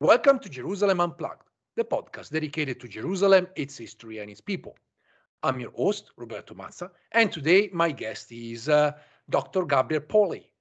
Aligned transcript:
Welcome 0.00 0.38
to 0.40 0.48
Jerusalem 0.48 1.00
Unplugged, 1.00 1.50
the 1.74 1.82
podcast 1.82 2.30
dedicated 2.30 2.78
to 2.78 2.86
Jerusalem, 2.86 3.48
its 3.56 3.76
history, 3.76 4.18
and 4.18 4.30
its 4.30 4.40
people. 4.40 4.76
I'm 5.42 5.58
your 5.58 5.72
host, 5.72 6.12
Roberto 6.16 6.54
Mazza, 6.54 6.92
and 7.10 7.32
today 7.32 7.68
my 7.72 7.90
guest 7.90 8.30
is 8.30 8.68
uh, 8.68 8.92
Dr. 9.28 9.64
Gabriel 9.64 10.02
Polley. 10.02 10.52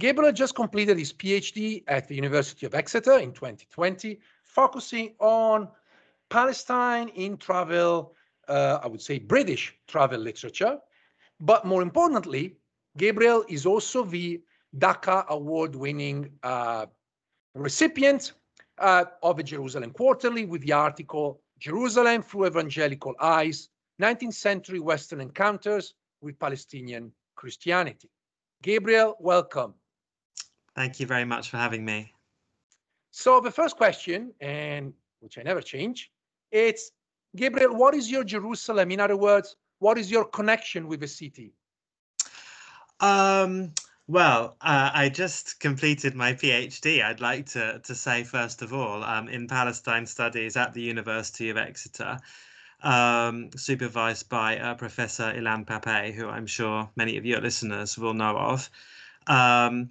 Gabriel 0.00 0.32
just 0.32 0.56
completed 0.56 0.98
his 0.98 1.12
PhD 1.12 1.84
at 1.86 2.08
the 2.08 2.16
University 2.16 2.66
of 2.66 2.74
Exeter 2.74 3.18
in 3.18 3.30
2020, 3.30 4.18
focusing 4.42 5.14
on 5.20 5.68
Palestine 6.28 7.10
in 7.10 7.36
travel, 7.36 8.16
uh, 8.48 8.80
I 8.82 8.88
would 8.88 9.02
say 9.02 9.20
British 9.20 9.72
travel 9.86 10.18
literature. 10.18 10.80
But 11.38 11.64
more 11.64 11.82
importantly, 11.82 12.56
Gabriel 12.98 13.44
is 13.48 13.66
also 13.66 14.02
the 14.02 14.42
Dakkak 14.76 15.28
Award 15.28 15.76
winning 15.76 16.32
uh, 16.42 16.86
recipient 17.54 18.32
uh, 18.80 19.04
of 19.22 19.38
a 19.38 19.42
Jerusalem 19.42 19.92
Quarterly 19.92 20.44
with 20.44 20.62
the 20.62 20.72
article 20.72 21.40
Jerusalem 21.58 22.22
Through 22.22 22.46
Evangelical 22.46 23.14
Eyes 23.20 23.68
19th 24.00 24.34
Century 24.34 24.80
Western 24.80 25.20
Encounters 25.20 25.94
with 26.22 26.38
Palestinian 26.38 27.12
Christianity. 27.36 28.10
Gabriel, 28.62 29.16
welcome. 29.20 29.74
Thank 30.74 31.00
you 31.00 31.06
very 31.06 31.24
much 31.24 31.50
for 31.50 31.58
having 31.58 31.84
me. 31.84 32.12
So, 33.10 33.40
the 33.40 33.50
first 33.50 33.76
question, 33.76 34.32
and 34.40 34.92
which 35.20 35.36
I 35.38 35.42
never 35.42 35.60
change, 35.60 36.10
it's 36.50 36.92
Gabriel, 37.36 37.74
what 37.74 37.94
is 37.94 38.10
your 38.10 38.24
Jerusalem? 38.24 38.90
In 38.90 39.00
other 39.00 39.16
words, 39.16 39.56
what 39.78 39.98
is 39.98 40.10
your 40.10 40.24
connection 40.24 40.86
with 40.86 41.00
the 41.00 41.08
city? 41.08 41.52
Um, 43.00 43.72
well, 44.10 44.56
uh, 44.60 44.90
I 44.92 45.08
just 45.08 45.60
completed 45.60 46.16
my 46.16 46.32
PhD. 46.32 47.00
I'd 47.04 47.20
like 47.20 47.46
to, 47.50 47.78
to 47.84 47.94
say, 47.94 48.24
first 48.24 48.60
of 48.60 48.72
all, 48.72 49.04
um, 49.04 49.28
in 49.28 49.46
Palestine 49.46 50.04
studies 50.04 50.56
at 50.56 50.72
the 50.72 50.82
University 50.82 51.48
of 51.48 51.56
Exeter, 51.56 52.18
um, 52.82 53.50
supervised 53.56 54.28
by 54.28 54.58
uh, 54.58 54.74
Professor 54.74 55.32
Ilan 55.32 55.64
Pappé, 55.64 56.12
who 56.12 56.28
I'm 56.28 56.48
sure 56.48 56.90
many 56.96 57.18
of 57.18 57.24
your 57.24 57.40
listeners 57.40 57.96
will 57.96 58.14
know 58.14 58.36
of. 58.36 58.68
Um, 59.28 59.90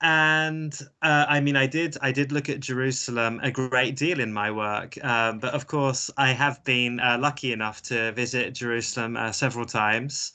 and 0.00 0.76
uh, 1.00 1.26
I 1.28 1.38
mean, 1.38 1.54
I 1.54 1.68
did 1.68 1.96
I 2.00 2.10
did 2.10 2.32
look 2.32 2.48
at 2.48 2.58
Jerusalem 2.58 3.38
a 3.40 3.52
great 3.52 3.94
deal 3.94 4.18
in 4.18 4.32
my 4.32 4.50
work, 4.50 5.02
um, 5.04 5.38
but 5.38 5.54
of 5.54 5.68
course, 5.68 6.10
I 6.16 6.32
have 6.32 6.64
been 6.64 6.98
uh, 6.98 7.18
lucky 7.20 7.52
enough 7.52 7.82
to 7.82 8.10
visit 8.12 8.52
Jerusalem 8.54 9.16
uh, 9.16 9.30
several 9.30 9.66
times 9.66 10.32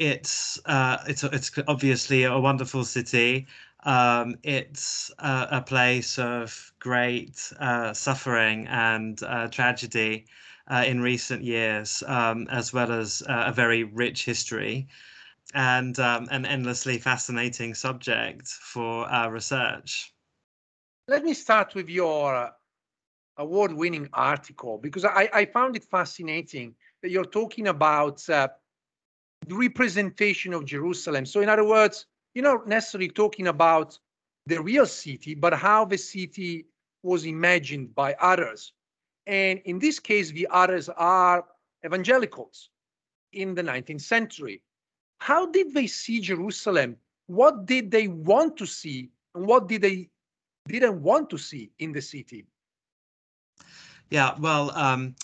it's 0.00 0.58
uh, 0.64 0.96
it's 1.06 1.22
it's 1.24 1.52
obviously 1.68 2.24
a 2.24 2.38
wonderful 2.38 2.84
city. 2.84 3.46
Um, 3.84 4.34
it's 4.42 5.10
uh, 5.18 5.46
a 5.50 5.60
place 5.60 6.18
of 6.18 6.72
great 6.78 7.52
uh, 7.60 7.92
suffering 7.92 8.66
and 8.68 9.22
uh, 9.22 9.48
tragedy 9.48 10.26
uh, 10.68 10.84
in 10.86 11.02
recent 11.02 11.42
years, 11.42 12.02
um, 12.06 12.48
as 12.50 12.72
well 12.72 12.90
as 12.90 13.22
uh, 13.28 13.44
a 13.48 13.52
very 13.52 13.84
rich 13.84 14.24
history 14.24 14.88
and 15.52 15.98
um, 15.98 16.28
an 16.30 16.46
endlessly 16.46 16.96
fascinating 16.96 17.74
subject 17.74 18.48
for 18.48 19.06
research. 19.30 20.14
Let 21.08 21.24
me 21.24 21.34
start 21.34 21.74
with 21.74 21.90
your 21.90 22.52
award-winning 23.36 24.08
article 24.12 24.78
because 24.78 25.04
I, 25.04 25.28
I 25.32 25.44
found 25.46 25.76
it 25.76 25.84
fascinating 25.84 26.74
that 27.02 27.10
you're 27.10 27.24
talking 27.24 27.68
about 27.68 28.24
representation 29.48 30.52
of 30.52 30.64
Jerusalem. 30.64 31.26
So, 31.26 31.40
in 31.40 31.48
other 31.48 31.64
words, 31.64 32.06
you're 32.34 32.44
not 32.44 32.68
necessarily 32.68 33.08
talking 33.08 33.48
about 33.48 33.98
the 34.46 34.62
real 34.62 34.86
city, 34.86 35.34
but 35.34 35.54
how 35.54 35.84
the 35.84 35.98
city 35.98 36.66
was 37.02 37.24
imagined 37.24 37.94
by 37.94 38.14
others. 38.20 38.72
And 39.26 39.60
in 39.64 39.78
this 39.78 39.98
case, 39.98 40.30
the 40.30 40.48
others 40.50 40.88
are 40.88 41.44
evangelicals 41.84 42.70
in 43.32 43.54
the 43.54 43.62
19th 43.62 44.02
century. 44.02 44.62
How 45.18 45.46
did 45.46 45.74
they 45.74 45.86
see 45.86 46.20
Jerusalem? 46.20 46.96
What 47.26 47.66
did 47.66 47.90
they 47.90 48.08
want 48.08 48.56
to 48.58 48.66
see? 48.66 49.10
And 49.34 49.46
what 49.46 49.68
did 49.68 49.82
they 49.82 50.08
didn't 50.66 51.02
want 51.02 51.30
to 51.30 51.38
see 51.38 51.70
in 51.78 51.92
the 51.92 52.02
city? 52.02 52.46
Yeah, 54.10 54.34
well, 54.38 54.72
um, 54.72 55.14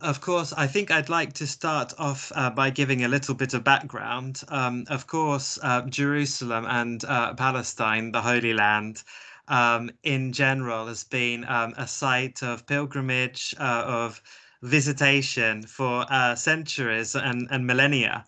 of 0.00 0.20
course, 0.20 0.52
I 0.52 0.66
think 0.66 0.90
I'd 0.90 1.08
like 1.08 1.32
to 1.34 1.46
start 1.46 1.92
off 1.98 2.30
uh, 2.34 2.50
by 2.50 2.70
giving 2.70 3.04
a 3.04 3.08
little 3.08 3.34
bit 3.34 3.54
of 3.54 3.64
background. 3.64 4.42
Um, 4.48 4.84
of 4.88 5.06
course, 5.06 5.58
uh, 5.62 5.82
Jerusalem 5.82 6.66
and 6.68 7.04
uh, 7.04 7.34
Palestine, 7.34 8.12
the 8.12 8.22
Holy 8.22 8.54
Land, 8.54 9.02
um, 9.48 9.90
in 10.02 10.32
general, 10.32 10.86
has 10.86 11.04
been 11.04 11.44
um, 11.48 11.74
a 11.76 11.86
site 11.86 12.42
of 12.42 12.66
pilgrimage, 12.66 13.54
uh, 13.58 13.84
of 13.86 14.22
visitation 14.62 15.62
for 15.62 16.04
uh, 16.10 16.34
centuries 16.34 17.14
and, 17.14 17.48
and 17.50 17.66
millennia. 17.66 18.24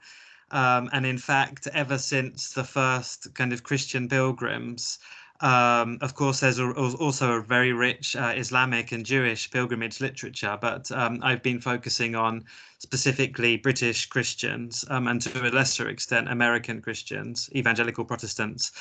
Um, 0.50 0.88
and 0.92 1.06
in 1.06 1.18
fact, 1.18 1.68
ever 1.72 1.98
since 1.98 2.52
the 2.52 2.64
first 2.64 3.32
kind 3.34 3.52
of 3.52 3.62
Christian 3.62 4.08
pilgrims, 4.08 4.98
um, 5.40 5.98
of 6.02 6.14
course, 6.14 6.40
there's 6.40 6.58
a, 6.58 6.70
also 6.70 7.32
a 7.32 7.42
very 7.42 7.72
rich 7.72 8.14
uh, 8.14 8.34
Islamic 8.36 8.92
and 8.92 9.06
Jewish 9.06 9.50
pilgrimage 9.50 10.00
literature, 10.00 10.58
but 10.60 10.90
um, 10.92 11.18
I've 11.22 11.42
been 11.42 11.60
focusing 11.60 12.14
on 12.14 12.44
specifically 12.78 13.56
British 13.56 14.06
Christians 14.06 14.84
um, 14.90 15.08
and 15.08 15.20
to 15.22 15.46
a 15.46 15.50
lesser 15.50 15.88
extent 15.88 16.28
American 16.28 16.82
Christians, 16.82 17.48
evangelical 17.54 18.04
Protestants. 18.04 18.72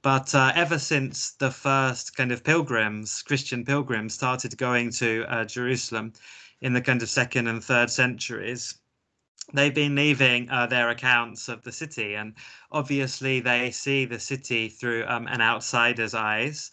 But 0.00 0.34
uh, 0.34 0.52
ever 0.54 0.78
since 0.78 1.32
the 1.32 1.50
first 1.50 2.16
kind 2.16 2.32
of 2.32 2.42
pilgrims, 2.42 3.22
Christian 3.22 3.64
pilgrims, 3.64 4.14
started 4.14 4.56
going 4.56 4.90
to 4.92 5.24
uh, 5.28 5.44
Jerusalem 5.44 6.12
in 6.60 6.72
the 6.72 6.80
kind 6.80 7.02
of 7.02 7.08
second 7.08 7.48
and 7.48 7.62
third 7.62 7.90
centuries, 7.90 8.74
they've 9.52 9.74
been 9.74 9.94
leaving 9.94 10.50
uh, 10.50 10.66
their 10.66 10.88
accounts 10.90 11.48
of 11.48 11.62
the 11.62 11.72
city. 11.72 12.14
And 12.14 12.34
obviously, 12.72 13.40
they 13.40 13.70
see 13.70 14.04
the 14.04 14.20
city 14.20 14.68
through 14.68 15.04
um, 15.06 15.26
an 15.28 15.40
outsider's 15.40 16.14
eyes. 16.14 16.70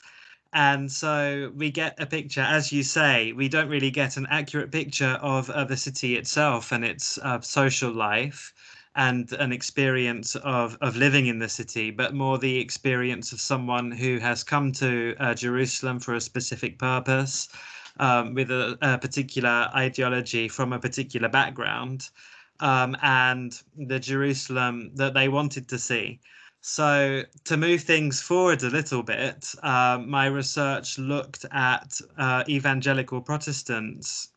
And 0.53 0.89
so 0.89 1.51
we 1.55 1.69
get 1.69 1.99
a 1.99 2.05
picture, 2.05 2.41
as 2.41 2.71
you 2.71 2.83
say, 2.83 3.33
we 3.33 3.49
don't 3.49 3.67
really 3.67 3.91
get 3.91 4.15
an 4.15 4.25
accurate 4.29 4.71
picture 4.71 5.19
of 5.21 5.47
the 5.67 5.75
city 5.75 6.15
itself 6.15 6.71
and 6.71 6.85
its 6.85 7.17
uh, 7.17 7.41
social 7.41 7.91
life 7.91 8.53
and 8.95 9.33
an 9.33 9.51
experience 9.51 10.35
of, 10.37 10.77
of 10.79 10.95
living 10.95 11.25
in 11.25 11.39
the 11.39 11.49
city, 11.49 11.91
but 11.91 12.13
more 12.13 12.37
the 12.37 12.57
experience 12.57 13.33
of 13.33 13.41
someone 13.41 13.91
who 13.91 14.17
has 14.19 14.43
come 14.43 14.71
to 14.71 15.13
uh, 15.19 15.33
Jerusalem 15.33 15.99
for 15.99 16.15
a 16.15 16.21
specific 16.21 16.79
purpose, 16.79 17.49
um, 17.99 18.33
with 18.33 18.51
a, 18.51 18.77
a, 18.81 18.97
particular 18.97 19.69
ideology 19.75 20.47
from 20.47 20.71
a 20.73 20.79
particular 20.79 21.27
background, 21.27 22.09
um, 22.59 22.95
and 23.01 23.61
the 23.77 23.99
Jerusalem 23.99 24.91
that 24.95 25.13
they 25.13 25.27
wanted 25.27 25.67
to 25.69 25.79
see. 25.79 26.19
So, 26.61 27.23
to 27.43 27.57
move 27.57 27.81
things 27.81 28.21
forward 28.21 28.63
a 28.63 28.69
little 28.69 29.03
bit, 29.03 29.53
uh, 29.61 29.99
my 30.03 30.25
research 30.25 30.97
looked 30.97 31.45
at 31.51 31.99
uh, 32.17 32.43
evangelical 32.49 33.21
Protestants 33.21 34.29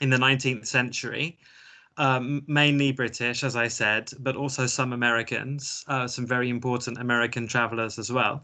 in 0.00 0.10
the 0.10 0.16
19th 0.16 0.66
century 0.66 1.38
um, 2.00 2.42
mainly 2.46 2.92
British, 2.92 3.44
as 3.44 3.56
I 3.56 3.68
said, 3.68 4.10
but 4.18 4.34
also 4.34 4.66
some 4.66 4.94
Americans, 4.94 5.84
uh, 5.86 6.08
some 6.08 6.26
very 6.26 6.48
important 6.48 6.98
American 6.98 7.46
travelers 7.46 7.98
as 7.98 8.10
well, 8.10 8.42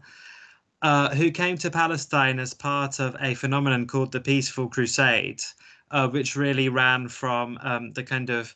uh, 0.83 1.09
who 1.15 1.31
came 1.31 1.57
to 1.57 1.71
Palestine 1.71 2.39
as 2.39 2.53
part 2.53 2.99
of 2.99 3.15
a 3.19 3.33
phenomenon 3.33 3.87
called 3.87 4.11
the 4.11 4.21
Peaceful 4.21 4.69
Crusade, 4.69 5.41
uh, 5.89 6.07
which 6.07 6.35
really 6.35 6.69
ran 6.69 7.07
from 7.07 7.57
um, 7.61 7.93
the 7.93 8.03
kind 8.03 8.29
of 8.29 8.55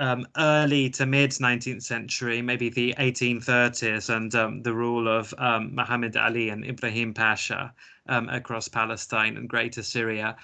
um, 0.00 0.26
early 0.36 0.90
to 0.90 1.06
mid 1.06 1.30
19th 1.30 1.82
century, 1.82 2.42
maybe 2.42 2.70
the 2.70 2.94
1830s, 2.98 4.14
and 4.14 4.34
um, 4.34 4.62
the 4.62 4.74
rule 4.74 5.06
of 5.06 5.32
um, 5.38 5.74
Muhammad 5.74 6.16
Ali 6.16 6.48
and 6.48 6.64
Ibrahim 6.64 7.14
Pasha 7.14 7.72
um, 8.08 8.28
across 8.28 8.66
Palestine 8.66 9.36
and 9.36 9.48
Greater 9.48 9.82
Syria 9.82 10.36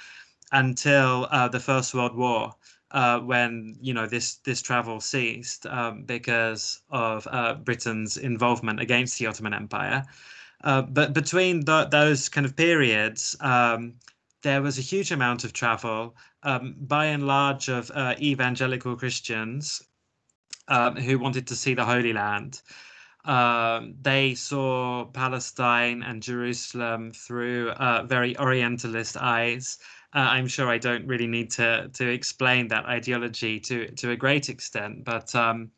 until 0.53 1.27
uh, 1.31 1.49
the 1.49 1.59
First 1.59 1.95
World 1.95 2.15
War 2.15 2.55
uh, 2.93 3.19
when 3.19 3.77
you 3.81 3.93
know 3.95 4.07
this 4.07 4.37
this 4.37 4.63
travel 4.63 5.01
ceased 5.01 5.67
um, 5.67 6.03
because 6.05 6.83
of 6.91 7.27
uh, 7.31 7.55
Britain's 7.55 8.17
involvement 8.17 8.81
against 8.81 9.19
the 9.19 9.27
Ottoman 9.27 9.55
Empire. 9.55 10.05
Uh, 10.65 10.83
but 10.83 11.13
between 11.13 11.65
the, 11.65 11.85
those 11.85 12.29
kind 12.29 12.47
of 12.47 12.57
periods, 12.57 13.37
um, 13.41 13.95
there 14.47 14.63
was 14.63 14.79
a 14.79 14.89
huge 14.93 15.11
amount 15.11 15.43
of 15.43 15.53
travel, 15.53 16.15
um, 16.45 16.77
by 16.79 17.07
and 17.07 17.27
large, 17.27 17.69
of 17.69 17.91
uh, 17.93 18.15
evangelical 18.21 18.95
Christians 18.95 19.83
um, 20.69 20.95
who 20.95 21.19
wanted 21.19 21.49
to 21.49 21.57
see 21.57 21.75
the 21.75 21.85
Holy 21.85 22.13
Land. 22.13 22.63
Um, 23.25 23.97
they 24.01 24.37
saw 24.37 25.07
Palestine 25.07 26.05
and 26.05 26.23
Jerusalem 26.23 27.11
through 27.11 27.71
uh, 27.71 28.05
very 28.05 28.39
Orientalist 28.39 29.17
eyes. 29.17 29.79
Uh, 30.15 30.29
I'm 30.37 30.47
sure 30.47 30.69
I 30.69 30.79
don't 30.79 31.09
really 31.09 31.27
need 31.27 31.51
to 31.59 31.91
to 31.95 32.09
explain 32.09 32.69
that 32.69 32.87
ideology 32.87 33.59
to 33.59 33.91
to 34.01 34.13
a 34.13 34.17
great 34.17 34.49
extent, 34.49 35.05
but 35.05 35.35
um, 35.35 35.73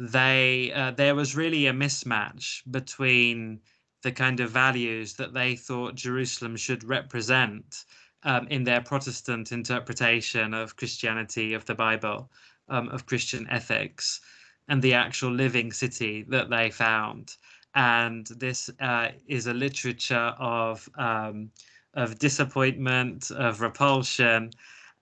they 0.00 0.72
uh, 0.72 0.90
there 0.90 1.14
was 1.14 1.36
really 1.36 1.68
a 1.68 1.72
mismatch 1.72 2.62
between 2.68 3.60
the 4.02 4.12
kind 4.12 4.40
of 4.40 4.50
values 4.50 5.14
that 5.14 5.34
they 5.34 5.56
thought 5.56 5.94
Jerusalem 5.94 6.56
should 6.56 6.84
represent 6.84 7.84
um, 8.22 8.46
in 8.48 8.64
their 8.64 8.80
Protestant 8.80 9.52
interpretation 9.52 10.54
of 10.54 10.76
Christianity, 10.76 11.54
of 11.54 11.64
the 11.66 11.74
Bible, 11.74 12.30
um, 12.68 12.88
of 12.88 13.06
Christian 13.06 13.46
ethics, 13.50 14.20
and 14.68 14.82
the 14.82 14.94
actual 14.94 15.32
living 15.32 15.72
city 15.72 16.24
that 16.28 16.50
they 16.50 16.70
found. 16.70 17.36
And 17.74 18.26
this 18.26 18.70
uh, 18.80 19.08
is 19.26 19.46
a 19.46 19.54
literature 19.54 20.34
of 20.38 20.88
um, 20.96 21.50
of 21.94 22.18
disappointment, 22.18 23.30
of 23.30 23.60
repulsion, 23.60 24.50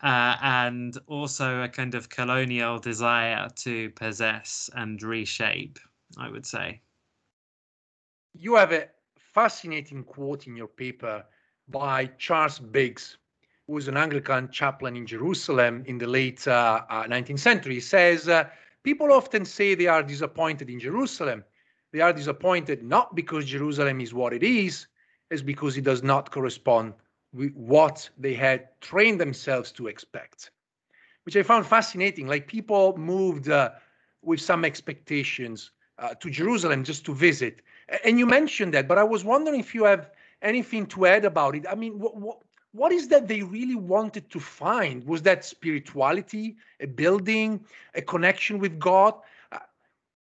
uh, 0.02 0.36
and 0.40 0.96
also 1.06 1.62
a 1.62 1.68
kind 1.68 1.94
of 1.94 2.08
colonial 2.08 2.78
desire 2.78 3.48
to 3.56 3.90
possess 3.90 4.70
and 4.74 5.02
reshape, 5.02 5.78
I 6.16 6.30
would 6.30 6.46
say. 6.46 6.80
You 8.38 8.56
have 8.56 8.72
a 8.72 8.88
fascinating 9.16 10.04
quote 10.04 10.46
in 10.46 10.56
your 10.56 10.68
paper 10.68 11.24
by 11.68 12.06
Charles 12.18 12.58
Biggs, 12.58 13.16
who 13.66 13.72
was 13.72 13.88
an 13.88 13.96
Anglican 13.96 14.50
chaplain 14.50 14.94
in 14.94 15.06
Jerusalem 15.06 15.82
in 15.86 15.96
the 15.96 16.06
late 16.06 16.46
uh, 16.46 16.82
uh, 16.90 17.04
19th 17.04 17.38
century. 17.38 17.74
He 17.74 17.80
says, 17.80 18.28
uh, 18.28 18.48
People 18.82 19.10
often 19.10 19.44
say 19.44 19.74
they 19.74 19.86
are 19.86 20.02
disappointed 20.02 20.68
in 20.68 20.78
Jerusalem. 20.78 21.44
They 21.92 22.00
are 22.00 22.12
disappointed 22.12 22.82
not 22.82 23.16
because 23.16 23.46
Jerusalem 23.46 24.00
is 24.00 24.12
what 24.12 24.32
it 24.32 24.42
is, 24.42 24.86
is 25.30 25.42
because 25.42 25.76
it 25.76 25.84
does 25.84 26.02
not 26.02 26.30
correspond 26.30 26.92
with 27.32 27.54
what 27.54 28.08
they 28.18 28.34
had 28.34 28.68
trained 28.80 29.20
themselves 29.20 29.72
to 29.72 29.86
expect, 29.88 30.50
which 31.24 31.36
I 31.36 31.42
found 31.42 31.66
fascinating. 31.66 32.26
Like 32.26 32.46
people 32.46 32.96
moved 32.98 33.48
uh, 33.48 33.70
with 34.22 34.40
some 34.40 34.64
expectations 34.64 35.70
uh, 35.98 36.14
to 36.14 36.30
Jerusalem 36.30 36.84
just 36.84 37.04
to 37.06 37.14
visit. 37.14 37.62
And 38.04 38.18
you 38.18 38.26
mentioned 38.26 38.74
that, 38.74 38.88
but 38.88 38.98
I 38.98 39.04
was 39.04 39.24
wondering 39.24 39.60
if 39.60 39.74
you 39.74 39.84
have 39.84 40.10
anything 40.42 40.86
to 40.86 41.06
add 41.06 41.24
about 41.24 41.54
it. 41.54 41.64
I 41.68 41.74
mean, 41.74 41.98
what, 41.98 42.16
what, 42.16 42.38
what 42.72 42.92
is 42.92 43.08
that 43.08 43.28
they 43.28 43.42
really 43.42 43.76
wanted 43.76 44.28
to 44.30 44.40
find? 44.40 45.04
Was 45.06 45.22
that 45.22 45.44
spirituality, 45.44 46.56
a 46.80 46.86
building, 46.86 47.64
a 47.94 48.02
connection 48.02 48.58
with 48.58 48.78
God? 48.78 49.14
Uh, 49.52 49.58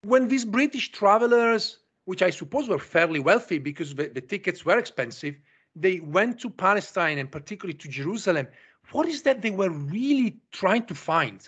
when 0.02 0.28
these 0.28 0.44
British 0.44 0.92
travelers 0.92 1.78
which 2.08 2.22
I 2.22 2.30
suppose 2.30 2.70
were 2.70 2.78
fairly 2.78 3.20
wealthy 3.20 3.58
because 3.58 3.94
the, 3.94 4.06
the 4.06 4.22
tickets 4.22 4.64
were 4.64 4.78
expensive, 4.78 5.38
they 5.76 6.00
went 6.00 6.40
to 6.40 6.48
Palestine 6.48 7.18
and 7.18 7.30
particularly 7.30 7.76
to 7.80 7.86
Jerusalem. 7.86 8.48
What 8.92 9.06
is 9.06 9.20
that 9.24 9.42
they 9.42 9.50
were 9.50 9.68
really 9.68 10.40
trying 10.50 10.86
to 10.86 10.94
find? 10.94 11.46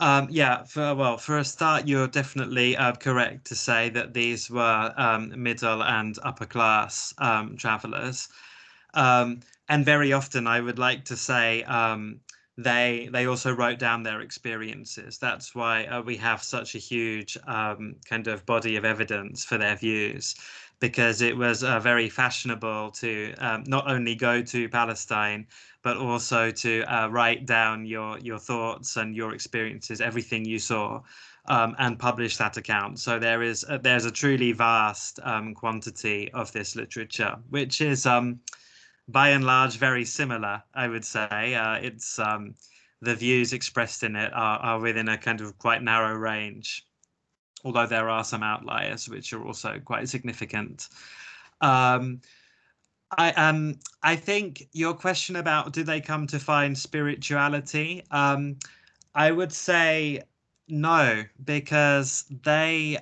Um, 0.00 0.28
yeah, 0.30 0.62
for, 0.64 0.94
well, 0.94 1.18
for 1.18 1.38
a 1.38 1.44
start, 1.44 1.88
you're 1.88 2.06
definitely 2.06 2.76
uh, 2.76 2.94
correct 2.94 3.46
to 3.46 3.56
say 3.56 3.88
that 3.90 4.14
these 4.14 4.48
were 4.48 4.94
um, 4.96 5.32
middle 5.42 5.82
and 5.82 6.16
upper 6.22 6.46
class 6.46 7.12
um, 7.18 7.56
travelers. 7.56 8.28
Um, 8.94 9.40
and 9.68 9.84
very 9.84 10.12
often, 10.12 10.46
I 10.46 10.60
would 10.60 10.78
like 10.78 11.04
to 11.06 11.16
say 11.16 11.62
um, 11.64 12.20
they 12.56 13.08
they 13.12 13.26
also 13.26 13.52
wrote 13.54 13.78
down 13.78 14.02
their 14.04 14.20
experiences. 14.20 15.18
That's 15.18 15.54
why 15.54 15.84
uh, 15.86 16.02
we 16.02 16.16
have 16.18 16.42
such 16.42 16.74
a 16.74 16.78
huge 16.78 17.36
um, 17.46 17.96
kind 18.08 18.26
of 18.28 18.46
body 18.46 18.76
of 18.76 18.84
evidence 18.84 19.44
for 19.44 19.58
their 19.58 19.76
views, 19.76 20.34
because 20.80 21.22
it 21.22 21.36
was 21.36 21.64
uh, 21.64 21.80
very 21.80 22.08
fashionable 22.08 22.90
to 22.92 23.34
um, 23.38 23.64
not 23.66 23.90
only 23.90 24.14
go 24.14 24.42
to 24.42 24.68
Palestine 24.68 25.46
but 25.82 25.96
also 25.96 26.50
to 26.50 26.82
uh, 26.82 27.08
write 27.08 27.46
down 27.46 27.86
your 27.86 28.18
your 28.18 28.38
thoughts 28.38 28.96
and 28.96 29.14
your 29.14 29.34
experiences, 29.34 30.00
everything 30.00 30.44
you 30.44 30.58
saw. 30.58 31.00
Um, 31.46 31.74
and 31.78 31.98
publish 31.98 32.36
that 32.36 32.58
account. 32.58 32.98
So 32.98 33.18
there 33.18 33.42
is 33.42 33.64
a, 33.70 33.78
there's 33.78 34.04
a 34.04 34.10
truly 34.10 34.52
vast 34.52 35.18
um, 35.22 35.54
quantity 35.54 36.30
of 36.34 36.52
this 36.52 36.76
literature, 36.76 37.36
which 37.48 37.80
is 37.80 38.04
um, 38.04 38.40
by 39.08 39.30
and 39.30 39.44
large 39.44 39.78
very 39.78 40.04
similar. 40.04 40.62
I 40.74 40.88
would 40.88 41.06
say 41.06 41.54
uh, 41.54 41.76
it's 41.76 42.18
um, 42.18 42.54
the 43.00 43.14
views 43.14 43.52
expressed 43.52 44.02
in 44.02 44.16
it 44.16 44.32
are, 44.34 44.58
are 44.58 44.80
within 44.80 45.08
a 45.08 45.16
kind 45.16 45.40
of 45.40 45.56
quite 45.58 45.82
narrow 45.82 46.14
range, 46.14 46.86
although 47.64 47.86
there 47.86 48.08
are 48.08 48.24
some 48.24 48.42
outliers 48.42 49.08
which 49.08 49.32
are 49.32 49.44
also 49.44 49.80
quite 49.84 50.08
significant. 50.08 50.88
Um, 51.60 52.20
I 53.16 53.30
um 53.32 53.78
I 54.02 54.16
think 54.16 54.68
your 54.72 54.94
question 54.94 55.36
about 55.36 55.72
do 55.72 55.82
they 55.82 56.00
come 56.00 56.26
to 56.28 56.38
find 56.38 56.76
spirituality? 56.76 58.02
Um, 58.10 58.56
I 59.14 59.30
would 59.30 59.52
say 59.52 60.22
no, 60.68 61.24
because 61.44 62.24
they 62.42 62.98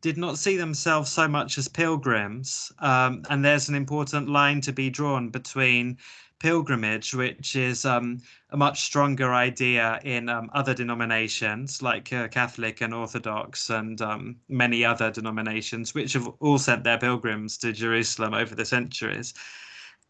did 0.00 0.16
not 0.16 0.38
see 0.38 0.56
themselves 0.56 1.10
so 1.12 1.28
much 1.28 1.58
as 1.58 1.68
pilgrims. 1.68 2.72
Um, 2.78 3.22
and 3.28 3.44
there's 3.44 3.68
an 3.68 3.74
important 3.74 4.28
line 4.30 4.62
to 4.62 4.72
be 4.72 4.88
drawn 4.88 5.28
between 5.28 5.98
pilgrimage, 6.40 7.14
which 7.14 7.54
is 7.54 7.84
um, 7.84 8.18
a 8.48 8.56
much 8.56 8.80
stronger 8.80 9.34
idea 9.34 10.00
in 10.04 10.28
um, 10.28 10.50
other 10.54 10.74
denominations 10.74 11.82
like 11.82 12.12
uh, 12.12 12.28
Catholic 12.28 12.80
and 12.80 12.94
Orthodox 12.94 13.68
and 13.68 14.00
um, 14.00 14.36
many 14.48 14.84
other 14.84 15.10
denominations, 15.10 15.94
which 15.94 16.14
have 16.14 16.26
all 16.40 16.58
sent 16.58 16.82
their 16.82 16.98
pilgrims 16.98 17.58
to 17.58 17.72
Jerusalem 17.72 18.32
over 18.32 18.54
the 18.54 18.64
centuries. 18.64 19.34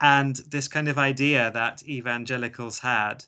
And 0.01 0.37
this 0.49 0.69
kind 0.69 0.89
of 0.89 0.99
idea 0.99 1.51
that 1.53 1.83
evangelicals 1.87 2.79
had 2.79 3.25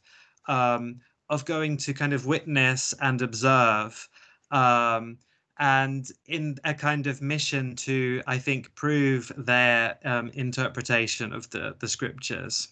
um, 0.47 1.01
of 1.29 1.45
going 1.45 1.77
to 1.79 1.93
kind 1.93 2.13
of 2.13 2.27
witness 2.27 2.95
and 3.01 3.21
observe 3.21 4.09
um, 4.53 5.19
and 5.59 6.07
in 6.27 6.57
a 6.65 6.73
kind 6.73 7.07
of 7.07 7.21
mission 7.21 7.75
to, 7.77 8.23
I 8.27 8.39
think, 8.39 8.75
prove 8.75 9.31
their 9.37 9.99
um, 10.05 10.31
interpretation 10.35 11.33
of 11.33 11.51
the, 11.51 11.75
the 11.79 11.89
scriptures 11.89 12.69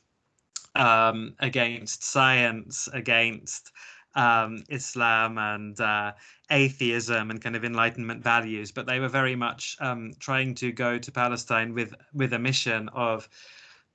um, 0.74 1.34
against 1.40 2.04
science, 2.04 2.88
against 2.92 3.72
um, 4.14 4.64
Islam 4.68 5.38
and 5.38 5.80
uh, 5.80 6.12
atheism 6.50 7.30
and 7.30 7.40
kind 7.40 7.56
of 7.56 7.64
Enlightenment 7.64 8.22
values, 8.22 8.72
but 8.72 8.86
they 8.86 9.00
were 9.00 9.08
very 9.08 9.36
much 9.36 9.76
um, 9.80 10.12
trying 10.18 10.54
to 10.56 10.72
go 10.72 10.98
to 10.98 11.12
Palestine 11.12 11.74
with 11.74 11.94
with 12.12 12.32
a 12.32 12.38
mission 12.38 12.88
of 12.90 13.28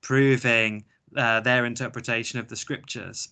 proving 0.01 0.85
uh, 1.17 1.39
their 1.41 1.65
interpretation 1.65 2.39
of 2.39 2.47
the 2.47 2.55
scriptures. 2.55 3.29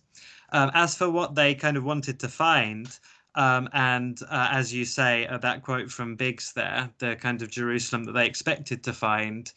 Um, 0.52 0.72
as 0.74 0.96
for 0.96 1.10
what 1.10 1.36
they 1.36 1.56
kind 1.56 1.78
of 1.78 1.84
wanted 1.84 2.20
to 2.20 2.28
find, 2.28 2.88
um, 3.36 3.70
and 3.74 4.20
uh, 4.30 4.50
as 4.52 4.74
you 4.74 4.86
say, 4.86 5.26
uh, 5.28 5.38
that 5.40 5.64
quote 5.64 5.90
from 5.90 6.16
Biggs 6.16 6.54
there, 6.54 6.90
the 7.00 7.16
kind 7.16 7.42
of 7.42 7.50
Jerusalem 7.50 8.04
that 8.04 8.12
they 8.12 8.28
expected 8.28 8.84
to 8.84 8.94
find, 8.94 9.52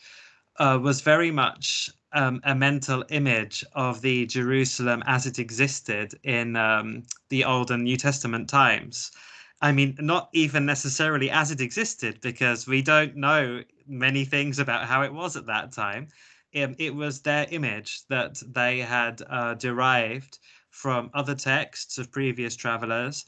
uh, 0.59 0.79
was 0.81 1.03
very 1.03 1.31
much 1.31 1.91
um, 2.17 2.41
a 2.45 2.55
mental 2.55 3.05
image 3.11 3.65
of 3.75 4.01
the 4.01 4.27
Jerusalem 4.27 5.03
as 5.07 5.27
it 5.27 5.39
existed 5.39 6.19
in 6.25 6.57
um, 6.57 7.03
the 7.29 7.45
Old 7.45 7.71
and 7.71 7.85
New 7.85 7.99
Testament 7.99 8.49
times. 8.49 9.13
I 9.61 9.73
mean, 9.73 9.97
not 10.01 10.31
even 10.33 10.65
necessarily 10.67 11.31
as 11.31 11.51
it 11.51 11.61
existed, 11.61 12.21
because 12.23 12.67
we 12.67 12.81
don't 12.83 13.17
know 13.17 13.63
many 13.87 14.25
things 14.25 14.59
about 14.59 14.87
how 14.87 15.03
it 15.03 15.13
was 15.13 15.37
at 15.37 15.47
that 15.47 15.73
time. 15.73 16.09
Um, 16.55 16.75
it 16.79 16.95
was 16.95 17.21
their 17.21 17.47
image 17.51 18.07
that 18.09 18.43
they 18.47 18.79
had 18.79 19.23
uh, 19.29 19.55
derived 19.55 20.39
from 20.71 21.11
other 21.13 21.35
texts 21.35 21.99
of 21.99 22.11
previous 22.11 22.57
travelers 22.57 23.27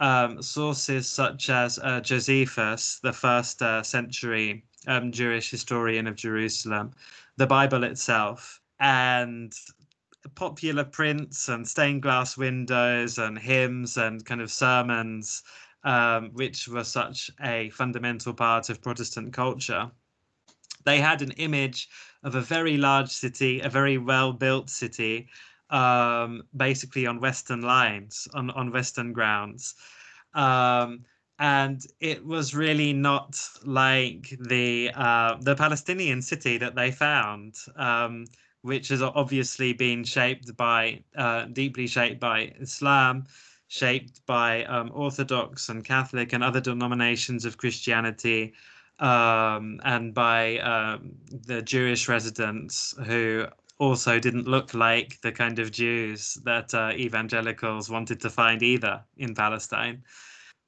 um, 0.00 0.40
sources 0.42 1.08
such 1.08 1.50
as 1.50 1.78
uh, 1.80 2.00
Josephus, 2.00 3.00
the 3.02 3.12
first 3.12 3.62
uh, 3.62 3.82
century 3.82 4.64
um, 4.86 5.12
Jewish 5.12 5.50
historian 5.50 6.06
of 6.06 6.16
Jerusalem, 6.16 6.92
the 7.36 7.46
Bible 7.46 7.84
itself, 7.84 8.60
and 8.80 9.52
popular 10.34 10.84
prints 10.84 11.48
and 11.48 11.66
stained 11.66 12.02
glass 12.02 12.36
windows 12.36 13.18
and 13.18 13.38
hymns 13.38 13.96
and 13.96 14.24
kind 14.24 14.40
of 14.40 14.50
sermons, 14.50 15.42
um, 15.84 16.30
which 16.32 16.68
were 16.68 16.84
such 16.84 17.30
a 17.42 17.70
fundamental 17.70 18.34
part 18.34 18.68
of 18.68 18.82
Protestant 18.82 19.32
culture. 19.32 19.90
They 20.84 21.00
had 21.00 21.22
an 21.22 21.32
image 21.32 21.88
of 22.22 22.34
a 22.34 22.40
very 22.40 22.76
large 22.76 23.10
city, 23.10 23.60
a 23.60 23.68
very 23.68 23.98
well 23.98 24.32
built 24.32 24.70
city, 24.70 25.28
um, 25.70 26.42
basically 26.56 27.06
on 27.06 27.20
Western 27.20 27.62
lines, 27.62 28.28
on, 28.34 28.50
on 28.50 28.72
Western 28.72 29.12
grounds. 29.12 29.74
Um, 30.34 31.04
and 31.38 31.86
it 32.00 32.24
was 32.26 32.54
really 32.54 32.92
not 32.92 33.40
like 33.64 34.36
the 34.40 34.90
uh, 34.94 35.36
the 35.40 35.54
Palestinian 35.54 36.20
city 36.20 36.58
that 36.58 36.74
they 36.74 36.90
found, 36.90 37.54
um, 37.76 38.24
which 38.62 38.88
has 38.88 39.02
obviously 39.02 39.72
been 39.72 40.02
shaped 40.02 40.56
by 40.56 41.00
uh, 41.16 41.44
deeply 41.44 41.86
shaped 41.86 42.18
by 42.18 42.52
Islam, 42.60 43.24
shaped 43.68 44.26
by 44.26 44.64
um, 44.64 44.90
Orthodox 44.92 45.68
and 45.68 45.84
Catholic 45.84 46.32
and 46.32 46.42
other 46.42 46.60
denominations 46.60 47.44
of 47.44 47.56
Christianity, 47.56 48.54
um, 48.98 49.80
and 49.84 50.12
by 50.12 50.58
um, 50.58 51.12
the 51.30 51.62
Jewish 51.62 52.08
residents 52.08 52.94
who 53.06 53.46
also 53.78 54.18
didn't 54.18 54.48
look 54.48 54.74
like 54.74 55.20
the 55.20 55.30
kind 55.30 55.60
of 55.60 55.70
Jews 55.70 56.34
that 56.44 56.74
uh, 56.74 56.90
evangelicals 56.94 57.88
wanted 57.88 58.20
to 58.22 58.30
find 58.30 58.60
either 58.60 59.04
in 59.18 59.36
Palestine. 59.36 60.02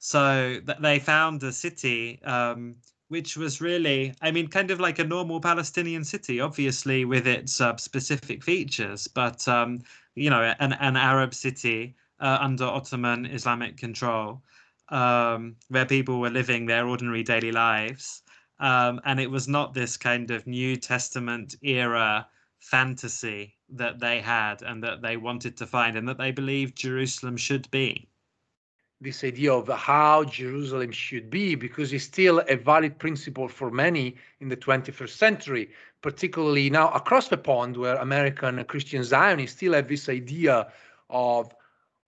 So 0.01 0.61
th- 0.67 0.79
they 0.81 0.99
found 0.99 1.43
a 1.45 1.53
city 1.53 2.21
um, 2.25 2.77
which 3.09 3.37
was 3.37 3.61
really, 3.61 4.15
I 4.23 4.31
mean, 4.31 4.49
kind 4.49 4.71
of 4.71 4.81
like 4.81 4.99
a 4.99 5.05
normal 5.05 5.41
Palestinian 5.41 6.05
city, 6.05 6.41
obviously 6.41 7.05
with 7.05 7.27
its 7.27 7.61
uh, 7.61 7.77
specific 7.77 8.43
features, 8.43 9.09
but 9.09 9.47
um, 9.49 9.81
you 10.15 10.31
know, 10.31 10.55
an, 10.61 10.73
an 10.75 10.97
Arab 10.97 11.35
city 11.35 11.97
uh, 12.21 12.39
under 12.41 12.65
Ottoman 12.65 13.27
Islamic 13.27 13.77
control, 13.77 14.43
um, 14.91 15.57
where 15.69 15.87
people 15.87 16.21
were 16.21 16.31
living 16.31 16.67
their 16.67 16.87
ordinary 16.89 17.23
daily 17.23 17.53
lives. 17.53 18.23
Um, 18.61 19.01
and 19.05 19.19
it 19.21 19.31
was 19.31 19.49
not 19.49 19.75
this 19.75 19.97
kind 19.97 20.31
of 20.31 20.47
New 20.47 20.77
Testament 20.77 21.57
era 21.63 22.29
fantasy 22.61 23.57
that 23.71 24.01
they 24.01 24.21
had 24.21 24.63
and 24.63 24.85
that 24.85 25.03
they 25.03 25.17
wanted 25.17 25.57
to 25.59 25.67
find 25.67 25.97
and 25.97 26.09
that 26.09 26.19
they 26.19 26.31
believed 26.31 26.77
Jerusalem 26.77 27.37
should 27.37 27.71
be. 27.71 28.10
This 29.03 29.25
idea 29.25 29.55
of 29.55 29.67
how 29.69 30.25
Jerusalem 30.25 30.93
should 30.93 31.31
be, 31.31 31.55
because 31.55 31.91
it's 31.95 32.05
still 32.05 32.43
a 32.47 32.57
valid 32.57 32.99
principle 32.99 33.49
for 33.49 33.71
many 33.71 34.17
in 34.41 34.51
the 34.51 34.57
21st 34.59 35.09
century, 35.09 35.71
particularly 36.03 36.69
now 36.69 36.91
across 36.91 37.29
the 37.29 37.39
pond, 37.39 37.79
where 37.79 37.97
American 37.97 38.63
Christian 38.65 39.03
Zionists 39.03 39.57
still 39.57 39.73
have 39.73 39.89
this 39.89 40.11
idea 40.11 40.71
of 41.09 41.55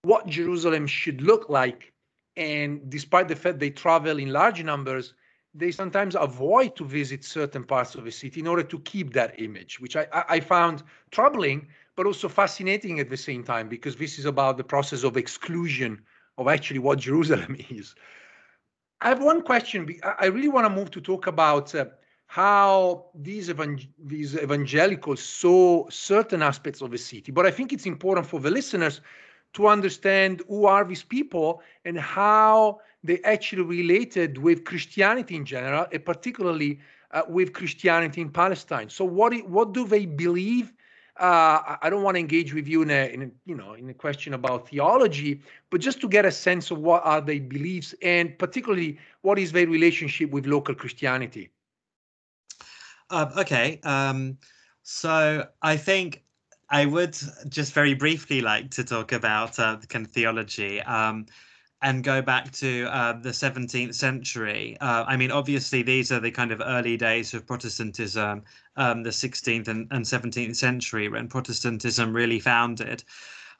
what 0.03 0.27
Jerusalem 0.27 0.85
should 0.85 1.21
look 1.21 1.49
like. 1.49 1.91
And 2.37 2.87
despite 2.91 3.27
the 3.27 3.35
fact 3.35 3.57
they 3.57 3.71
travel 3.71 4.19
in 4.19 4.31
large 4.31 4.63
numbers, 4.63 5.15
they 5.55 5.71
sometimes 5.71 6.15
avoid 6.15 6.75
to 6.75 6.85
visit 6.85 7.23
certain 7.23 7.63
parts 7.63 7.95
of 7.95 8.05
the 8.05 8.11
city 8.11 8.39
in 8.39 8.45
order 8.45 8.63
to 8.63 8.79
keep 8.81 9.13
that 9.13 9.39
image, 9.41 9.79
which 9.79 9.95
I, 9.95 10.05
I 10.11 10.39
found 10.41 10.83
troubling, 11.09 11.69
but 11.95 12.05
also 12.05 12.29
fascinating 12.29 12.99
at 12.99 13.09
the 13.09 13.17
same 13.17 13.43
time, 13.43 13.67
because 13.67 13.95
this 13.95 14.19
is 14.19 14.25
about 14.25 14.57
the 14.57 14.63
process 14.63 15.03
of 15.03 15.17
exclusion 15.17 15.99
of 16.37 16.47
actually 16.47 16.79
what 16.79 16.99
Jerusalem 16.99 17.55
is. 17.69 17.95
I 19.01 19.09
have 19.09 19.21
one 19.21 19.41
question. 19.41 19.87
I 20.19 20.27
really 20.27 20.47
want 20.47 20.65
to 20.65 20.69
move 20.69 20.89
to 20.91 21.01
talk 21.01 21.27
about 21.27 21.75
uh, 21.75 21.85
how 22.27 23.07
these, 23.13 23.49
evang- 23.49 23.87
these 24.03 24.35
evangelicals 24.35 25.21
saw 25.21 25.87
certain 25.89 26.41
aspects 26.41 26.81
of 26.81 26.91
the 26.91 26.97
city, 26.97 27.31
but 27.31 27.45
I 27.45 27.51
think 27.51 27.73
it's 27.73 27.85
important 27.85 28.25
for 28.25 28.39
the 28.39 28.49
listeners 28.49 29.01
to 29.53 29.67
understand 29.67 30.41
who 30.47 30.65
are 30.65 30.83
these 30.83 31.03
people 31.03 31.61
and 31.85 31.99
how 31.99 32.79
they 33.03 33.19
actually 33.23 33.63
related 33.63 34.37
with 34.37 34.63
Christianity 34.63 35.35
in 35.35 35.45
general, 35.45 35.85
and 35.91 36.03
particularly 36.03 36.79
uh, 37.11 37.21
with 37.27 37.53
Christianity 37.53 38.21
in 38.21 38.29
Palestine. 38.29 38.89
So, 38.89 39.05
what 39.05 39.33
what 39.47 39.73
do 39.73 39.85
they 39.85 40.05
believe? 40.05 40.73
Uh, 41.19 41.77
I 41.81 41.89
don't 41.91 42.01
want 42.01 42.15
to 42.15 42.19
engage 42.19 42.55
with 42.55 42.67
you 42.67 42.81
in 42.81 42.89
a, 42.89 43.13
in 43.13 43.21
a, 43.21 43.29
you 43.45 43.55
know 43.55 43.73
in 43.73 43.87
a 43.89 43.93
question 43.93 44.33
about 44.33 44.67
theology, 44.69 45.41
but 45.69 45.79
just 45.79 46.01
to 46.01 46.09
get 46.09 46.25
a 46.25 46.31
sense 46.31 46.71
of 46.71 46.79
what 46.79 47.05
are 47.05 47.21
their 47.21 47.39
beliefs 47.39 47.93
and 48.01 48.37
particularly 48.39 48.97
what 49.21 49.37
is 49.37 49.51
their 49.51 49.67
relationship 49.67 50.31
with 50.31 50.47
local 50.47 50.73
Christianity. 50.73 51.49
Uh, 53.11 53.29
okay, 53.37 53.79
um, 53.83 54.37
so 54.81 55.47
I 55.61 55.77
think 55.77 56.23
I 56.69 56.87
would 56.87 57.15
just 57.47 57.73
very 57.73 57.93
briefly 57.93 58.41
like 58.41 58.71
to 58.71 58.83
talk 58.83 59.11
about 59.11 59.59
uh, 59.59 59.75
the 59.75 59.85
kind 59.85 60.07
of 60.07 60.11
theology. 60.11 60.81
Um, 60.81 61.27
and 61.83 62.01
go 62.01 62.21
back 62.21 62.49
to 62.53 62.85
uh, 62.85 63.13
the 63.13 63.29
17th 63.29 63.93
century. 63.93 64.77
Uh, 64.79 65.03
I 65.05 65.17
mean, 65.17 65.31
obviously, 65.31 65.83
these 65.83 66.13
are 66.13 66.19
the 66.21 66.31
kind 66.31 66.51
of 66.53 66.61
early 66.65 66.95
days 66.95 67.33
of 67.33 67.45
Protestantism, 67.45 68.43
um, 68.77 69.03
the 69.03 69.09
16th 69.09 69.67
and, 69.67 69.87
and, 69.91 70.05
17th 70.05 70.55
century, 70.55 71.09
when 71.09 71.27
Protestantism 71.27 72.13
really 72.13 72.39
founded. 72.39 73.03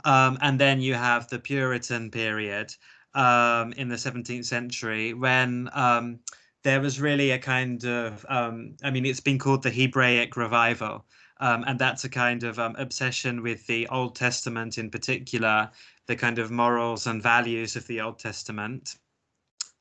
Um, 0.06 0.38
and 0.42 0.58
then 0.58 0.80
you 0.80 0.94
have 0.94 1.28
the 1.28 1.38
Puritan 1.38 2.10
period 2.10 2.74
um, 3.14 3.74
in 3.74 3.90
the 3.90 3.96
17th 3.96 4.46
century, 4.46 5.14
when 5.14 5.70
um, 5.74 6.20
there 6.64 6.80
was 6.80 7.02
really 7.02 7.32
a 7.32 7.40
kind 7.40 7.84
of, 7.84 8.26
um, 8.30 8.76
I 8.84 8.90
mean, 8.90 9.06
it's 9.06 9.20
been 9.20 9.38
called 9.38 9.64
the 9.64 9.70
Hebraic 9.70 10.38
revival. 10.38 11.06
Um, 11.40 11.66
and 11.68 11.78
that's 11.78 12.06
a 12.06 12.10
kind 12.10 12.44
of 12.44 12.58
obsession 12.58 13.42
with 13.42 13.68
the 13.68 13.86
Old 13.90 14.16
Testament 14.16 14.78
in 14.78 14.90
particular, 14.90 15.70
the 16.08 16.16
kind 16.16 16.40
of 16.40 16.52
morals 16.52 17.08
and 17.08 17.22
values 17.22 17.76
of 17.76 17.88
the 17.88 18.02
Old 18.02 18.20
Testament. 18.20 18.98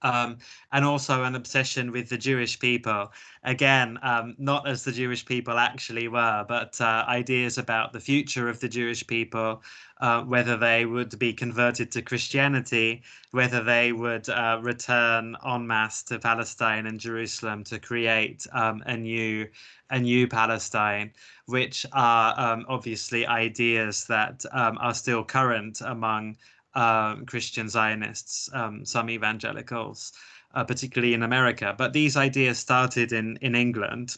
Um, 0.04 0.38
and 0.72 0.84
also 0.84 1.22
an 1.22 1.36
obsession 1.36 1.92
with 1.92 2.08
the 2.08 2.18
Jewish 2.18 2.58
people. 2.58 3.12
Again, 3.44 4.00
um, 4.02 4.34
not 4.36 4.66
as 4.66 4.82
the 4.82 4.90
Jewish 4.90 5.24
people 5.24 5.58
actually 5.58 6.08
were, 6.08 6.44
but 6.48 6.80
uh, 6.80 7.04
ideas 7.06 7.56
about 7.56 7.92
the 7.92 8.00
future 8.00 8.48
of 8.48 8.58
the 8.58 8.68
Jewish 8.68 9.06
people, 9.06 9.62
uh, 10.00 10.22
whether 10.22 10.56
they 10.56 10.86
would 10.86 11.16
be 11.20 11.32
converted 11.32 11.92
to 11.92 12.02
Christianity, 12.02 13.04
whether 13.30 13.62
they 13.62 13.92
would 13.92 14.28
uh, 14.28 14.58
return 14.60 15.36
en 15.46 15.68
masse 15.68 16.02
to 16.04 16.18
Palestine 16.18 16.86
and 16.86 16.98
Jerusalem 16.98 17.62
to 17.62 17.78
create 17.78 18.44
um, 18.52 18.82
a 18.86 18.96
new 18.96 19.46
a 19.92 20.00
new 20.00 20.26
Palestine, 20.26 21.12
which 21.52 21.84
are 21.92 22.34
um, 22.40 22.64
obviously 22.66 23.26
ideas 23.26 24.06
that 24.06 24.42
um, 24.52 24.78
are 24.80 24.94
still 24.94 25.22
current 25.22 25.82
among 25.84 26.36
um, 26.74 27.26
Christian 27.26 27.68
Zionists, 27.68 28.48
um, 28.54 28.86
some 28.86 29.10
evangelicals, 29.10 30.12
uh, 30.54 30.64
particularly 30.64 31.12
in 31.12 31.22
America. 31.22 31.74
But 31.76 31.92
these 31.92 32.16
ideas 32.16 32.58
started 32.58 33.12
in 33.12 33.36
in 33.42 33.54
England 33.54 34.16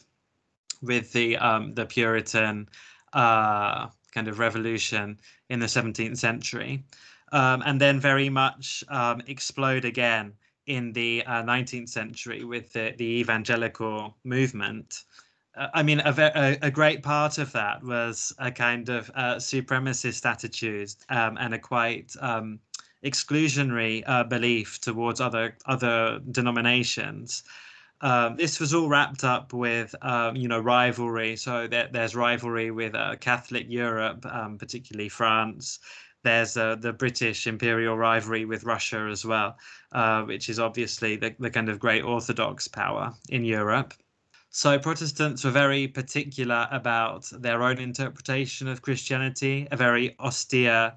with 0.81 1.11
the 1.11 1.37
um, 1.37 1.73
the 1.73 1.85
Puritan 1.85 2.69
uh, 3.11 3.89
kind 4.13 4.27
of 4.29 4.39
revolution 4.39 5.19
in 5.49 5.59
the 5.59 5.67
17th 5.67 6.17
century, 6.17 6.83
um, 7.33 7.61
and 7.65 7.81
then 7.81 7.99
very 7.99 8.29
much 8.29 8.83
explode 9.27 9.83
again 9.83 10.33
in 10.67 10.93
the 10.93 11.23
uh, 11.27 11.43
19th 11.43 11.89
century 11.89 12.43
with 12.43 12.71
the, 12.73 12.93
the 12.97 13.19
evangelical 13.19 14.15
movement. 14.23 15.03
I 15.57 15.83
mean, 15.83 16.01
a, 16.01 16.13
a, 16.17 16.57
a, 16.67 16.71
great 16.71 17.01
part 17.01 17.37
of 17.37 17.51
that 17.53 17.81
was 17.83 18.33
a 18.39 18.51
kind 18.51 18.89
of 18.89 19.09
uh, 19.15 19.35
supremacist 19.35 20.25
attitude 20.25 20.93
um, 21.09 21.37
and 21.39 21.53
a 21.53 21.59
quite 21.59 22.13
um, 22.19 22.59
exclusionary 23.03 24.03
uh, 24.05 24.23
belief 24.23 24.81
towards 24.81 25.21
other 25.21 25.55
other 25.65 26.19
denominations. 26.31 27.43
Um, 28.01 28.35
this 28.35 28.59
was 28.59 28.73
all 28.73 28.89
wrapped 28.89 29.23
up 29.23 29.53
with, 29.53 29.95
um, 30.01 30.35
you 30.35 30.47
know, 30.47 30.59
rivalry. 30.59 31.37
So 31.37 31.67
there, 31.67 31.89
there's 31.91 32.15
rivalry 32.15 32.69
with 32.71 32.93
uh, 32.93 33.15
Catholic 33.15 33.67
Europe, 33.69 34.25
um, 34.25 34.57
particularly 34.57 35.09
France. 35.09 35.79
There's 36.23 36.57
uh, 36.57 36.75
the 36.75 36.91
British 36.91 37.47
imperial 37.47 37.97
rivalry 37.97 38.45
with 38.45 38.63
Russia 38.63 39.07
as 39.11 39.23
well, 39.23 39.57
uh, 39.91 40.23
which 40.23 40.49
is 40.49 40.59
obviously 40.59 41.15
the, 41.15 41.35
the 41.39 41.49
kind 41.49 41.69
of 41.69 41.79
great 41.79 42.03
Orthodox 42.03 42.67
power 42.67 43.13
in 43.29 43.45
Europe. 43.45 43.93
So 44.55 44.79
Protestants 44.79 45.43
were 45.43 45.51
very 45.51 45.85
particular 45.85 46.69
about 46.71 47.29
their 47.29 47.61
own 47.61 47.77
interpretation 47.77 48.69
of 48.69 48.81
Christianity, 48.81 49.67
a 49.69 49.75
very 49.75 50.17
austere, 50.17 50.93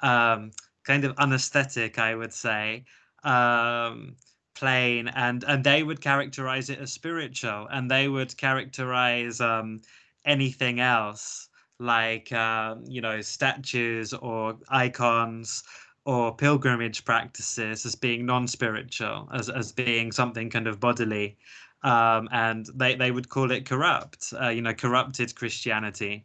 um, 0.00 0.50
kind 0.84 1.04
of 1.04 1.14
unesthetic, 1.18 1.98
I 1.98 2.14
would 2.14 2.32
say. 2.32 2.86
Um, 3.22 4.16
plain 4.54 5.08
and 5.08 5.44
and 5.44 5.62
they 5.62 5.82
would 5.82 6.00
characterize 6.00 6.70
it 6.70 6.78
as 6.78 6.90
spiritual 6.90 7.68
and 7.70 7.90
they 7.90 8.08
would 8.08 8.34
characterize 8.38 9.42
um, 9.42 9.82
anything 10.24 10.80
else 10.80 11.50
like 11.78 12.32
um, 12.32 12.82
you 12.86 13.02
know 13.02 13.20
statues 13.20 14.14
or 14.14 14.56
icons 14.70 15.62
or 16.06 16.34
pilgrimage 16.34 17.04
practices 17.04 17.84
as 17.84 17.94
being 17.94 18.24
non-spiritual 18.24 19.28
as, 19.34 19.50
as 19.50 19.70
being 19.70 20.10
something 20.10 20.48
kind 20.48 20.66
of 20.66 20.80
bodily 20.80 21.36
um, 21.82 22.28
and 22.32 22.66
they, 22.74 22.94
they 22.94 23.10
would 23.10 23.28
call 23.28 23.50
it 23.50 23.66
corrupt 23.66 24.32
uh, 24.40 24.48
you 24.48 24.62
know 24.62 24.74
corrupted 24.74 25.34
christianity. 25.34 26.24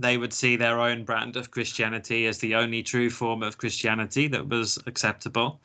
They 0.00 0.16
would 0.16 0.32
see 0.32 0.54
their 0.56 0.78
own 0.78 1.04
brand 1.04 1.36
of 1.36 1.50
christianity 1.50 2.26
as 2.26 2.38
the 2.38 2.54
only 2.54 2.82
true 2.82 3.10
form 3.10 3.42
of 3.42 3.58
christianity 3.58 4.28
that 4.28 4.48
was 4.48 4.78
acceptable. 4.86 5.60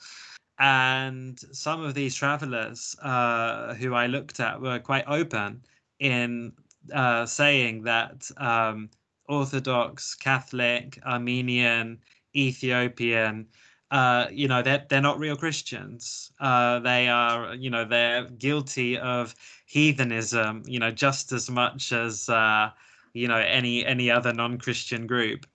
And 0.60 1.40
some 1.52 1.84
of 1.84 1.94
these 1.94 2.16
travelers 2.16 2.96
uh, 3.02 3.74
who 3.74 3.96
I 3.96 4.08
looked 4.08 4.40
at 4.40 4.62
were 4.62 4.80
quite 4.80 5.06
open 5.08 5.62
in 6.00 6.54
uh, 6.94 7.26
saying 7.26 7.84
that 7.84 8.30
um, 8.38 8.90
Orthodox, 9.28 10.16
Catholic, 10.16 11.00
Armenian, 11.06 12.00
Ethiopian, 12.36 13.48
uh, 13.94 14.28
you 14.32 14.48
know, 14.48 14.64
they're, 14.64 14.84
they're 14.90 15.02
not 15.02 15.20
real 15.20 15.36
Christians. 15.36 16.32
Uh, 16.40 16.80
they 16.80 17.08
are, 17.08 17.54
you 17.54 17.70
know, 17.70 17.86
they're 17.86 18.24
guilty 18.24 18.98
of 18.98 19.36
heathenism, 19.68 20.64
you 20.66 20.80
know, 20.80 20.90
just 20.90 21.32
as 21.32 21.48
much 21.48 21.92
as, 21.92 22.28
uh, 22.28 22.72
you 23.14 23.28
know, 23.28 23.38
any 23.38 23.86
any 23.86 24.10
other 24.10 24.34
non-Christian 24.34 25.06
group. 25.06 25.46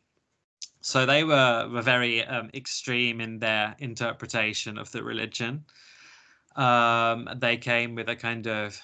So 0.83 1.05
they 1.05 1.25
were 1.25 1.69
were 1.69 1.83
very 1.83 2.25
um, 2.25 2.49
extreme 2.55 3.21
in 3.21 3.41
their 3.41 3.75
interpretation 3.81 4.79
of 4.79 4.93
the 4.93 5.03
religion. 5.03 5.65
Um, 6.55 7.29
they 7.35 7.57
came 7.57 7.97
with 7.97 8.09
a 8.09 8.15
kind 8.15 8.47
of 8.47 8.81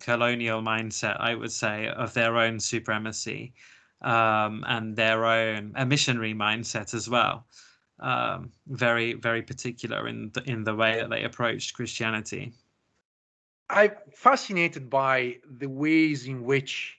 colonial 0.00 0.60
mindset, 0.60 1.20
I 1.20 1.36
would 1.36 1.52
say, 1.52 1.86
of 1.86 2.14
their 2.14 2.36
own 2.36 2.58
supremacy 2.58 3.52
um, 4.02 4.64
and 4.66 4.96
their 4.96 5.24
own 5.24 5.72
a 5.76 5.86
missionary 5.86 6.34
mindset 6.34 6.94
as 6.94 7.08
well. 7.08 7.46
Um, 8.00 8.52
very, 8.68 9.14
very 9.14 9.42
particular 9.42 10.06
in 10.06 10.30
the, 10.32 10.42
in 10.48 10.62
the 10.62 10.74
way 10.74 11.00
that 11.00 11.10
they 11.10 11.24
approached 11.24 11.74
Christianity. 11.74 12.52
I'm 13.68 13.90
fascinated 14.14 14.88
by 14.88 15.38
the 15.58 15.68
ways 15.68 16.26
in 16.26 16.44
which 16.44 16.96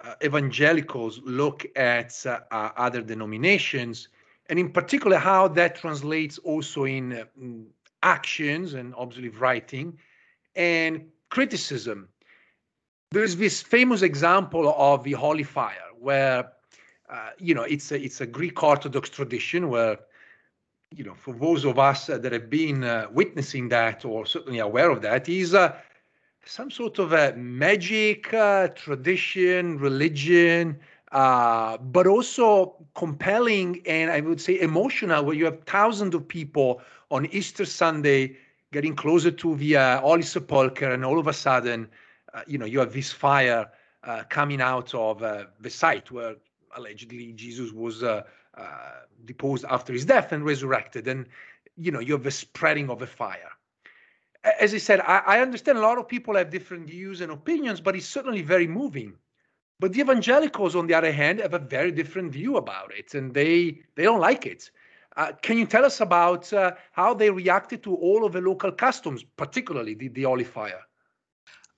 uh, 0.00 0.14
evangelicals 0.22 1.20
look 1.24 1.66
at 1.74 2.24
uh, 2.24 2.38
uh, 2.52 2.70
other 2.76 3.02
denominations, 3.02 4.08
and 4.48 4.58
in 4.58 4.70
particular 4.70 5.18
how 5.18 5.48
that 5.48 5.74
translates 5.74 6.38
also 6.38 6.84
in 6.84 7.24
mm, 7.38 7.64
actions 8.02 8.74
and 8.74 8.94
obviously 8.96 9.30
writing 9.30 9.98
and 10.54 11.04
criticism. 11.30 12.08
There's 13.10 13.36
this 13.36 13.60
famous 13.60 14.02
example 14.02 14.72
of 14.76 15.02
the 15.02 15.12
Holy 15.12 15.42
Fire, 15.42 15.88
where 15.98 16.52
uh, 17.10 17.30
you 17.38 17.54
know 17.54 17.62
it's 17.62 17.90
a 17.90 18.00
it's 18.00 18.20
a 18.20 18.26
Greek 18.26 18.62
Orthodox 18.62 19.10
tradition 19.10 19.68
where 19.68 19.98
you 20.94 21.04
know 21.04 21.14
for 21.14 21.34
those 21.34 21.64
of 21.64 21.78
us 21.78 22.06
that 22.06 22.32
have 22.32 22.48
been 22.50 23.06
witnessing 23.12 23.68
that 23.68 24.04
or 24.04 24.26
certainly 24.26 24.58
aware 24.58 24.90
of 24.90 25.02
that 25.02 25.28
is 25.28 25.54
some 26.48 26.70
sort 26.70 26.98
of 26.98 27.12
a 27.12 27.34
magic 27.36 28.32
uh, 28.32 28.68
tradition, 28.68 29.78
religion, 29.78 30.78
uh, 31.12 31.76
but 31.76 32.06
also 32.06 32.74
compelling 32.94 33.82
and 33.86 34.10
I 34.10 34.20
would 34.20 34.40
say 34.40 34.58
emotional, 34.60 35.24
where 35.24 35.34
you 35.34 35.44
have 35.44 35.62
thousands 35.64 36.14
of 36.14 36.26
people 36.26 36.80
on 37.10 37.26
Easter 37.26 37.66
Sunday 37.66 38.36
getting 38.72 38.96
closer 38.96 39.30
to 39.30 39.56
the 39.56 39.76
uh, 39.76 40.00
Holy 40.00 40.22
Sepulchre, 40.22 40.90
and 40.90 41.04
all 41.04 41.18
of 41.18 41.26
a 41.26 41.32
sudden, 41.32 41.88
uh, 42.32 42.42
you 42.46 42.56
know, 42.56 42.66
you 42.66 42.78
have 42.78 42.94
this 42.94 43.12
fire 43.12 43.70
uh, 44.04 44.22
coming 44.30 44.62
out 44.62 44.94
of 44.94 45.22
uh, 45.22 45.44
the 45.60 45.70
site 45.70 46.10
where 46.10 46.36
allegedly 46.76 47.32
Jesus 47.32 47.72
was 47.72 48.02
uh, 48.58 49.00
deposed 49.24 49.64
after 49.68 49.92
his 49.92 50.04
death 50.04 50.32
and 50.32 50.44
resurrected, 50.44 51.08
and 51.08 51.26
you 51.76 51.92
know, 51.92 52.00
you 52.00 52.12
have 52.14 52.24
the 52.24 52.30
spreading 52.30 52.90
of 52.90 52.98
the 52.98 53.06
fire 53.06 53.50
as 54.60 54.74
I 54.74 54.78
said, 54.78 55.00
I, 55.00 55.22
I, 55.26 55.40
understand 55.40 55.78
a 55.78 55.80
lot 55.80 55.98
of 55.98 56.08
people 56.08 56.36
have 56.36 56.50
different 56.50 56.86
views 56.86 57.20
and 57.20 57.32
opinions, 57.32 57.80
but 57.80 57.96
it's 57.96 58.06
certainly 58.06 58.42
very 58.42 58.66
moving. 58.66 59.14
But 59.80 59.92
the 59.92 60.00
evangelicals, 60.00 60.74
on 60.74 60.86
the 60.86 60.94
other 60.94 61.12
hand, 61.12 61.40
have 61.40 61.54
a 61.54 61.58
very 61.58 61.92
different 61.92 62.32
view 62.32 62.56
about 62.56 62.92
it, 62.96 63.14
and 63.14 63.32
they 63.32 63.82
they 63.94 64.02
don't 64.02 64.20
like 64.20 64.46
it. 64.46 64.70
Uh, 65.16 65.32
can 65.42 65.58
you 65.58 65.66
tell 65.66 65.84
us 65.84 66.00
about 66.00 66.52
uh, 66.52 66.72
how 66.92 67.14
they 67.14 67.30
reacted 67.30 67.82
to 67.82 67.94
all 67.94 68.24
of 68.24 68.32
the 68.32 68.40
local 68.40 68.70
customs, 68.70 69.24
particularly 69.36 69.94
the, 69.94 70.08
the 70.08 70.22
Holy 70.22 70.44
Fire? 70.44 70.80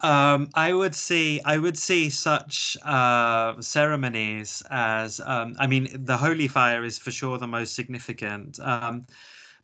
Um, 0.02 0.48
I 0.54 0.72
would 0.72 0.94
see 0.94 1.40
I 1.44 1.58
would 1.58 1.76
see 1.78 2.08
such 2.08 2.76
uh, 2.84 3.60
ceremonies 3.60 4.62
as 4.70 5.20
um, 5.20 5.56
I 5.58 5.66
mean 5.66 5.88
the 5.92 6.16
Holy 6.16 6.48
Fire 6.48 6.84
is 6.84 6.98
for 6.98 7.10
sure 7.10 7.36
the 7.38 7.46
most 7.46 7.74
significant, 7.74 8.58
um, 8.60 9.06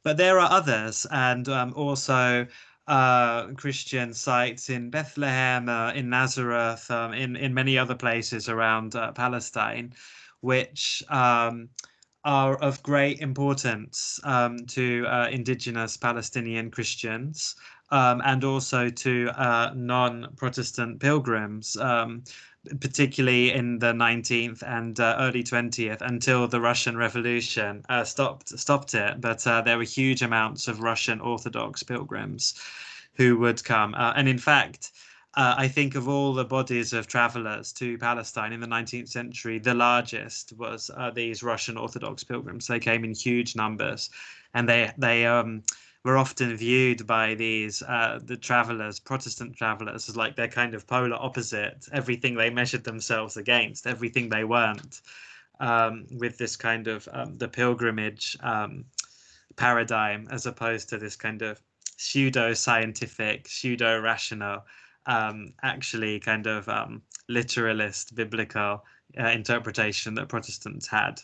but 0.02 0.18
there 0.18 0.38
are 0.38 0.50
others, 0.50 1.06
and 1.10 1.48
um, 1.48 1.72
also 1.74 2.46
uh, 2.86 3.46
Christian 3.56 4.12
sites 4.12 4.68
in 4.68 4.90
Bethlehem, 4.90 5.68
uh, 5.70 5.92
in 5.92 6.10
Nazareth, 6.10 6.90
um, 6.90 7.14
in 7.14 7.36
in 7.36 7.54
many 7.54 7.78
other 7.78 7.94
places 7.94 8.48
around 8.48 8.94
uh, 8.94 9.12
Palestine, 9.12 9.94
which 10.40 11.02
um, 11.08 11.70
are 12.24 12.56
of 12.58 12.82
great 12.82 13.20
importance 13.20 14.20
um, 14.24 14.58
to 14.66 15.06
uh, 15.06 15.28
indigenous 15.30 15.96
Palestinian 15.96 16.70
Christians. 16.70 17.54
Um, 17.90 18.20
and 18.24 18.42
also 18.42 18.90
to 18.90 19.30
uh, 19.36 19.72
non-Protestant 19.76 20.98
pilgrims, 20.98 21.76
um, 21.76 22.24
particularly 22.80 23.52
in 23.52 23.78
the 23.78 23.92
19th 23.92 24.62
and 24.66 24.98
uh, 24.98 25.16
early 25.20 25.44
20th 25.44 26.00
until 26.00 26.48
the 26.48 26.60
Russian 26.60 26.96
Revolution 26.96 27.84
uh, 27.88 28.02
stopped 28.02 28.58
stopped 28.58 28.94
it. 28.94 29.20
But 29.20 29.46
uh, 29.46 29.60
there 29.60 29.78
were 29.78 29.84
huge 29.84 30.22
amounts 30.22 30.66
of 30.66 30.80
Russian 30.80 31.20
Orthodox 31.20 31.84
pilgrims 31.84 32.60
who 33.14 33.38
would 33.38 33.62
come. 33.64 33.94
Uh, 33.94 34.12
and 34.16 34.28
in 34.28 34.38
fact, 34.38 34.90
uh, 35.36 35.54
I 35.58 35.68
think 35.68 35.94
of 35.94 36.08
all 36.08 36.32
the 36.32 36.44
bodies 36.44 36.92
of 36.94 37.06
travelers 37.06 37.72
to 37.74 37.98
Palestine 37.98 38.52
in 38.52 38.60
the 38.60 38.66
19th 38.66 39.08
century, 39.08 39.58
the 39.58 39.74
largest 39.74 40.54
was 40.56 40.90
uh, 40.96 41.10
these 41.10 41.42
Russian 41.42 41.76
Orthodox 41.76 42.24
pilgrims. 42.24 42.66
They 42.66 42.80
came 42.80 43.04
in 43.04 43.12
huge 43.12 43.54
numbers, 43.54 44.08
and 44.54 44.66
they 44.66 44.92
they 44.96 45.26
um, 45.26 45.62
were 46.06 46.16
often 46.16 46.56
viewed 46.56 47.04
by 47.04 47.34
these 47.34 47.82
uh, 47.82 48.20
the 48.22 48.36
travelers, 48.36 49.00
Protestant 49.00 49.56
travelers, 49.56 50.08
as 50.08 50.16
like 50.16 50.36
their 50.36 50.46
kind 50.46 50.72
of 50.72 50.86
polar 50.86 51.16
opposite. 51.16 51.84
Everything 51.92 52.36
they 52.36 52.48
measured 52.48 52.84
themselves 52.84 53.36
against, 53.36 53.88
everything 53.88 54.28
they 54.28 54.44
weren't, 54.44 55.00
um, 55.58 56.06
with 56.12 56.38
this 56.38 56.54
kind 56.54 56.86
of 56.86 57.08
um, 57.12 57.36
the 57.38 57.48
pilgrimage 57.48 58.36
um, 58.40 58.84
paradigm, 59.56 60.28
as 60.30 60.46
opposed 60.46 60.88
to 60.90 60.96
this 60.96 61.16
kind 61.16 61.42
of 61.42 61.60
pseudo 61.96 62.54
scientific, 62.54 63.48
pseudo 63.48 64.00
rational, 64.00 64.64
um, 65.06 65.54
actually 65.64 66.20
kind 66.20 66.46
of 66.46 66.68
um, 66.68 67.02
literalist 67.28 68.14
biblical 68.14 68.84
uh, 69.18 69.30
interpretation 69.30 70.14
that 70.14 70.28
Protestants 70.28 70.86
had 70.86 71.20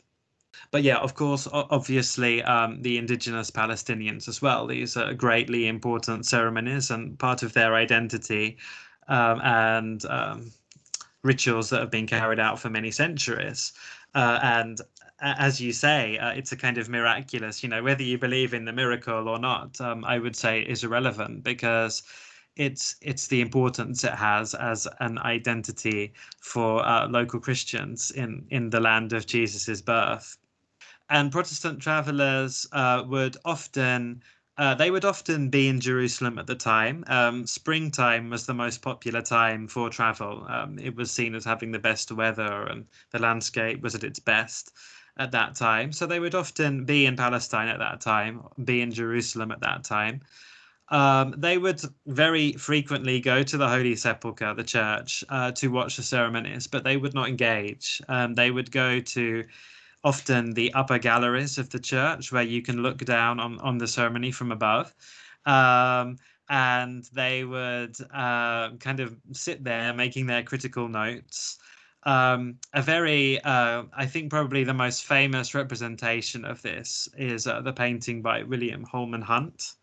but 0.71 0.83
yeah, 0.83 0.99
of 0.99 1.15
course, 1.15 1.49
obviously, 1.53 2.43
um, 2.43 2.83
the 2.83 2.99
indigenous 2.99 3.51
Palestinians 3.51 4.29
as 4.29 4.41
well. 4.41 4.67
These 4.67 4.97
are 4.97 5.15
greatly 5.15 5.69
important 5.69 6.27
ceremonies 6.27 6.91
and 6.91 7.19
part 7.19 7.43
of 7.43 7.53
their 7.53 7.75
identity 7.75 8.59
um, 9.09 9.41
and 9.43 10.05
um, 10.07 10.53
rituals 11.23 11.71
that 11.71 11.81
have 11.81 11.91
been 11.91 12.07
carried 12.07 12.41
out 12.41 12.59
for 12.59 12.71
many 12.71 12.91
centuries. 12.91 13.73
Uh, 14.15 14.39
and 14.43 14.81
as 15.21 15.61
you 15.61 15.73
say, 15.73 16.19
uh, 16.19 16.31
it's 16.31 16.53
a 16.53 16.57
kind 16.57 16.79
of 16.79 16.89
miraculous. 16.89 17.63
You 17.63 17.69
know, 17.69 17.83
whether 17.83 18.03
you 18.03 18.19
believe 18.19 18.55
in 18.55 18.65
the 18.65 18.73
miracle 18.73 19.29
or 19.29 19.39
not, 19.39 19.81
um, 19.81 20.05
I 20.05 20.19
would 20.19 20.37
say 20.37 20.63
is 20.63 20.85
irrelevant 20.85 21.45
because 21.45 22.03
it's 22.57 22.97
it's 23.01 23.29
the 23.29 23.41
importance 23.41 24.05
it 24.05 24.13
has 24.13 24.55
as 24.55 24.87
an 25.01 25.19
identity 25.19 26.13
for 26.41 26.85
uh, 26.85 27.09
local 27.09 27.41
Christians 27.41 28.11
in 28.11 28.45
in 28.51 28.71
the 28.71 28.81
land 28.81 29.13
of 29.13 29.27
Jesus's 29.27 29.81
birth. 29.81 30.37
And 31.13 31.31
Protestant 31.31 31.83
travelers 31.83 32.67
uh, 32.73 33.05
would 33.07 33.37
often 33.45 34.23
uh, 34.57 34.75
they 34.75 34.91
would 34.91 35.05
often 35.05 35.51
be 35.51 35.69
in 35.69 35.79
Jerusalem 35.79 36.39
at 36.39 36.47
the 36.47 36.55
time. 36.55 37.05
Um, 37.07 37.47
springtime 37.47 38.31
was 38.31 38.47
the 38.47 38.55
most 38.55 38.81
popular 38.81 39.21
time 39.21 39.69
for 39.69 39.91
travel. 39.91 40.47
Um, 40.49 40.79
it 40.79 40.97
was 40.97 41.11
seen 41.11 41.35
as 41.35 41.45
having 41.45 41.71
the 41.71 41.79
best 41.79 42.11
weather 42.13 42.67
and 42.67 42.87
the 43.11 43.19
landscape 43.19 43.83
was 43.83 43.95
at 43.95 44.05
its 44.05 44.21
best 44.21 44.73
at 45.19 45.33
that 45.33 45.55
time. 45.55 45.93
So 45.93 46.07
they 46.07 46.19
would 46.19 46.35
often 46.35 46.87
be 46.87 47.05
in 47.05 47.15
Palestine 47.17 47.69
at 47.69 47.79
that 47.79 48.01
time, 48.01 48.43
be 48.65 48.81
in 48.81 48.91
Jerusalem 48.91 49.53
at 49.53 49.61
that 49.61 49.85
time. 49.85 50.23
Um, 50.89 51.35
they 51.37 51.59
would 51.59 51.83
very 52.07 52.53
frequently 52.53 53.21
go 53.21 53.43
to 53.43 53.57
the 53.59 53.69
Holy 53.69 53.97
Sepulchre, 53.97 54.55
the 54.55 54.65
church, 54.65 55.25
uh, 55.29 55.53
to 55.53 55.69
watch 55.69 55.97
the 55.97 56.03
ceremonies, 56.03 56.67
but 56.67 56.85
they 56.85 56.97
would 56.97 57.15
not 57.15 57.29
engage. 57.29 58.01
Um, 58.09 58.35
they 58.35 58.51
would 58.51 58.71
go 58.71 59.01
to 59.01 59.45
often 60.05 60.53
the 60.53 60.73
upper 60.75 60.99
galleries 60.99 61.59
of 61.59 61.71
the 61.71 61.79
church 61.79 62.33
where 62.33 62.43
you 62.43 62.63
can 62.63 62.83
look 62.83 62.99
down 62.99 63.39
on, 63.39 63.59
on 63.61 63.79
the 63.79 63.87
ceremony 63.87 64.33
from 64.33 64.53
above. 64.53 64.95
Um, 65.47 66.19
and 66.49 67.05
they 67.13 67.45
would 67.45 67.97
uh, 68.13 68.71
kind 68.77 69.01
of 69.01 69.17
sit 69.33 69.65
there 69.65 69.95
making 69.95 70.27
their 70.27 70.43
critical 70.43 70.89
notes. 70.89 71.59
Um, 72.05 72.59
a 72.75 72.83
very, 72.83 73.41
uh, 73.43 73.85
I 73.97 74.07
think, 74.07 74.31
probably 74.31 74.65
the 74.65 74.75
most 74.75 75.05
famous 75.05 75.55
representation 75.55 76.45
of 76.45 76.61
this 76.63 77.09
is 77.17 77.47
uh, 77.47 77.61
the 77.61 77.73
painting 77.73 78.23
by 78.23 78.43
William 78.43 78.83
Holman 78.83 79.23
Hunt 79.23 79.75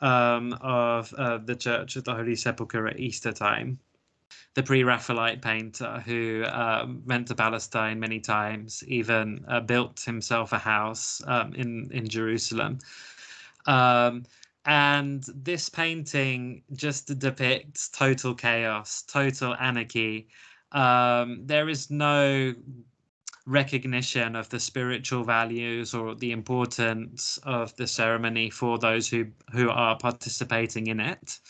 um, 0.00 0.52
of 0.60 1.12
uh, 1.14 1.38
the 1.38 1.56
Church 1.56 1.96
of 1.96 2.04
the 2.04 2.14
Holy 2.14 2.36
Sepulchre 2.36 2.88
at 2.88 3.00
Easter 3.00 3.32
time 3.32 3.78
the 4.54 4.62
pre-Raphaelite 4.62 5.40
painter 5.40 6.02
who 6.04 6.44
um, 6.46 7.02
went 7.06 7.26
to 7.28 7.34
Palestine 7.34 7.98
many 7.98 8.20
times, 8.20 8.84
even 8.86 9.44
uh, 9.48 9.60
built 9.60 10.00
himself 10.00 10.52
a 10.52 10.58
house 10.58 11.22
um, 11.26 11.54
in 11.54 11.90
in 11.92 12.08
Jerusalem. 12.08 12.78
Um, 13.66 14.24
and 14.64 15.24
this 15.34 15.68
painting 15.68 16.62
just 16.74 17.18
depicts 17.18 17.88
total 17.88 18.34
chaos, 18.34 19.02
total 19.02 19.54
anarchy. 19.56 20.28
Um, 20.70 21.40
there 21.46 21.68
is 21.68 21.90
no 21.90 22.54
recognition 23.46 24.36
of 24.36 24.48
the 24.50 24.60
spiritual 24.60 25.24
values 25.24 25.94
or 25.94 26.14
the 26.14 26.30
importance 26.30 27.38
of 27.42 27.74
the 27.76 27.86
ceremony 27.86 28.50
for 28.50 28.78
those 28.78 29.08
who 29.08 29.26
who 29.52 29.68
are 29.68 29.96
participating 29.96 30.86
in 30.86 31.00
it 31.00 31.40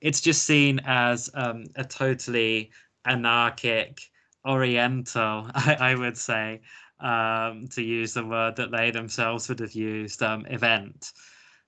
it's 0.00 0.20
just 0.20 0.44
seen 0.44 0.80
as 0.84 1.30
um, 1.34 1.64
a 1.76 1.84
totally 1.84 2.70
anarchic, 3.04 4.00
oriental, 4.46 5.50
I, 5.54 5.76
I 5.80 5.94
would 5.94 6.16
say, 6.16 6.60
um, 7.00 7.68
to 7.68 7.82
use 7.82 8.14
the 8.14 8.24
word 8.24 8.56
that 8.56 8.70
they 8.70 8.90
themselves 8.90 9.48
would 9.48 9.60
have 9.60 9.72
used, 9.72 10.22
um, 10.22 10.46
event. 10.46 11.12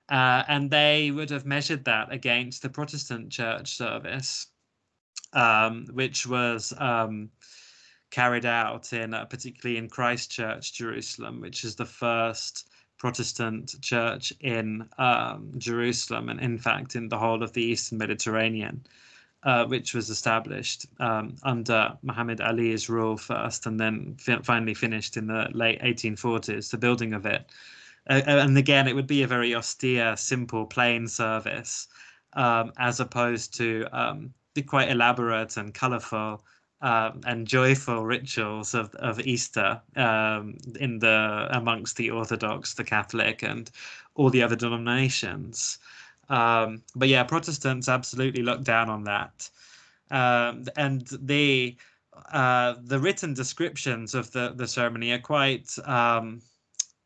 Uh, 0.08 0.42
and 0.48 0.70
they 0.70 1.10
would 1.12 1.30
have 1.30 1.46
measured 1.46 1.84
that 1.84 2.12
against 2.12 2.62
the 2.62 2.68
Protestant 2.68 3.30
church 3.30 3.76
service, 3.76 4.48
um, 5.32 5.86
which 5.92 6.26
was 6.26 6.74
um, 6.78 7.30
carried 8.10 8.44
out 8.44 8.92
in, 8.92 9.14
uh, 9.14 9.24
particularly 9.24 9.78
in 9.78 9.88
Christchurch, 9.88 10.72
Jerusalem, 10.72 11.40
which 11.40 11.64
is 11.64 11.76
the 11.76 11.86
first 11.86 12.68
Protestant 13.00 13.80
church 13.80 14.30
in 14.40 14.86
um, 14.98 15.52
Jerusalem, 15.56 16.28
and 16.28 16.38
in 16.38 16.58
fact, 16.58 16.94
in 16.94 17.08
the 17.08 17.18
whole 17.18 17.42
of 17.42 17.54
the 17.54 17.62
Eastern 17.62 17.96
Mediterranean, 17.96 18.86
uh, 19.42 19.64
which 19.64 19.94
was 19.94 20.10
established 20.10 20.84
um, 21.00 21.34
under 21.42 21.96
Muhammad 22.02 22.42
Ali's 22.42 22.90
rule 22.90 23.16
first, 23.16 23.64
and 23.64 23.80
then 23.80 24.16
fi- 24.18 24.42
finally 24.42 24.74
finished 24.74 25.16
in 25.16 25.26
the 25.26 25.48
late 25.54 25.80
1840s, 25.80 26.70
the 26.70 26.76
building 26.76 27.14
of 27.14 27.24
it. 27.24 27.46
Uh, 28.08 28.20
and 28.26 28.58
again, 28.58 28.86
it 28.86 28.94
would 28.94 29.06
be 29.06 29.22
a 29.22 29.26
very 29.26 29.54
austere, 29.54 30.14
simple, 30.14 30.66
plain 30.66 31.08
service, 31.08 31.88
um, 32.34 32.70
as 32.76 33.00
opposed 33.00 33.54
to 33.56 33.86
um, 33.92 34.34
the 34.52 34.60
quite 34.60 34.90
elaborate 34.90 35.56
and 35.56 35.72
colourful 35.72 36.44
um, 36.82 37.20
and 37.26 37.46
joyful 37.46 38.04
rituals 38.04 38.74
of, 38.74 38.94
of 38.96 39.20
Easter 39.20 39.80
um, 39.96 40.56
in 40.78 40.98
the 40.98 41.48
amongst 41.50 41.96
the 41.96 42.10
Orthodox, 42.10 42.74
the 42.74 42.84
Catholic, 42.84 43.42
and 43.42 43.70
all 44.14 44.30
the 44.30 44.42
other 44.42 44.56
denominations. 44.56 45.78
Um, 46.28 46.82
but 46.94 47.08
yeah, 47.08 47.24
Protestants 47.24 47.88
absolutely 47.88 48.42
look 48.42 48.62
down 48.62 48.88
on 48.88 49.04
that, 49.04 49.50
um, 50.10 50.66
and 50.76 51.06
the 51.20 51.76
uh, 52.32 52.74
the 52.82 52.98
written 52.98 53.34
descriptions 53.34 54.14
of 54.14 54.30
the 54.32 54.52
the 54.54 54.68
ceremony 54.68 55.12
are 55.12 55.18
quite. 55.18 55.76
Um, 55.84 56.40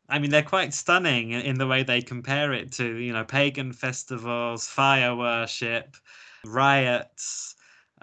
I 0.07 0.19
mean, 0.19 0.29
they're 0.29 0.43
quite 0.43 0.71
stunning 0.71 1.31
in 1.31 1.57
the 1.57 1.65
way 1.65 1.81
they 1.81 1.99
compare 1.99 2.53
it 2.53 2.71
to, 2.73 2.97
you 2.97 3.11
know, 3.11 3.23
pagan 3.23 3.73
festivals, 3.73 4.67
fire 4.67 5.15
worship, 5.15 5.97
riots, 6.45 7.54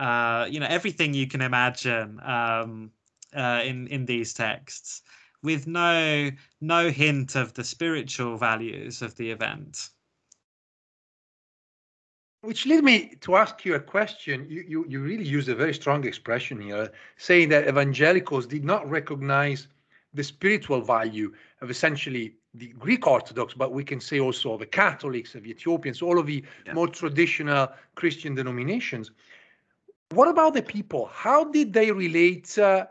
uh, 0.02 0.46
you 0.50 0.58
know 0.58 0.66
everything 0.68 1.14
you 1.14 1.28
can 1.28 1.40
imagine 1.40 2.20
um, 2.24 2.90
uh, 3.36 3.62
in 3.64 3.86
in 3.86 4.04
these 4.04 4.34
texts, 4.34 5.02
with 5.42 5.66
no 5.66 6.30
no 6.60 6.90
hint 6.90 7.36
of 7.36 7.54
the 7.54 7.64
spiritual 7.64 8.36
values 8.36 9.00
of 9.00 9.14
the 9.14 9.30
event. 9.30 9.90
Which 12.40 12.66
leads 12.66 12.82
me 12.82 13.14
to 13.20 13.36
ask 13.36 13.64
you 13.64 13.76
a 13.76 13.80
question. 13.80 14.46
You, 14.50 14.64
you, 14.66 14.84
you 14.88 15.00
really 15.00 15.28
use 15.38 15.48
a 15.48 15.54
very 15.54 15.72
strong 15.72 16.04
expression 16.04 16.60
here, 16.60 16.90
saying 17.16 17.50
that 17.50 17.68
evangelicals 17.68 18.46
did 18.46 18.64
not 18.64 18.90
recognize 18.90 19.68
the 20.12 20.24
spiritual 20.24 20.80
value 20.80 21.32
of 21.60 21.70
essentially 21.70 22.34
the 22.54 22.68
Greek 22.78 23.06
Orthodox, 23.06 23.54
but 23.54 23.72
we 23.72 23.84
can 23.84 24.00
say 24.00 24.18
also 24.18 24.58
the 24.58 24.66
Catholics, 24.66 25.36
of 25.36 25.44
the 25.44 25.50
Ethiopians, 25.50 26.02
all 26.02 26.18
of 26.18 26.26
the 26.26 26.44
yeah. 26.66 26.74
more 26.74 26.88
traditional 26.88 27.68
Christian 27.94 28.34
denominations. 28.34 29.12
What 30.12 30.28
about 30.28 30.52
the 30.52 30.62
people? 30.62 31.08
How 31.12 31.44
did 31.44 31.72
they 31.72 31.90
relate 31.90 32.58
uh, 32.58 32.86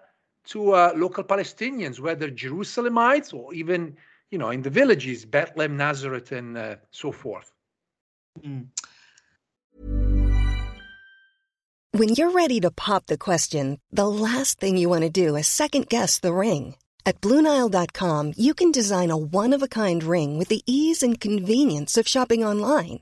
to 0.48 0.72
uh, 0.74 0.94
local 0.96 1.24
Palestinians, 1.24 2.00
whether 2.00 2.30
Jerusalemites 2.32 3.32
or 3.34 3.54
even, 3.54 3.96
you 4.32 4.40
know, 4.40 4.50
in 4.50 4.64
the 4.64 4.72
villages, 4.72 5.24
Bethlehem, 5.26 5.78
Nazareth, 5.78 6.32
and 6.32 6.58
uh, 6.58 6.76
so 6.90 7.12
forth? 7.12 7.52
Mm. 8.42 8.68
When 11.92 12.10
you're 12.10 12.32
ready 12.32 12.60
to 12.62 12.72
pop 12.72 13.06
the 13.06 13.18
question, 13.18 13.80
the 13.92 14.08
last 14.08 14.60
thing 14.60 14.78
you 14.78 14.90
want 14.90 15.04
to 15.04 15.10
do 15.10 15.36
is 15.36 15.48
second 15.48 15.90
guess 15.90 16.20
the 16.20 16.34
ring. 16.34 16.76
At 17.06 17.20
BlueNile.com, 17.22 18.34
you 18.38 18.54
can 18.54 18.72
design 18.72 19.12
a 19.12 19.18
one-of-a-kind 19.18 20.04
ring 20.04 20.40
with 20.40 20.48
the 20.48 20.64
ease 20.66 21.04
and 21.04 21.20
convenience 21.20 21.98
of 21.98 22.08
shopping 22.08 22.44
online. 22.44 23.02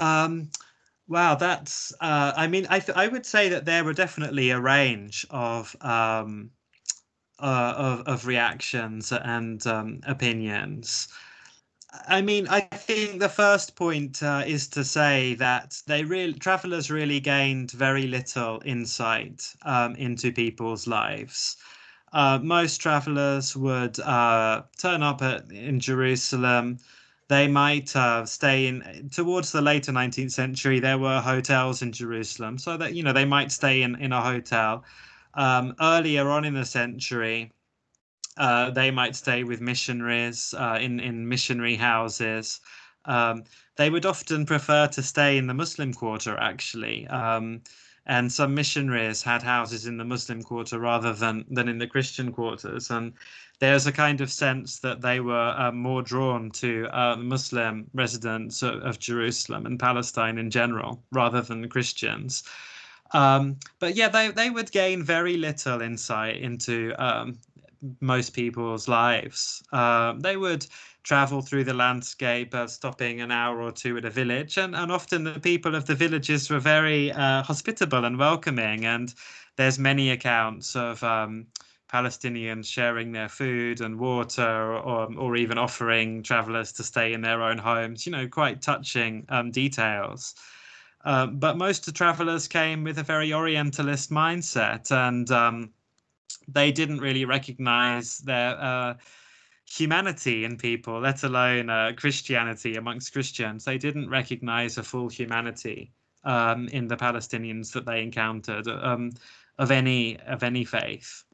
Um, 0.00 0.50
wow, 1.08 1.34
that's. 1.36 1.92
Uh, 2.00 2.32
I 2.36 2.46
mean, 2.48 2.66
I 2.70 2.80
th- 2.80 2.96
I 2.96 3.08
would 3.08 3.26
say 3.26 3.48
that 3.50 3.64
there 3.64 3.84
were 3.84 3.92
definitely 3.94 4.50
a 4.50 4.60
range 4.60 5.26
of 5.30 5.76
um, 5.82 6.50
uh, 7.40 7.74
of 7.76 8.00
of 8.08 8.26
reactions 8.26 9.12
and 9.12 9.66
um, 9.66 10.00
opinions. 10.06 11.08
I 12.08 12.22
mean, 12.22 12.48
I 12.48 12.60
think 12.62 13.20
the 13.20 13.28
first 13.28 13.76
point 13.76 14.22
uh, 14.22 14.44
is 14.46 14.68
to 14.68 14.84
say 14.84 15.34
that 15.36 15.82
they 15.86 16.04
really 16.04 16.34
travelers 16.34 16.90
really 16.90 17.20
gained 17.20 17.72
very 17.72 18.06
little 18.08 18.62
insight 18.64 19.54
um, 19.62 19.96
into 19.96 20.32
people's 20.32 20.86
lives. 20.86 21.56
Uh, 22.12 22.38
most 22.42 22.78
travelers 22.78 23.56
would 23.56 24.00
uh, 24.00 24.62
turn 24.78 25.02
up 25.02 25.22
at, 25.22 25.50
in 25.52 25.80
Jerusalem 25.80 26.78
they 27.30 27.46
might 27.46 27.94
uh, 27.94 28.26
stay 28.26 28.66
in 28.66 29.08
towards 29.12 29.52
the 29.52 29.62
later 29.62 29.92
19th 29.92 30.32
century 30.32 30.80
there 30.80 30.98
were 30.98 31.20
hotels 31.20 31.80
in 31.80 31.92
jerusalem 31.92 32.58
so 32.58 32.76
that 32.76 32.92
you 32.94 33.02
know 33.04 33.12
they 33.12 33.24
might 33.24 33.52
stay 33.52 33.82
in, 33.82 33.94
in 33.96 34.12
a 34.12 34.20
hotel. 34.20 34.84
Um, 35.34 35.76
earlier 35.80 36.28
on 36.28 36.44
in 36.44 36.54
the 36.54 36.64
century 36.64 37.52
uh, 38.36 38.70
they 38.70 38.90
might 38.90 39.14
stay 39.14 39.44
with 39.44 39.60
missionaries 39.60 40.54
uh, 40.58 40.78
in 40.80 40.98
in 40.98 41.28
missionary 41.28 41.76
houses. 41.76 42.60
Um, 43.04 43.44
they 43.76 43.90
would 43.90 44.06
often 44.06 44.44
prefer 44.44 44.88
to 44.88 45.02
stay 45.02 45.38
in 45.38 45.46
the 45.46 45.54
muslim 45.54 45.92
quarter 45.94 46.36
actually. 46.36 47.06
Um, 47.06 47.62
and 48.06 48.32
some 48.32 48.54
missionaries 48.54 49.22
had 49.22 49.42
houses 49.42 49.86
in 49.86 49.98
the 49.98 50.04
muslim 50.04 50.42
quarter 50.42 50.80
rather 50.80 51.12
than 51.12 51.44
than 51.48 51.68
in 51.68 51.78
the 51.78 51.86
christian 51.86 52.32
quarters. 52.32 52.90
And 52.90 53.12
there's 53.60 53.86
a 53.86 53.92
kind 53.92 54.20
of 54.20 54.32
sense 54.32 54.78
that 54.80 55.02
they 55.02 55.20
were 55.20 55.54
uh, 55.56 55.70
more 55.70 56.02
drawn 56.02 56.50
to 56.50 56.88
uh, 56.92 57.16
Muslim 57.16 57.88
residents 57.92 58.62
of, 58.62 58.82
of, 58.82 58.98
Jerusalem 58.98 59.66
and 59.66 59.78
Palestine 59.78 60.38
in 60.38 60.50
general 60.50 61.02
rather 61.12 61.42
than 61.42 61.68
Christians. 61.68 62.42
Um, 63.12 63.56
but 63.78 63.94
yeah, 63.96 64.08
they, 64.08 64.28
they 64.28 64.48
would 64.48 64.72
gain 64.72 65.02
very 65.02 65.36
little 65.36 65.82
insight 65.82 66.38
into 66.38 66.94
um, 66.98 67.38
most 68.00 68.30
people's 68.30 68.88
lives. 68.88 69.62
Uh, 69.72 70.14
they 70.16 70.38
would 70.38 70.66
travel 71.02 71.42
through 71.42 71.64
the 71.64 71.74
landscape, 71.74 72.54
uh, 72.54 72.66
stopping 72.66 73.20
an 73.20 73.30
hour 73.30 73.60
or 73.60 73.72
two 73.72 73.96
at 73.98 74.04
a 74.06 74.10
village, 74.10 74.56
and, 74.56 74.74
and 74.74 74.90
often 74.90 75.24
the 75.24 75.40
people 75.40 75.74
of 75.74 75.84
the 75.86 75.94
villages 75.94 76.48
were 76.48 76.58
very 76.58 77.12
uh, 77.12 77.42
hospitable 77.42 78.04
and 78.06 78.18
welcoming. 78.18 78.86
And 78.86 79.12
there's 79.56 79.78
many 79.78 80.10
accounts 80.10 80.76
of 80.76 81.02
um, 81.02 81.46
Palestinians 81.92 82.66
sharing 82.66 83.12
their 83.12 83.28
food 83.28 83.80
and 83.80 83.98
water, 83.98 84.74
or, 84.74 85.12
or 85.16 85.36
even 85.36 85.58
offering 85.58 86.22
travelers 86.22 86.72
to 86.72 86.84
stay 86.84 87.12
in 87.12 87.20
their 87.20 87.42
own 87.42 87.58
homes. 87.58 88.06
You 88.06 88.12
know, 88.12 88.28
quite 88.28 88.62
touching 88.62 89.24
um, 89.28 89.50
details. 89.50 90.34
Um, 91.04 91.38
but 91.38 91.56
most 91.56 91.80
of 91.80 91.94
the 91.94 91.98
travelers 91.98 92.46
came 92.46 92.84
with 92.84 92.98
a 92.98 93.02
very 93.02 93.32
Orientalist 93.32 94.10
mindset, 94.10 94.90
and 94.92 95.30
um, 95.30 95.70
they 96.46 96.70
didn't 96.70 97.00
really 97.00 97.24
recognize 97.24 98.18
their 98.18 98.60
uh, 98.60 98.94
humanity 99.68 100.44
in 100.44 100.56
people, 100.56 101.00
let 101.00 101.22
alone 101.22 101.70
uh, 101.70 101.92
Christianity 101.96 102.76
amongst 102.76 103.12
Christians. 103.12 103.64
They 103.64 103.78
didn't 103.78 104.10
recognize 104.10 104.78
a 104.78 104.82
full 104.82 105.08
humanity 105.08 105.92
um, 106.24 106.68
in 106.68 106.88
the 106.88 106.96
Palestinians 106.96 107.72
that 107.72 107.86
they 107.86 108.02
encountered 108.02 108.68
um, 108.68 109.12
of 109.58 109.70
any 109.70 110.18
of 110.20 110.42
any 110.42 110.64
faith. 110.64 111.24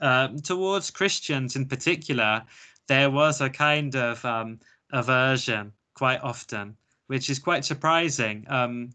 Um, 0.00 0.38
towards 0.40 0.90
Christians 0.90 1.56
in 1.56 1.66
particular, 1.66 2.44
there 2.86 3.10
was 3.10 3.40
a 3.40 3.50
kind 3.50 3.94
of 3.96 4.24
um, 4.24 4.60
aversion 4.92 5.72
quite 5.94 6.20
often, 6.22 6.76
which 7.08 7.28
is 7.30 7.38
quite 7.38 7.64
surprising 7.64 8.44
um, 8.48 8.90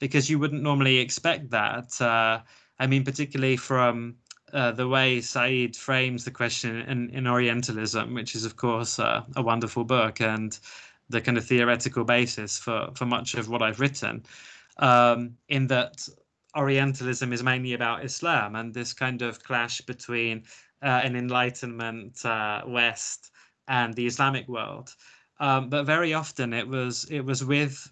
because 0.00 0.28
you 0.28 0.38
wouldn't 0.38 0.62
normally 0.62 0.98
expect 0.98 1.50
that. 1.50 2.00
Uh, 2.00 2.40
I 2.78 2.86
mean, 2.86 3.04
particularly 3.04 3.56
from 3.56 4.16
uh, 4.52 4.72
the 4.72 4.88
way 4.88 5.20
Said 5.20 5.76
frames 5.76 6.24
the 6.24 6.30
question 6.30 6.76
in, 6.82 7.10
in 7.10 7.26
Orientalism, 7.26 8.12
which 8.12 8.34
is, 8.34 8.44
of 8.44 8.56
course, 8.56 8.98
uh, 8.98 9.22
a 9.36 9.42
wonderful 9.42 9.84
book 9.84 10.20
and 10.20 10.58
the 11.08 11.20
kind 11.20 11.38
of 11.38 11.46
theoretical 11.46 12.04
basis 12.04 12.58
for, 12.58 12.90
for 12.94 13.06
much 13.06 13.34
of 13.34 13.48
what 13.48 13.62
I've 13.62 13.80
written, 13.80 14.24
um, 14.78 15.36
in 15.48 15.68
that 15.68 16.08
Orientalism 16.56 17.32
is 17.32 17.42
mainly 17.42 17.72
about 17.72 18.04
Islam 18.04 18.56
and 18.56 18.74
this 18.74 18.92
kind 18.92 19.22
of 19.22 19.42
clash 19.42 19.80
between 19.82 20.44
uh, 20.82 21.00
an 21.04 21.16
Enlightenment 21.16 22.24
uh, 22.24 22.62
West 22.66 23.30
and 23.68 23.94
the 23.94 24.06
Islamic 24.06 24.48
world. 24.48 24.94
Um, 25.40 25.70
but 25.70 25.84
very 25.84 26.14
often 26.14 26.52
it 26.52 26.68
was 26.68 27.04
it 27.10 27.20
was 27.20 27.44
with 27.44 27.90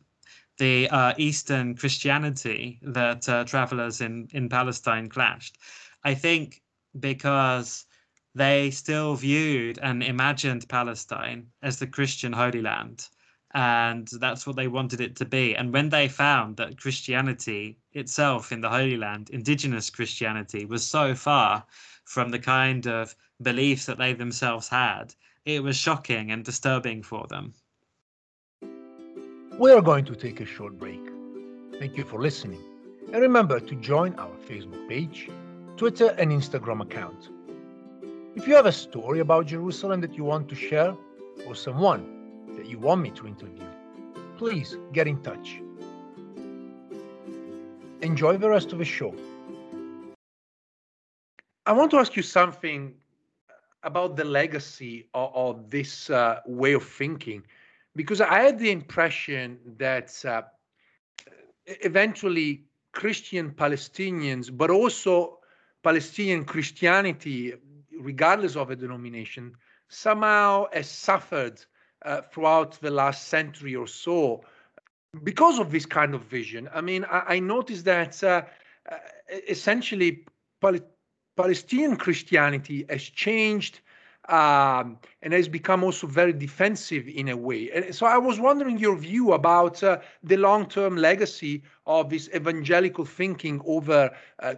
the 0.59 0.89
uh, 0.91 1.15
Eastern 1.17 1.75
Christianity 1.75 2.79
that 2.83 3.29
uh, 3.29 3.45
travelers 3.45 4.01
in 4.01 4.29
in 4.33 4.49
Palestine 4.49 5.09
clashed. 5.09 5.57
I 6.05 6.15
think 6.15 6.63
because 6.99 7.87
they 8.35 8.71
still 8.71 9.15
viewed 9.17 9.79
and 9.79 10.03
imagined 10.03 10.69
Palestine 10.69 11.49
as 11.63 11.79
the 11.79 11.87
Christian 11.87 12.33
Holy 12.33 12.63
Land 12.63 13.09
and 13.55 14.09
that's 14.21 14.47
what 14.47 14.57
they 14.57 14.69
wanted 14.69 15.01
it 15.01 15.17
to 15.17 15.25
be. 15.25 15.57
And 15.57 15.73
when 15.73 15.89
they 15.89 16.09
found 16.09 16.57
that 16.57 16.81
Christianity 16.81 17.79
itself 17.93 18.53
in 18.53 18.61
the 18.61 18.69
Holy 18.69 18.97
Land, 18.97 19.31
indigenous 19.31 19.91
Christianity, 19.91 20.65
was 20.65 20.87
so 20.87 21.15
far 21.15 21.65
from 22.05 22.31
the 22.31 22.39
kind 22.39 22.87
of 22.87 23.15
beliefs 23.43 23.87
that 23.87 23.99
they 23.99 24.13
themselves 24.13 24.69
had, 24.69 25.15
it 25.45 25.63
was 25.63 25.77
shocking 25.77 26.31
and 26.31 26.45
disturbing 26.45 27.03
for 27.03 27.27
them. 27.29 27.55
We 29.59 29.73
are 29.73 29.83
going 29.83 30.05
to 30.07 30.15
take 30.15 30.41
a 30.41 30.47
short 30.47 30.79
break. 30.79 31.01
Thank 31.79 31.97
you 31.97 32.05
for 32.05 32.21
listening. 32.21 32.63
And 33.13 33.21
remember 33.21 33.59
to 33.59 33.75
join 33.77 34.15
our 34.19 34.37
Facebook 34.49 34.89
page, 34.89 35.29
Twitter, 35.77 36.15
and 36.19 36.31
Instagram 36.31 36.83
account. 36.83 37.31
If 38.37 38.47
you 38.47 38.55
have 38.55 38.67
a 38.67 38.73
story 38.73 39.19
about 39.19 39.47
Jerusalem 39.47 40.01
that 40.03 40.15
you 40.17 40.23
want 40.23 40.49
to 40.51 40.55
share, 40.55 40.95
or 41.47 41.55
someone 41.55 42.20
that 42.61 42.69
you 42.69 42.79
want 42.79 43.01
me 43.01 43.11
to 43.11 43.27
interview, 43.27 43.65
please 44.37 44.77
get 44.93 45.07
in 45.09 45.23
touch. 45.23 45.63
Enjoy 48.03 48.37
the 48.37 48.51
rest 48.51 48.73
of 48.73 48.79
the 48.79 48.85
show. 48.85 49.15
I 51.65 51.73
want 51.73 51.91
to 51.93 51.97
ask 51.97 52.17
you 52.17 52.23
something 52.23 52.95
about 53.83 54.15
the 54.17 54.25
legacy 54.25 55.09
of, 55.15 55.31
of 55.35 55.71
this 55.71 56.11
uh, 56.11 56.41
way 56.45 56.75
of 56.75 56.85
thinking, 56.85 57.43
because 57.97 58.21
I 58.21 58.41
had 58.43 58.59
the 58.59 58.71
impression 58.71 59.59
that 59.79 60.23
uh, 60.27 60.43
eventually 61.67 62.65
Christian 62.93 63.53
Palestinians, 63.53 64.55
but 64.55 64.69
also 64.69 65.39
Palestinian 65.83 66.45
Christianity, 66.45 67.55
regardless 67.99 68.55
of 68.55 68.71
a 68.71 68.77
denomination, 68.77 69.55
somehow 69.89 70.67
has 70.75 70.91
suffered 70.91 71.65
uh, 72.05 72.23
throughout 72.33 72.81
the 72.81 72.91
last 72.91 73.29
century 73.29 73.75
or 73.75 73.87
so 73.87 74.45
because 75.23 75.59
of 75.59 75.71
this 75.71 75.87
kind 75.87 76.15
of 76.15 76.23
vision. 76.23 76.69
I 76.73 76.81
mean, 76.81 77.05
I, 77.05 77.23
I 77.35 77.39
noticed 77.41 77.85
that 77.85 78.23
uh, 78.23 78.43
essentially 79.49 80.25
Pal- 80.61 80.87
Palestinian 81.37 81.97
Christianity 81.97 82.85
has 82.89 83.03
changed 83.03 83.81
um, 84.29 84.99
and 85.23 85.33
has 85.33 85.49
become 85.49 85.83
also 85.83 86.07
very 86.07 86.33
defensive 86.33 87.09
in 87.09 87.29
a 87.29 87.37
way. 87.37 87.71
And 87.73 87.95
so 87.95 88.07
I 88.07 88.19
was 88.19 88.39
wondering 88.39 88.79
your 88.79 88.97
view 88.97 89.33
about 89.33 89.83
uh, 89.83 89.99
the 90.23 90.37
long-term 90.37 90.97
legacy 90.97 91.63
of 91.87 92.11
this 92.11 92.29
evangelical 92.35 93.05
thinking 93.05 93.61
over 93.65 94.11
uh, 94.39 94.55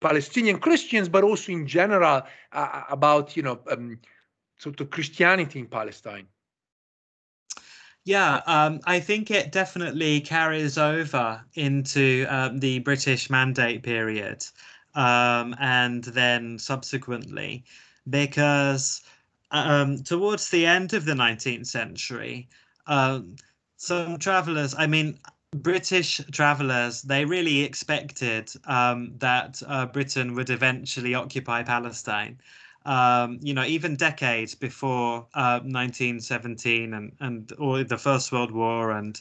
Palestinian 0.00 0.58
Christians, 0.58 1.08
but 1.08 1.24
also 1.24 1.50
in 1.50 1.66
general 1.66 2.22
uh, 2.52 2.82
about 2.90 3.36
you 3.36 3.42
know 3.42 3.58
um, 3.70 3.98
sort 4.58 4.80
of 4.80 4.90
Christianity 4.90 5.60
in 5.60 5.66
Palestine. 5.66 6.26
Yeah, 8.04 8.40
um, 8.46 8.80
I 8.84 9.00
think 9.00 9.32
it 9.32 9.50
definitely 9.50 10.20
carries 10.20 10.78
over 10.78 11.44
into 11.54 12.24
um, 12.28 12.58
the 12.58 12.78
British 12.78 13.28
Mandate 13.28 13.82
period 13.82 14.44
um, 14.94 15.54
and 15.58 16.04
then 16.04 16.58
subsequently, 16.58 17.64
because 18.08 19.02
um, 19.50 20.02
towards 20.02 20.50
the 20.50 20.66
end 20.66 20.94
of 20.94 21.04
the 21.04 21.12
19th 21.12 21.66
century, 21.66 22.48
um, 22.86 23.36
some 23.76 24.18
travelers, 24.18 24.74
I 24.76 24.86
mean, 24.86 25.18
British 25.54 26.20
travelers, 26.32 27.02
they 27.02 27.24
really 27.24 27.62
expected 27.62 28.52
um, 28.64 29.12
that 29.18 29.62
uh, 29.66 29.86
Britain 29.86 30.34
would 30.34 30.50
eventually 30.50 31.14
occupy 31.14 31.62
Palestine. 31.62 32.38
Um, 32.86 33.40
you 33.42 33.52
know, 33.52 33.64
even 33.64 33.96
decades 33.96 34.54
before 34.54 35.26
uh, 35.34 35.60
1917 35.60 36.94
and 36.94 37.12
and 37.20 37.48
the 37.48 37.98
First 37.98 38.32
World 38.32 38.52
War 38.52 38.92
and 38.92 39.20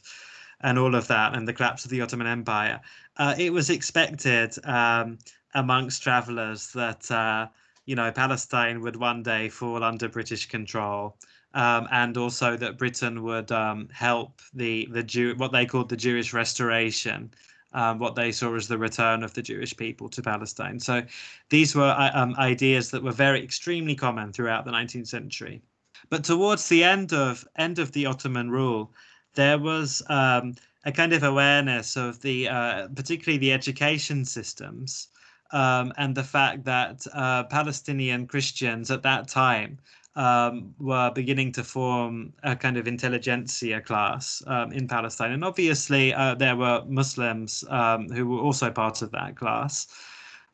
and 0.61 0.77
all 0.79 0.95
of 0.95 1.07
that 1.07 1.35
and 1.35 1.47
the 1.47 1.53
collapse 1.53 1.83
of 1.83 1.91
the 1.91 2.01
Ottoman 2.01 2.27
Empire, 2.27 2.79
uh, 3.17 3.35
it 3.37 3.51
was 3.51 3.69
expected 3.69 4.55
um, 4.65 5.17
amongst 5.53 6.03
travelers 6.03 6.71
that 6.73 7.09
uh, 7.11 7.47
you 7.85 7.95
know 7.95 8.11
Palestine 8.11 8.81
would 8.81 8.95
one 8.95 9.23
day 9.23 9.49
fall 9.49 9.83
under 9.83 10.07
British 10.09 10.47
control 10.47 11.17
um, 11.55 11.87
and 11.89 12.17
also 12.17 12.57
that 12.57 12.77
Britain 12.77 13.23
would 13.23 13.51
um, 13.51 13.87
help 13.91 14.41
the 14.53 14.87
the 14.91 15.01
Jew 15.01 15.33
what 15.37 15.51
they 15.51 15.65
called 15.65 15.89
the 15.89 15.97
Jewish 15.97 16.33
restoration, 16.33 17.31
um, 17.75 17.99
what 17.99 18.15
they 18.15 18.31
saw 18.31 18.55
as 18.55 18.67
the 18.67 18.77
return 18.77 19.21
of 19.21 19.33
the 19.33 19.41
Jewish 19.41 19.75
people 19.75 20.09
to 20.09 20.21
Palestine. 20.21 20.79
So 20.79 21.03
these 21.49 21.75
were 21.75 21.93
uh, 21.97 22.11
um, 22.13 22.33
ideas 22.39 22.89
that 22.91 23.03
were 23.03 23.11
very 23.11 23.43
extremely 23.43 23.95
common 23.95 24.31
throughout 24.31 24.65
the 24.65 24.71
19th 24.71 25.07
century. 25.07 25.61
But 26.09 26.23
towards 26.23 26.69
the 26.69 26.83
end 26.83 27.13
of 27.13 27.45
end 27.57 27.77
of 27.79 27.91
the 27.91 28.05
Ottoman 28.05 28.49
rule, 28.49 28.93
there 29.33 29.59
was 29.59 30.01
um, 30.07 30.55
a 30.85 30.91
kind 30.91 31.13
of 31.13 31.23
awareness 31.23 31.97
of 31.97 32.21
the 32.21 32.47
uh, 32.47 32.87
particularly 32.95 33.37
the 33.37 33.53
education 33.53 34.25
systems. 34.25 35.09
Um, 35.51 35.93
and 35.97 36.15
the 36.15 36.23
fact 36.23 36.65
that 36.65 37.05
uh, 37.13 37.43
Palestinian 37.43 38.25
Christians 38.25 38.89
at 38.89 39.03
that 39.03 39.27
time 39.27 39.77
um, 40.15 40.73
were 40.79 41.11
beginning 41.11 41.51
to 41.53 41.63
form 41.63 42.33
a 42.43 42.55
kind 42.55 42.77
of 42.77 42.87
intelligentsia 42.87 43.81
class 43.81 44.41
um, 44.47 44.71
in 44.71 44.87
Palestine. 44.87 45.31
And 45.31 45.43
obviously, 45.43 46.13
uh, 46.13 46.35
there 46.35 46.55
were 46.55 46.83
Muslims 46.87 47.63
um, 47.69 48.09
who 48.09 48.27
were 48.27 48.39
also 48.39 48.71
part 48.71 49.01
of 49.01 49.11
that 49.11 49.35
class. 49.35 49.87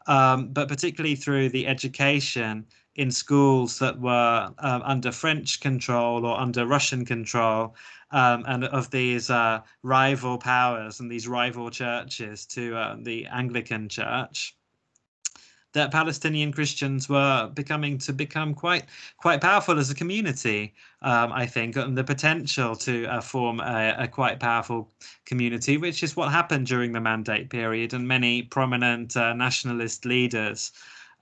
Um, 0.07 0.47
but 0.47 0.67
particularly 0.67 1.15
through 1.15 1.49
the 1.49 1.67
education 1.67 2.65
in 2.95 3.11
schools 3.11 3.77
that 3.79 3.99
were 3.99 4.51
uh, 4.57 4.79
under 4.83 5.11
French 5.11 5.59
control 5.59 6.25
or 6.25 6.39
under 6.39 6.65
Russian 6.65 7.05
control, 7.05 7.75
um, 8.11 8.43
and 8.47 8.65
of 8.65 8.89
these 8.91 9.29
uh, 9.29 9.61
rival 9.83 10.37
powers 10.37 10.99
and 10.99 11.09
these 11.09 11.27
rival 11.27 11.69
churches 11.69 12.45
to 12.47 12.75
uh, 12.75 12.95
the 12.99 13.25
Anglican 13.27 13.87
Church 13.87 14.55
that 15.73 15.91
Palestinian 15.91 16.51
Christians 16.51 17.07
were 17.07 17.49
becoming 17.53 17.97
to 17.99 18.13
become 18.13 18.53
quite 18.53 18.85
quite 19.17 19.41
powerful 19.41 19.79
as 19.79 19.89
a 19.89 19.95
community. 19.95 20.73
Um, 21.01 21.31
I 21.31 21.47
think, 21.47 21.75
and 21.77 21.97
the 21.97 22.03
potential 22.03 22.75
to 22.75 23.05
uh, 23.07 23.21
form 23.21 23.59
a, 23.59 23.95
a, 23.97 24.07
quite 24.07 24.39
powerful 24.39 24.91
community, 25.25 25.77
which 25.77 26.03
is 26.03 26.15
what 26.15 26.31
happened 26.31 26.67
during 26.67 26.91
the 26.91 27.01
Mandate 27.01 27.49
period, 27.49 27.93
and 27.93 28.07
many 28.07 28.43
prominent 28.43 29.17
uh, 29.17 29.33
nationalist 29.33 30.05
leaders. 30.05 30.71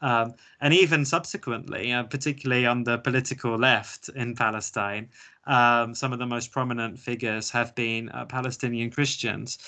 Um, 0.02 0.34
and 0.62 0.74
even 0.74 1.06
subsequently, 1.06 1.94
uh, 1.94 2.04
particularly 2.04 2.66
on 2.66 2.84
the 2.84 2.98
political 2.98 3.58
left 3.58 4.10
in 4.10 4.36
Palestine, 4.36 5.10
um, 5.46 5.96
some 5.96 6.14
of 6.14 6.20
the 6.20 6.26
most 6.26 6.52
prominent 6.52 7.00
figures 7.00 7.50
have 7.50 7.74
been 7.76 8.10
uh, 8.10 8.26
Palestinian 8.26 8.92
Christians 8.92 9.60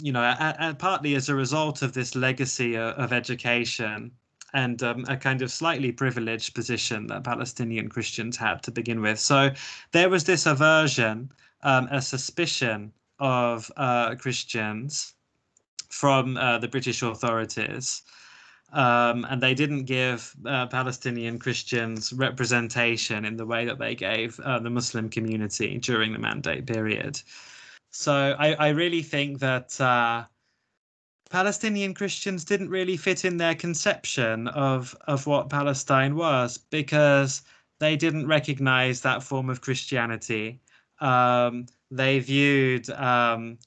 you 0.00 0.12
know, 0.12 0.22
and 0.22 0.78
partly 0.78 1.14
as 1.14 1.28
a 1.28 1.34
result 1.34 1.82
of 1.82 1.92
this 1.92 2.14
legacy 2.14 2.76
of, 2.76 2.94
of 2.94 3.12
education 3.12 4.12
and 4.54 4.82
um, 4.82 5.04
a 5.08 5.16
kind 5.16 5.42
of 5.42 5.50
slightly 5.50 5.92
privileged 5.92 6.54
position 6.54 7.06
that 7.08 7.24
Palestinian 7.24 7.88
Christians 7.88 8.36
had 8.36 8.62
to 8.62 8.70
begin 8.70 9.00
with. 9.00 9.18
So 9.18 9.50
there 9.92 10.08
was 10.08 10.24
this 10.24 10.46
aversion, 10.46 11.30
um, 11.62 11.88
a 11.90 12.00
suspicion 12.00 12.92
of 13.18 13.70
uh, 13.76 14.14
Christians 14.14 15.14
from 15.90 16.36
uh, 16.36 16.58
the 16.58 16.68
British 16.68 17.02
authorities. 17.02 18.02
Um, 18.72 19.26
and 19.30 19.42
they 19.42 19.54
didn't 19.54 19.84
give 19.84 20.34
uh, 20.44 20.66
Palestinian 20.66 21.38
Christians 21.38 22.12
representation 22.12 23.24
in 23.24 23.36
the 23.36 23.46
way 23.46 23.64
that 23.64 23.78
they 23.78 23.94
gave 23.94 24.38
uh, 24.40 24.58
the 24.58 24.68
Muslim 24.68 25.08
community 25.08 25.78
during 25.78 26.12
the 26.12 26.18
mandate 26.18 26.66
period. 26.66 27.20
So 27.90 28.36
I, 28.38 28.52
I 28.54 28.68
really 28.68 29.02
think 29.02 29.38
that 29.40 29.80
uh, 29.80 30.24
Palestinian 31.30 31.94
Christians 31.94 32.44
didn't 32.44 32.70
really 32.70 32.96
fit 32.96 33.24
in 33.24 33.36
their 33.36 33.54
conception 33.54 34.48
of 34.48 34.96
of 35.06 35.26
what 35.26 35.50
Palestine 35.50 36.16
was 36.16 36.58
because 36.58 37.42
they 37.80 37.96
didn't 37.96 38.26
recognize 38.26 39.00
that 39.02 39.22
form 39.22 39.50
of 39.50 39.60
Christianity. 39.60 40.60
Um, 41.00 41.66
they 41.90 42.18
viewed 42.18 42.90
um, 42.90 43.58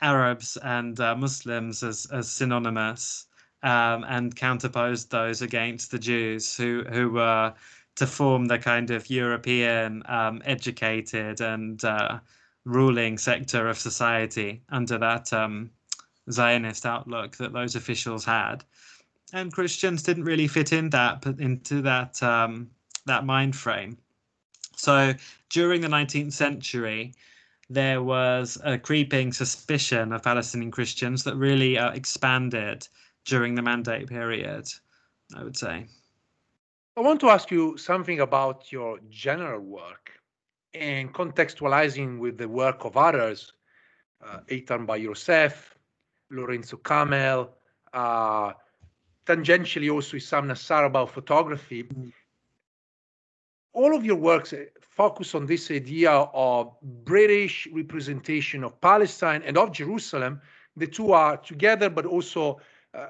Arabs 0.00 0.56
and 0.58 0.98
uh, 1.00 1.16
Muslims 1.16 1.82
as, 1.82 2.06
as 2.12 2.30
synonymous 2.30 3.26
um, 3.62 4.04
and 4.04 4.36
counterposed 4.36 5.10
those 5.10 5.42
against 5.42 5.90
the 5.90 5.98
Jews 5.98 6.56
who 6.56 6.84
who 6.84 7.10
were 7.10 7.54
to 7.96 8.06
form 8.06 8.46
the 8.46 8.58
kind 8.58 8.90
of 8.90 9.10
European 9.10 10.02
um, 10.06 10.40
educated 10.44 11.40
and 11.40 11.84
uh, 11.84 12.20
ruling 12.68 13.16
sector 13.16 13.66
of 13.68 13.78
society 13.78 14.62
under 14.68 14.98
that 14.98 15.32
um, 15.32 15.70
Zionist 16.30 16.84
outlook 16.84 17.36
that 17.38 17.52
those 17.52 17.74
officials 17.74 18.24
had, 18.24 18.64
and 19.32 19.52
Christians 19.52 20.02
didn't 20.02 20.24
really 20.24 20.46
fit 20.46 20.72
in 20.72 20.90
that 20.90 21.24
into 21.38 21.80
that 21.82 22.22
um, 22.22 22.70
that 23.06 23.24
mind 23.24 23.56
frame. 23.56 23.96
So 24.76 25.14
during 25.50 25.80
the 25.80 25.88
19th 25.88 26.32
century, 26.32 27.14
there 27.70 28.02
was 28.02 28.58
a 28.62 28.78
creeping 28.78 29.32
suspicion 29.32 30.12
of 30.12 30.22
Palestinian 30.22 30.70
Christians 30.70 31.24
that 31.24 31.36
really 31.36 31.78
uh, 31.78 31.90
expanded 31.92 32.86
during 33.24 33.54
the 33.54 33.62
Mandate 33.62 34.06
period. 34.06 34.68
I 35.34 35.42
would 35.42 35.56
say. 35.56 35.86
I 36.96 37.00
want 37.00 37.20
to 37.20 37.30
ask 37.30 37.50
you 37.50 37.76
something 37.76 38.20
about 38.20 38.72
your 38.72 38.98
general 39.08 39.60
work 39.60 40.17
and 40.74 41.12
contextualizing 41.12 42.18
with 42.18 42.38
the 42.38 42.48
work 42.48 42.84
of 42.84 42.96
others, 42.96 43.52
uh, 44.24 44.40
Eitan 44.50 44.86
Bar-Yosef, 44.86 45.74
Lorenzo 46.30 46.76
Kamel, 46.76 47.50
uh, 47.92 48.52
tangentially 49.26 49.92
also 49.92 50.16
Issam 50.16 50.46
Nassar 50.46 50.86
about 50.86 51.10
photography. 51.10 51.84
Mm. 51.84 52.12
All 53.72 53.94
of 53.94 54.04
your 54.04 54.16
works 54.16 54.52
uh, 54.52 54.64
focus 54.80 55.34
on 55.34 55.46
this 55.46 55.70
idea 55.70 56.10
of 56.10 56.74
British 56.82 57.68
representation 57.72 58.64
of 58.64 58.80
Palestine 58.80 59.42
and 59.44 59.56
of 59.56 59.72
Jerusalem. 59.72 60.40
The 60.76 60.86
two 60.86 61.12
are 61.12 61.36
together, 61.36 61.88
but 61.88 62.06
also 62.06 62.60
uh, 62.94 63.06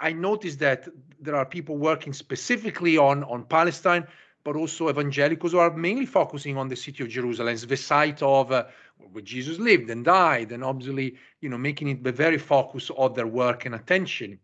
I 0.00 0.12
noticed 0.12 0.58
that 0.60 0.88
there 1.20 1.36
are 1.36 1.44
people 1.44 1.76
working 1.76 2.12
specifically 2.12 2.96
on, 2.96 3.24
on 3.24 3.44
Palestine, 3.44 4.06
but 4.44 4.56
also 4.56 4.90
evangelicals 4.90 5.52
who 5.52 5.58
are 5.58 5.74
mainly 5.74 6.04
focusing 6.06 6.58
on 6.58 6.68
the 6.68 6.76
city 6.76 7.02
of 7.02 7.08
Jerusalem, 7.08 7.56
the 7.56 7.76
site 7.76 8.22
of 8.22 8.52
uh, 8.52 8.64
where 9.12 9.24
Jesus 9.24 9.58
lived 9.58 9.88
and 9.90 10.04
died, 10.04 10.52
and 10.52 10.62
obviously, 10.62 11.16
you 11.40 11.48
know, 11.48 11.58
making 11.58 11.88
it 11.88 12.04
the 12.04 12.12
very 12.12 12.38
focus 12.38 12.90
of 12.96 13.14
their 13.14 13.26
work 13.26 13.64
and 13.64 13.74
attention. 13.74 14.38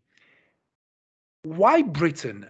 Why 1.43 1.83
Britain? 1.83 2.49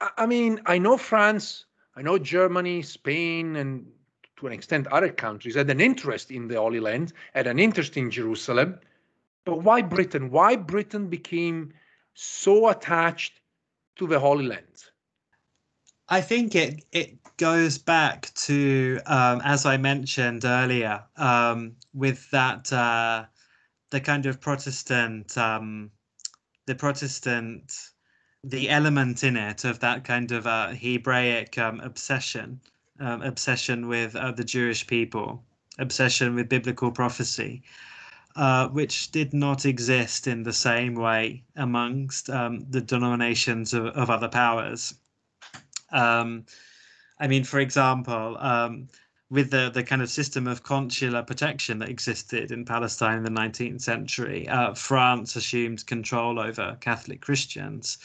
I 0.00 0.26
mean, 0.26 0.60
I 0.66 0.78
know 0.78 0.96
France, 0.96 1.64
I 1.96 2.02
know 2.02 2.18
Germany, 2.18 2.82
Spain, 2.82 3.56
and 3.56 3.86
to 4.36 4.46
an 4.46 4.52
extent 4.52 4.86
other 4.88 5.10
countries 5.10 5.54
had 5.54 5.70
an 5.70 5.80
interest 5.80 6.30
in 6.30 6.46
the 6.46 6.56
Holy 6.56 6.80
Land, 6.80 7.12
had 7.34 7.46
an 7.46 7.58
interest 7.58 7.96
in 7.96 8.10
Jerusalem. 8.10 8.78
But 9.44 9.62
why 9.62 9.82
Britain? 9.82 10.30
Why 10.30 10.56
Britain 10.56 11.08
became 11.08 11.72
so 12.14 12.68
attached 12.68 13.40
to 13.96 14.06
the 14.06 14.18
Holy 14.18 14.46
Land? 14.46 14.84
I 16.08 16.20
think 16.22 16.54
it 16.54 16.84
it 16.92 17.18
goes 17.36 17.78
back 17.78 18.32
to 18.34 19.00
um, 19.06 19.40
as 19.44 19.66
I 19.66 19.76
mentioned 19.76 20.44
earlier 20.44 21.04
um, 21.16 21.76
with 21.94 22.30
that 22.30 22.72
uh, 22.72 23.26
the 23.90 24.00
kind 24.00 24.26
of 24.26 24.40
Protestant 24.40 25.36
um, 25.36 25.90
the 26.66 26.74
Protestant 26.74 27.90
the 28.44 28.70
element 28.70 29.24
in 29.24 29.36
it 29.36 29.64
of 29.64 29.80
that 29.80 30.04
kind 30.04 30.32
of 30.32 30.46
uh, 30.46 30.68
Hebraic 30.68 31.58
um, 31.58 31.80
obsession, 31.80 32.60
um, 33.00 33.22
obsession 33.22 33.88
with 33.88 34.14
uh, 34.14 34.32
the 34.32 34.44
Jewish 34.44 34.86
people, 34.86 35.42
obsession 35.78 36.34
with 36.34 36.48
biblical 36.48 36.90
prophecy, 36.92 37.62
uh, 38.36 38.68
which 38.68 39.10
did 39.10 39.34
not 39.34 39.66
exist 39.66 40.26
in 40.26 40.42
the 40.44 40.52
same 40.52 40.94
way 40.94 41.42
amongst 41.56 42.30
um, 42.30 42.60
the 42.70 42.80
denominations 42.80 43.74
of, 43.74 43.86
of 43.86 44.08
other 44.08 44.28
powers. 44.28 44.94
Um, 45.90 46.44
I 47.20 47.26
mean, 47.26 47.44
for 47.44 47.58
example, 47.58 48.36
um, 48.38 48.88
with 49.30 49.50
the, 49.50 49.70
the 49.70 49.82
kind 49.82 50.00
of 50.00 50.08
system 50.08 50.46
of 50.46 50.62
consular 50.62 51.22
protection 51.22 51.78
that 51.80 51.88
existed 51.88 52.50
in 52.50 52.64
Palestine 52.64 53.18
in 53.18 53.24
the 53.24 53.30
19th 53.30 53.80
century, 53.80 54.48
uh, 54.48 54.74
France 54.74 55.36
assumed 55.36 55.86
control 55.86 56.38
over 56.38 56.76
Catholic 56.80 57.20
Christians. 57.20 57.98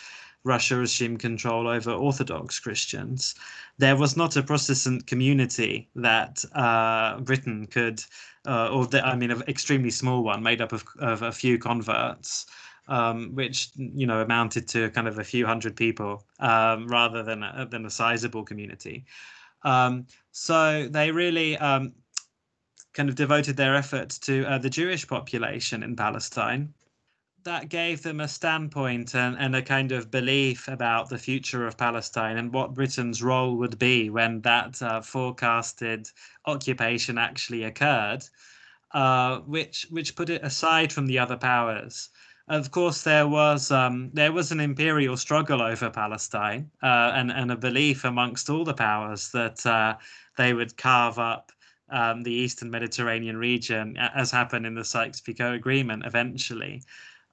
Russia 0.43 0.81
assumed 0.81 1.19
control 1.19 1.67
over 1.67 1.91
Orthodox 1.91 2.59
Christians. 2.59 3.35
There 3.77 3.95
was 3.95 4.17
not 4.17 4.35
a 4.35 4.43
Protestant 4.43 5.07
community 5.07 5.87
that 5.95 6.43
uh, 6.53 7.21
Britain 7.21 7.65
could, 7.67 8.03
uh, 8.45 8.67
or 8.67 8.85
the, 8.87 9.05
I 9.05 9.15
mean, 9.15 9.31
an 9.31 9.43
extremely 9.47 9.89
small 9.89 10.21
one 10.21 10.43
made 10.43 10.59
up 10.59 10.73
of, 10.73 10.83
of 10.99 11.21
a 11.21 11.31
few 11.31 11.57
converts. 11.57 12.45
Um, 12.89 13.33
which 13.33 13.69
you 13.75 14.05
know 14.05 14.19
amounted 14.19 14.67
to 14.69 14.89
kind 14.89 15.07
of 15.07 15.17
a 15.17 15.23
few 15.23 15.45
hundred 15.45 15.77
people 15.77 16.25
um, 16.39 16.85
rather 16.87 17.23
than 17.23 17.41
a, 17.41 17.65
than 17.69 17.85
a 17.85 17.89
sizable 17.89 18.43
community. 18.43 19.05
Um, 19.63 20.05
so 20.31 20.89
they 20.89 21.09
really 21.11 21.57
um, 21.57 21.93
kind 22.93 23.07
of 23.07 23.15
devoted 23.15 23.55
their 23.55 23.75
efforts 23.75 24.19
to 24.19 24.43
uh, 24.43 24.57
the 24.57 24.69
Jewish 24.69 25.07
population 25.07 25.81
in 25.81 25.95
Palestine 25.95 26.73
that 27.43 27.69
gave 27.69 28.01
them 28.03 28.19
a 28.19 28.27
standpoint 28.27 29.15
and, 29.15 29.37
and 29.37 29.55
a 29.55 29.61
kind 29.61 29.91
of 29.91 30.11
belief 30.11 30.67
about 30.67 31.09
the 31.09 31.17
future 31.17 31.67
of 31.67 31.77
Palestine 31.77 32.37
and 32.37 32.53
what 32.53 32.73
Britain's 32.73 33.21
role 33.21 33.55
would 33.57 33.77
be 33.77 34.09
when 34.09 34.41
that 34.41 34.81
uh, 34.81 35.01
forecasted 35.01 36.09
occupation 36.45 37.17
actually 37.17 37.63
occurred, 37.63 38.23
uh, 38.93 39.39
which 39.39 39.87
which 39.89 40.15
put 40.15 40.29
it 40.29 40.43
aside 40.43 40.91
from 40.91 41.05
the 41.07 41.19
other 41.19 41.37
powers. 41.37 42.09
Of 42.49 42.71
course, 42.71 43.03
there 43.03 43.27
was 43.27 43.71
um, 43.71 44.11
there 44.13 44.33
was 44.33 44.51
an 44.51 44.59
imperial 44.59 45.15
struggle 45.15 45.61
over 45.61 45.89
Palestine 45.89 46.69
uh, 46.81 47.11
and 47.15 47.31
and 47.31 47.51
a 47.51 47.55
belief 47.55 48.03
amongst 48.03 48.49
all 48.49 48.65
the 48.65 48.73
powers 48.73 49.31
that 49.31 49.65
uh, 49.65 49.95
they 50.37 50.53
would 50.53 50.75
carve 50.75 51.19
up 51.19 51.53
um, 51.89 52.23
the 52.23 52.33
Eastern 52.33 52.69
Mediterranean 52.69 53.37
region, 53.37 53.95
as 53.97 54.31
happened 54.31 54.65
in 54.65 54.75
the 54.75 54.83
Sykes-Picot 54.83 55.53
Agreement 55.53 56.05
eventually. 56.05 56.81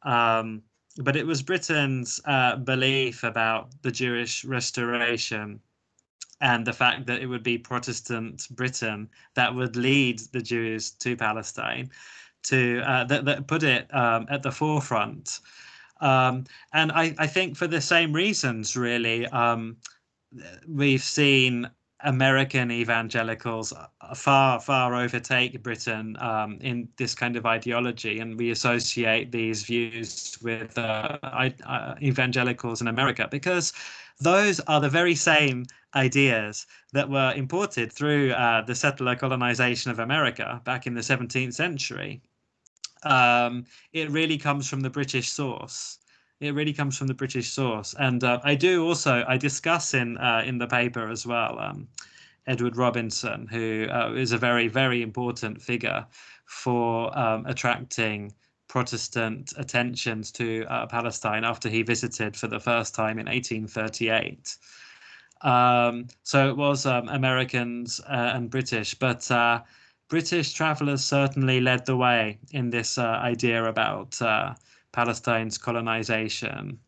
Um, 0.03 0.63
but 0.99 1.17
it 1.17 1.27
was 1.27 1.43
Britain's 1.43 2.21
uh, 2.25 2.57
belief 2.57 3.25
about 3.25 3.71
the 3.83 3.91
Jewish 3.91 4.45
restoration 4.45 5.61
and 6.41 6.67
the 6.67 6.73
fact 6.73 7.07
that 7.07 7.21
it 7.21 7.27
would 7.27 7.43
be 7.43 7.59
Protestant 7.59 8.47
Britain 8.51 9.09
that 9.35 9.55
would 9.55 9.77
lead 9.77 10.21
the 10.33 10.41
Jews 10.43 10.91
to 10.93 11.17
Palestine, 11.17 11.91
to 12.45 12.83
uh, 12.85 13.05
that, 13.05 13.25
that 13.25 13.47
put 13.47 13.63
it 13.63 13.93
um, 13.95 14.27
at 14.31 14.43
the 14.43 14.53
forefront. 14.53 15.41
Um, 16.01 16.45
and 16.73 16.93
I, 16.93 17.15
I 17.19 17.27
think 17.27 17.57
for 17.57 17.67
the 17.67 17.81
same 17.81 18.13
reasons, 18.13 18.77
really, 18.77 19.27
um, 19.27 19.77
we've 20.67 21.03
seen 21.03 21.71
American 22.03 22.71
evangelicals 22.71 23.73
far, 24.15 24.61
far 24.61 24.95
overtake 24.95 25.63
Britain 25.63 26.17
um, 26.21 26.59
in 26.61 26.89
this 26.97 27.15
kind 27.15 27.37
of 27.37 27.45
ideology, 27.45 28.21
and 28.21 28.39
we 28.39 28.51
associate 28.51 29.31
these 29.33 29.65
views 29.65 30.39
with 30.43 30.79
uh, 30.79 31.19
uh, 31.23 31.95
evangelicals 32.03 32.81
in 32.81 32.89
America 32.89 33.29
because 33.31 33.73
those 34.21 34.61
are 34.61 34.81
the 34.81 34.89
very 34.89 35.15
same 35.15 35.67
ideas 35.95 36.67
that 36.93 37.09
were 37.09 37.33
imported 37.37 37.93
through 37.93 38.33
uh, 38.33 38.63
the 38.63 38.75
settler 38.75 39.17
colonization 39.17 39.91
of 39.91 39.99
America 39.99 40.61
back 40.65 40.87
in 40.87 40.95
the 40.95 41.01
17th 41.01 41.55
century. 41.55 42.23
Um, 43.03 43.65
it 43.93 44.11
really 44.11 44.39
comes 44.39 44.69
from 44.69 44.81
the 44.81 44.91
British 44.91 45.31
source 45.31 45.99
it 46.41 46.55
really 46.55 46.73
comes 46.73 46.97
from 46.97 47.07
the 47.07 47.15
British 47.15 47.51
source. 47.51 47.95
And 47.99 48.25
uh, 48.25 48.41
I 48.43 48.55
do 48.55 48.87
also 48.87 49.25
I 49.29 49.37
discuss 49.37 49.95
in 49.95 50.17
uh, 50.19 50.43
in 50.45 50.59
the 50.59 50.67
paper 50.67 51.09
as 51.09 51.27
well 51.27 51.59
um, 51.59 51.89
Edward 52.47 52.77
Robinson, 52.77 53.47
who 53.47 53.87
uh, 53.91 54.13
is 54.13 54.33
a 54.33 54.39
very 54.39 54.69
very 54.69 55.03
important 55.03 55.61
figure 55.61 56.07
for 56.47 57.17
um, 57.17 57.47
attracting 57.47 58.33
Protestant 58.69 59.53
attentions 59.57 60.33
to 60.33 60.65
uh, 60.69 60.87
Palestine 60.87 61.45
after 61.45 61.69
he 61.69 61.83
visited 61.83 62.37
for 62.37 62.47
the 62.47 62.61
first 62.61 62.95
time 62.95 63.19
in 63.19 63.27
1838. 63.27 64.57
Um, 65.43 66.07
so 66.23 66.49
it 66.49 66.57
was 66.57 66.87
um, 66.87 67.09
Americans 67.09 68.01
uh, 68.07 68.33
and 68.35 68.51
British, 68.51 68.95
but 68.95 69.29
uh, 69.31 69.63
British 70.11 70.53
travelers 70.53 71.03
certainly 71.03 71.61
led 71.61 71.87
the 71.87 71.97
way 71.97 72.39
in 72.53 72.69
this 72.69 72.99
idea 72.99 73.65
about 73.65 74.21
Palestine's 74.93 75.57
colonization. 75.57 76.79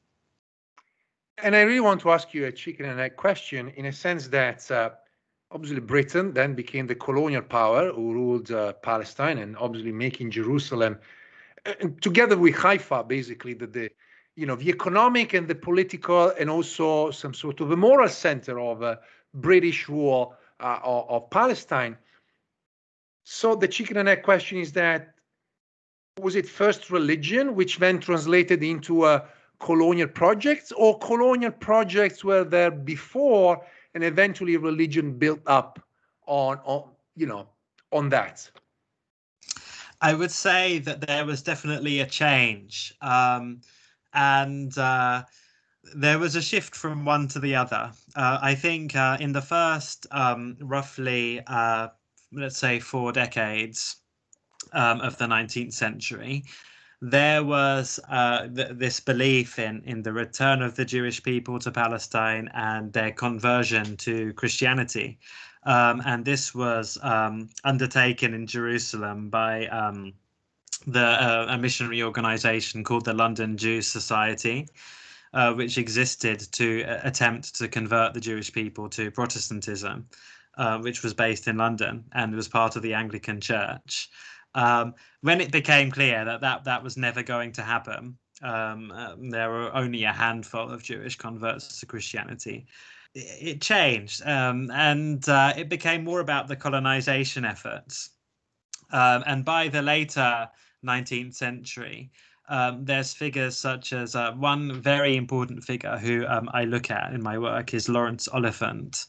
And 1.39 1.57
I 1.57 1.63
really 1.63 1.81
want 1.81 2.01
to 2.03 2.11
ask 2.11 2.35
you 2.35 2.47
a 2.47 2.53
chicken 2.53 2.87
and 2.87 3.01
egg 3.01 3.17
question 3.17 3.69
in 3.77 3.87
a 3.87 3.93
sense 3.93 4.29
that 4.29 4.71
uh, 4.71 4.91
obviously 5.51 5.81
Britain 5.81 6.33
then 6.33 6.55
became 6.55 6.87
the 6.87 6.95
colonial 6.95 7.43
power 7.43 7.93
who 7.93 8.13
ruled 8.13 8.51
uh, 8.51 8.75
Palestine 8.75 9.39
and 9.39 9.57
obviously 9.57 9.93
making 9.93 10.31
Jerusalem, 10.31 10.99
and 11.65 12.01
together 12.03 12.37
with 12.37 12.55
Haifa, 12.57 13.05
basically 13.05 13.55
the, 13.55 13.67
the 13.67 13.91
you 14.35 14.47
know 14.47 14.57
the 14.57 14.69
economic 14.69 15.35
and 15.35 15.47
the 15.47 15.55
political 15.55 16.33
and 16.39 16.51
also 16.51 17.11
some 17.11 17.35
sort 17.35 17.61
of 17.61 17.71
a 17.71 17.77
moral 17.77 18.09
center 18.09 18.59
of 18.59 18.83
uh, 18.83 18.97
British 19.35 19.89
rule 19.89 20.35
uh, 20.61 20.79
of, 20.83 21.09
of 21.09 21.31
Palestine. 21.31 21.97
So 23.25 23.55
the 23.55 23.69
chicken 23.69 23.97
and 23.97 24.09
egg 24.09 24.23
question 24.23 24.59
is 24.59 24.73
that 24.73 25.15
was 26.21 26.37
it 26.37 26.49
first 26.49 26.91
religion, 26.91 27.55
which 27.55 27.79
then 27.79 27.99
translated 27.99 28.63
into 28.63 29.07
a 29.07 29.25
colonial 29.61 30.09
projects, 30.09 30.73
or 30.73 30.99
colonial 30.99 31.53
projects 31.53 32.25
were 32.25 32.45
there 32.45 32.71
before 32.71 33.65
and 33.95 34.05
eventually 34.05 34.57
religion 34.57 35.19
built 35.19 35.41
up 35.47 35.81
on, 36.27 36.59
on 36.65 36.91
you 37.17 37.27
know, 37.27 37.49
on 37.93 38.09
that? 38.11 38.51
I 40.01 40.15
would 40.15 40.33
say 40.33 40.79
that 40.81 41.01
there 41.01 41.25
was 41.25 41.43
definitely 41.43 42.01
a 42.01 42.07
change, 42.07 42.93
um, 43.01 43.61
and 44.13 44.77
uh, 44.77 45.23
there 45.95 46.19
was 46.19 46.35
a 46.35 46.43
shift 46.43 46.75
from 46.75 47.05
one 47.05 47.29
to 47.29 47.39
the 47.39 47.55
other. 47.55 47.93
Uh, 48.17 48.39
I 48.43 48.57
think 48.57 48.97
uh, 48.97 49.17
in 49.21 49.33
the 49.33 49.41
first 49.41 50.09
um, 50.11 50.57
roughly, 50.61 51.41
uh, 51.47 51.89
let's 52.33 52.59
say, 52.59 52.81
four 52.81 53.13
decades, 53.13 53.97
um, 54.73 55.01
of 55.01 55.19
the 55.19 55.27
19th 55.27 55.73
century, 55.73 56.45
there 57.01 57.43
was 57.43 57.99
uh, 58.09 58.47
th- 58.47 58.71
this 58.73 59.01
belief 59.01 59.59
in, 59.59 59.83
in 59.85 60.03
the 60.03 60.13
return 60.13 60.63
of 60.63 60.77
the 60.77 60.85
Jewish 60.85 61.23
people 61.23 61.59
to 61.59 61.71
Palestine 61.71 62.49
and 62.55 62.93
their 62.93 63.11
conversion 63.11 63.97
to 63.99 64.33
Christianity. 64.35 65.19
Um, 65.65 66.03
and 66.07 66.25
this 66.25 66.55
was 66.55 66.99
um, 67.03 67.49
undertaken 67.65 68.35
in 68.35 68.47
Jerusalem 68.47 69.31
by 69.31 69.67
um, 69.67 70.13
the 70.87 71.05
uh, 71.05 71.47
a 71.51 71.59
missionary 71.59 72.03
organization 72.03 72.83
called 72.85 73.05
the 73.05 73.13
London 73.13 73.57
Jews 73.57 73.87
Society, 73.87 74.69
uh, 75.35 75.53
which 75.55 75.79
existed 75.79 76.41
to 76.53 76.85
uh, 76.85 77.01
attempt 77.05 77.55
to 77.57 77.69
convert 77.69 78.15
the 78.15 78.21
Jewish 78.21 78.53
people 78.53 78.89
to 78.91 79.11
Protestantism, 79.11 80.09
uh, 80.59 80.79
which 80.79 81.03
was 81.03 81.15
based 81.15 81.49
in 81.49 81.57
London 81.57 82.05
and 82.13 82.35
was 82.35 82.49
part 82.49 82.77
of 82.77 82.83
the 82.83 82.95
Anglican 82.95 83.41
Church. 83.41 84.09
Um, 84.55 84.95
when 85.23 85.41
it 85.41 85.51
became 85.51 85.91
clear 85.91 86.25
that 86.25 86.41
that, 86.43 86.65
that 86.65 86.83
was 86.83 86.97
never 86.97 87.23
going 87.23 87.53
to 87.53 87.63
happen, 87.63 88.19
um, 88.43 88.93
uh, 88.93 89.15
there 89.19 89.51
were 89.51 89.75
only 89.75 90.05
a 90.05 90.13
handful 90.13 90.71
of 90.71 90.83
Jewish 90.83 91.17
converts 91.17 91.81
to 91.81 91.87
Christianity. 91.87 92.67
It, 93.15 93.21
it 93.41 93.61
changed, 93.61 94.27
um, 94.27 94.71
and 94.73 95.27
uh, 95.29 95.55
it 95.57 95.69
became 95.69 96.05
more 96.05 96.21
about 96.21 96.49
the 96.49 96.57
colonization 96.57 97.45
efforts. 97.45 98.11
Um, 98.91 99.23
and 99.27 99.45
by 99.45 99.69
the 99.69 99.81
later 99.81 100.49
19th 100.85 101.35
century, 101.35 102.11
um, 102.49 102.85
there's 102.85 103.15
figures 103.15 103.57
such 103.57 103.93
as 103.93 104.15
uh, 104.15 104.33
one 104.33 104.81
very 104.81 105.17
important 105.17 105.65
figure 105.65 105.97
who 105.97 106.27
um, 106.27 106.51
I 106.53 106.65
look 106.65 106.91
at 106.91 107.15
in 107.15 107.23
my 107.23 107.39
work 107.39 107.73
is 107.73 107.89
Lawrence 107.89 108.29
Oliphant, 108.29 109.07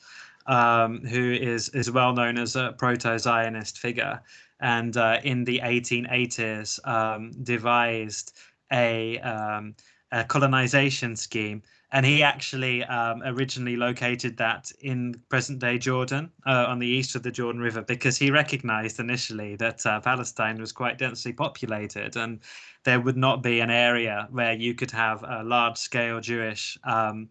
um, 0.48 1.00
who 1.06 1.32
is 1.32 1.70
is 1.70 1.92
well 1.92 2.14
known 2.14 2.38
as 2.38 2.56
a 2.56 2.74
proto-Zionist 2.78 3.78
figure, 3.80 4.22
and 4.60 4.96
uh, 4.98 5.20
in 5.24 5.44
the 5.44 5.60
1880s 5.64 6.86
um, 6.88 7.32
devised 7.44 8.34
a 8.72 9.20
um, 9.20 9.76
a 10.12 10.24
colonization 10.24 11.16
scheme. 11.16 11.62
And 11.92 12.08
he 12.08 12.24
actually 12.24 12.84
um, 12.86 13.22
originally 13.24 13.76
located 13.76 14.38
that 14.38 14.72
in 14.82 15.22
present 15.30 15.60
day 15.60 15.78
Jordan 15.78 16.32
uh, 16.48 16.66
on 16.68 16.80
the 16.80 16.88
east 16.88 17.16
of 17.16 17.22
the 17.22 17.32
Jordan 17.32 17.62
River 17.62 17.84
because 17.84 18.18
he 18.18 18.32
recognized 18.32 19.00
initially 19.00 19.56
that 19.58 19.86
uh, 19.86 20.00
Palestine 20.00 20.60
was 20.60 20.72
quite 20.72 20.98
densely 20.98 21.34
populated 21.34 22.16
and 22.16 22.40
there 22.84 23.00
would 23.00 23.18
not 23.18 23.44
be 23.44 23.60
an 23.60 23.70
area 23.70 24.28
where 24.32 24.54
you 24.54 24.74
could 24.74 24.90
have 24.90 25.24
a 25.24 25.44
large 25.44 25.78
scale 25.78 26.20
Jewish 26.20 26.80
um, 26.84 27.30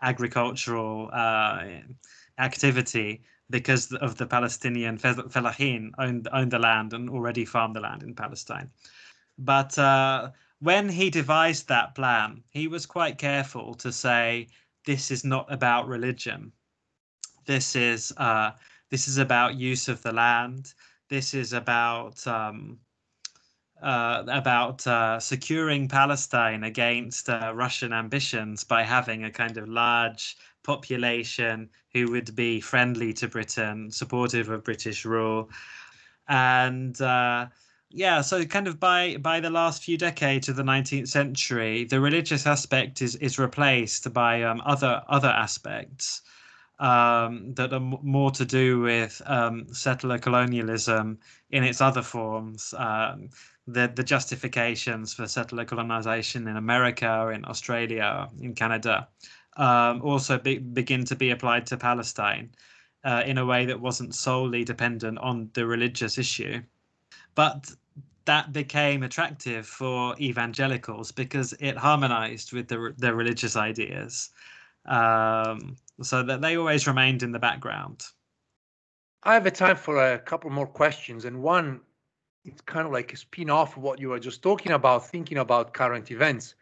agricultural 0.00 1.08
uh, 1.12 1.64
activity 2.38 3.22
because 3.50 3.92
of 3.92 4.16
the 4.16 4.26
Palestinian 4.26 4.98
Fellahin 4.98 5.92
owned, 5.98 6.28
owned 6.32 6.50
the 6.50 6.58
land 6.58 6.94
and 6.94 7.10
already 7.10 7.44
farmed 7.44 7.76
the 7.76 7.80
land 7.80 8.02
in 8.02 8.14
Palestine. 8.14 8.70
But 9.38 9.78
uh, 9.78 10.30
when 10.60 10.88
he 10.88 11.10
devised 11.10 11.68
that 11.68 11.94
plan, 11.94 12.42
he 12.50 12.68
was 12.68 12.86
quite 12.86 13.18
careful 13.18 13.74
to 13.74 13.92
say, 13.92 14.48
this 14.84 15.10
is 15.10 15.24
not 15.24 15.52
about 15.52 15.86
religion. 15.86 16.52
This 17.44 17.76
is 17.76 18.12
uh, 18.16 18.52
this 18.90 19.08
is 19.08 19.18
about 19.18 19.54
use 19.54 19.88
of 19.88 20.02
the 20.02 20.12
land. 20.12 20.74
This 21.08 21.34
is 21.34 21.52
about 21.52 22.24
um, 22.26 22.78
uh, 23.82 24.22
about 24.28 24.86
uh, 24.86 25.18
securing 25.18 25.88
Palestine 25.88 26.64
against 26.64 27.28
uh, 27.28 27.52
Russian 27.54 27.92
ambitions 27.92 28.64
by 28.64 28.82
having 28.84 29.24
a 29.24 29.30
kind 29.30 29.56
of 29.56 29.68
large 29.68 30.36
population 30.62 31.68
who 31.92 32.10
would 32.10 32.34
be 32.34 32.60
friendly 32.60 33.12
to 33.14 33.28
Britain, 33.28 33.90
supportive 33.90 34.48
of 34.48 34.64
British 34.64 35.04
rule, 35.04 35.50
and 36.28 37.00
uh, 37.00 37.46
yeah, 37.90 38.22
so 38.22 38.44
kind 38.44 38.66
of 38.66 38.80
by 38.80 39.16
by 39.18 39.40
the 39.40 39.50
last 39.50 39.84
few 39.84 39.98
decades 39.98 40.48
of 40.48 40.56
the 40.56 40.62
19th 40.62 41.08
century, 41.08 41.84
the 41.84 42.00
religious 42.00 42.46
aspect 42.46 43.02
is 43.02 43.16
is 43.16 43.38
replaced 43.38 44.12
by 44.12 44.42
um, 44.42 44.62
other 44.64 45.02
other 45.08 45.28
aspects 45.28 46.22
um, 46.78 47.54
that 47.54 47.72
are 47.72 47.80
more 47.80 48.30
to 48.32 48.44
do 48.44 48.80
with 48.80 49.20
um, 49.26 49.72
settler 49.72 50.18
colonialism 50.18 51.18
in 51.50 51.64
its 51.64 51.80
other 51.80 52.02
forms. 52.02 52.74
Um, 52.76 53.28
the 53.66 53.92
the 53.94 54.02
justifications 54.02 55.14
for 55.14 55.28
settler 55.28 55.64
colonization 55.64 56.48
in 56.48 56.56
America, 56.56 57.28
in 57.28 57.44
Australia, 57.44 58.28
in 58.40 58.54
Canada, 58.54 59.08
um, 59.56 60.02
also 60.02 60.38
be, 60.38 60.58
begin 60.58 61.04
to 61.04 61.16
be 61.16 61.30
applied 61.30 61.66
to 61.66 61.76
Palestine 61.76 62.50
uh, 63.04 63.22
in 63.26 63.38
a 63.38 63.46
way 63.46 63.66
that 63.66 63.80
wasn't 63.80 64.14
solely 64.14 64.64
dependent 64.64 65.18
on 65.18 65.50
the 65.54 65.66
religious 65.66 66.18
issue. 66.18 66.60
But 67.34 67.70
that 68.24 68.52
became 68.52 69.02
attractive 69.02 69.66
for 69.66 70.14
evangelicals 70.20 71.10
because 71.12 71.54
it 71.60 71.76
harmonized 71.76 72.52
with 72.52 72.68
the, 72.68 72.94
the 72.98 73.14
religious 73.14 73.56
ideas. 73.56 74.30
Um, 74.86 75.76
so 76.00 76.22
that 76.22 76.40
they 76.40 76.56
always 76.56 76.86
remained 76.86 77.22
in 77.22 77.32
the 77.32 77.38
background. 77.38 78.04
I 79.22 79.34
have 79.34 79.46
a 79.46 79.50
time 79.50 79.76
for 79.76 80.12
a 80.12 80.18
couple 80.18 80.50
more 80.50 80.66
questions, 80.66 81.24
and 81.24 81.42
one 81.42 81.80
it's 82.44 82.60
kind 82.62 82.86
of 82.86 82.92
like 82.92 83.12
a 83.12 83.16
spin-off 83.16 83.76
of 83.76 83.82
what 83.82 84.00
you 84.00 84.08
were 84.08 84.18
just 84.18 84.42
talking 84.42 84.72
about, 84.72 85.08
thinking 85.08 85.38
about 85.38 85.72
current 85.72 86.10
events. 86.10 86.56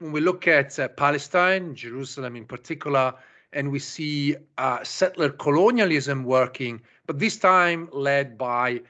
When 0.00 0.12
we 0.12 0.20
look 0.20 0.46
at 0.46 0.78
uh, 0.78 0.86
Palestine, 0.86 1.74
Jerusalem 1.74 2.36
in 2.36 2.44
particular, 2.44 3.12
and 3.52 3.72
we 3.72 3.80
see 3.80 4.36
uh, 4.56 4.84
settler 4.84 5.30
colonialism 5.30 6.22
working, 6.22 6.80
but 7.06 7.18
this 7.18 7.36
time 7.36 7.88
led 7.92 8.38
by, 8.38 8.80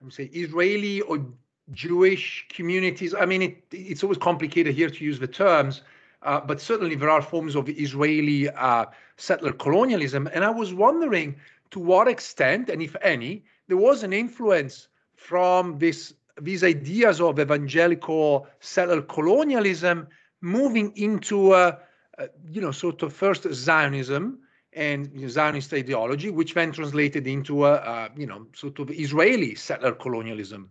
let 0.00 0.12
say, 0.12 0.30
Israeli 0.32 1.00
or 1.00 1.26
Jewish 1.72 2.46
communities. 2.48 3.12
I 3.12 3.26
mean, 3.26 3.42
it, 3.42 3.64
it's 3.72 4.04
always 4.04 4.18
complicated 4.18 4.76
here 4.76 4.88
to 4.88 5.04
use 5.04 5.18
the 5.18 5.26
terms, 5.26 5.82
uh, 6.22 6.38
but 6.40 6.60
certainly 6.60 6.94
there 6.94 7.10
are 7.10 7.22
forms 7.22 7.56
of 7.56 7.68
Israeli 7.68 8.48
uh, 8.50 8.84
settler 9.16 9.52
colonialism. 9.52 10.28
And 10.32 10.44
I 10.44 10.50
was 10.50 10.72
wondering 10.72 11.34
to 11.72 11.80
what 11.80 12.06
extent, 12.06 12.68
and 12.68 12.80
if 12.80 12.94
any, 13.02 13.42
there 13.66 13.78
was 13.78 14.04
an 14.04 14.12
influence 14.12 14.86
from 15.16 15.78
this 15.78 16.14
these 16.40 16.64
ideas 16.64 17.20
of 17.20 17.38
evangelical 17.38 18.46
settler 18.60 19.02
colonialism 19.02 20.08
moving 20.42 20.92
into 20.96 21.54
a, 21.54 21.78
a 22.18 22.28
you 22.50 22.60
know 22.60 22.72
sort 22.72 23.02
of 23.02 23.12
first 23.12 23.46
Zionism 23.52 24.40
and 24.74 25.30
Zionist 25.30 25.72
ideology, 25.72 26.30
which 26.30 26.54
then 26.54 26.72
translated 26.72 27.26
into 27.26 27.64
a, 27.64 27.74
a 27.74 28.10
you 28.16 28.26
know 28.26 28.46
sort 28.54 28.78
of 28.78 28.90
Israeli 28.90 29.54
settler 29.54 29.92
colonialism. 29.92 30.70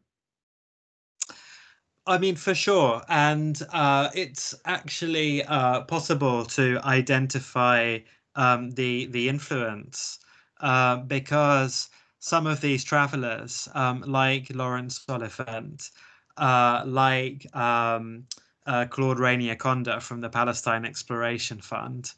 I 2.08 2.18
mean, 2.18 2.36
for 2.36 2.56
sure, 2.56 3.02
and 3.10 3.62
uh, 3.72 4.10
it's 4.16 4.56
actually 4.66 5.44
uh, 5.44 5.82
possible 5.82 6.46
to 6.46 6.80
identify 6.84 8.00
um, 8.36 8.72
the 8.72 9.06
the 9.08 9.30
influence 9.30 10.20
uh, 10.62 10.98
because 10.98 11.90
some 12.20 12.48
of 12.48 12.62
these 12.62 12.84
travelers, 12.84 13.68
um, 13.74 14.04
like 14.06 14.54
Lawrence 14.54 15.04
Oliphant, 15.10 15.90
uh, 16.38 16.84
like 16.86 17.48
um, 17.56 18.26
uh, 18.66 18.86
Claude 18.90 19.18
Reignier 19.18 19.58
Conder 19.58 20.00
from 20.00 20.22
the 20.22 20.30
Palestine 20.30 20.86
Exploration 20.86 21.60
Fund, 21.60 22.12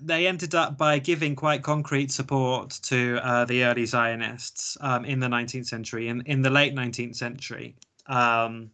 they 0.00 0.26
ended 0.26 0.54
up 0.54 0.78
by 0.78 0.98
giving 0.98 1.34
quite 1.34 1.62
concrete 1.62 2.10
support 2.10 2.70
to 2.82 3.18
uh, 3.22 3.44
the 3.44 3.64
early 3.64 3.84
Zionists 3.84 4.76
um, 4.80 5.04
in 5.04 5.20
the 5.20 5.26
19th 5.26 5.66
century, 5.66 6.08
in, 6.08 6.22
in 6.22 6.42
the 6.42 6.50
late 6.50 6.74
19th 6.74 7.16
century, 7.16 7.74
um, 8.06 8.70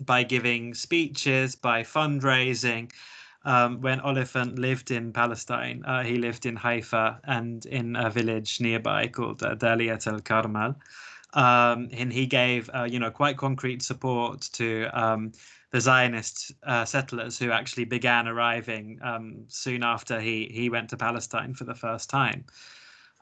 by 0.00 0.22
giving 0.22 0.74
speeches, 0.74 1.54
by 1.54 1.82
fundraising, 1.82 2.90
um, 3.44 3.80
when 3.80 4.00
Oliphant 4.00 4.58
lived 4.58 4.90
in 4.90 5.12
Palestine. 5.12 5.84
Uh, 5.84 6.02
he 6.02 6.16
lived 6.16 6.46
in 6.46 6.56
Haifa 6.56 7.20
and 7.24 7.64
in 7.66 7.94
a 7.94 8.10
village 8.10 8.60
nearby 8.60 9.06
called 9.06 9.42
uh, 9.42 9.54
Daliat 9.54 10.06
al 10.06 10.20
Karmel. 10.20 10.74
Um, 11.34 11.88
and 11.92 12.12
he 12.12 12.26
gave, 12.26 12.70
uh, 12.74 12.84
you 12.84 12.98
know, 12.98 13.10
quite 13.10 13.36
concrete 13.36 13.82
support 13.82 14.48
to 14.54 14.88
um, 14.92 15.32
the 15.76 15.80
Zionist 15.82 16.52
uh, 16.62 16.86
settlers 16.86 17.38
who 17.38 17.50
actually 17.50 17.84
began 17.84 18.26
arriving 18.26 18.98
um, 19.02 19.44
soon 19.48 19.82
after 19.82 20.18
he 20.18 20.50
he 20.50 20.70
went 20.70 20.88
to 20.88 20.96
Palestine 20.96 21.52
for 21.52 21.64
the 21.64 21.74
first 21.74 22.08
time. 22.08 22.46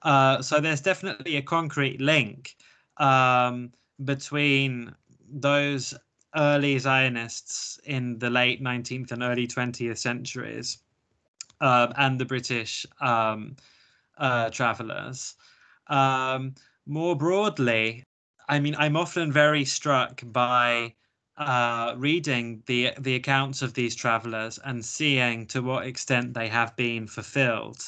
Uh, 0.05 0.41
so 0.41 0.61
there's 0.61 0.81
definitely 0.81 1.35
a 1.35 1.43
concrete 1.43 2.01
link 2.01 2.55
um, 2.99 3.73
between 4.05 4.95
those 5.29 5.95
early 6.37 6.79
Zionists 6.79 7.81
in 7.87 8.21
the 8.21 8.31
late 8.31 8.63
19th 8.63 9.11
and 9.11 9.25
early 9.25 9.49
20th 9.49 9.99
centuries 9.99 10.79
um, 11.61 11.93
and 11.97 12.21
the 12.21 12.25
British 12.25 12.87
um, 13.01 13.57
uh, 14.19 14.49
travelers. 14.51 15.35
Um, 15.89 16.55
more 16.87 17.17
broadly, 17.17 18.05
I 18.49 18.61
mean, 18.61 18.77
I'm 18.79 18.97
often 18.97 19.33
very 19.33 19.65
struck 19.65 20.23
by 20.25 20.95
uh, 21.37 21.95
reading 21.97 22.63
the 22.67 22.93
the 22.99 23.17
accounts 23.17 23.63
of 23.63 23.75
these 23.75 23.95
travelers 23.95 24.59
and 24.65 24.85
seeing 24.85 25.47
to 25.47 25.63
what 25.63 25.87
extent 25.87 26.35
they 26.35 26.49
have 26.49 26.75
been 26.77 27.07
fulfilled. 27.07 27.83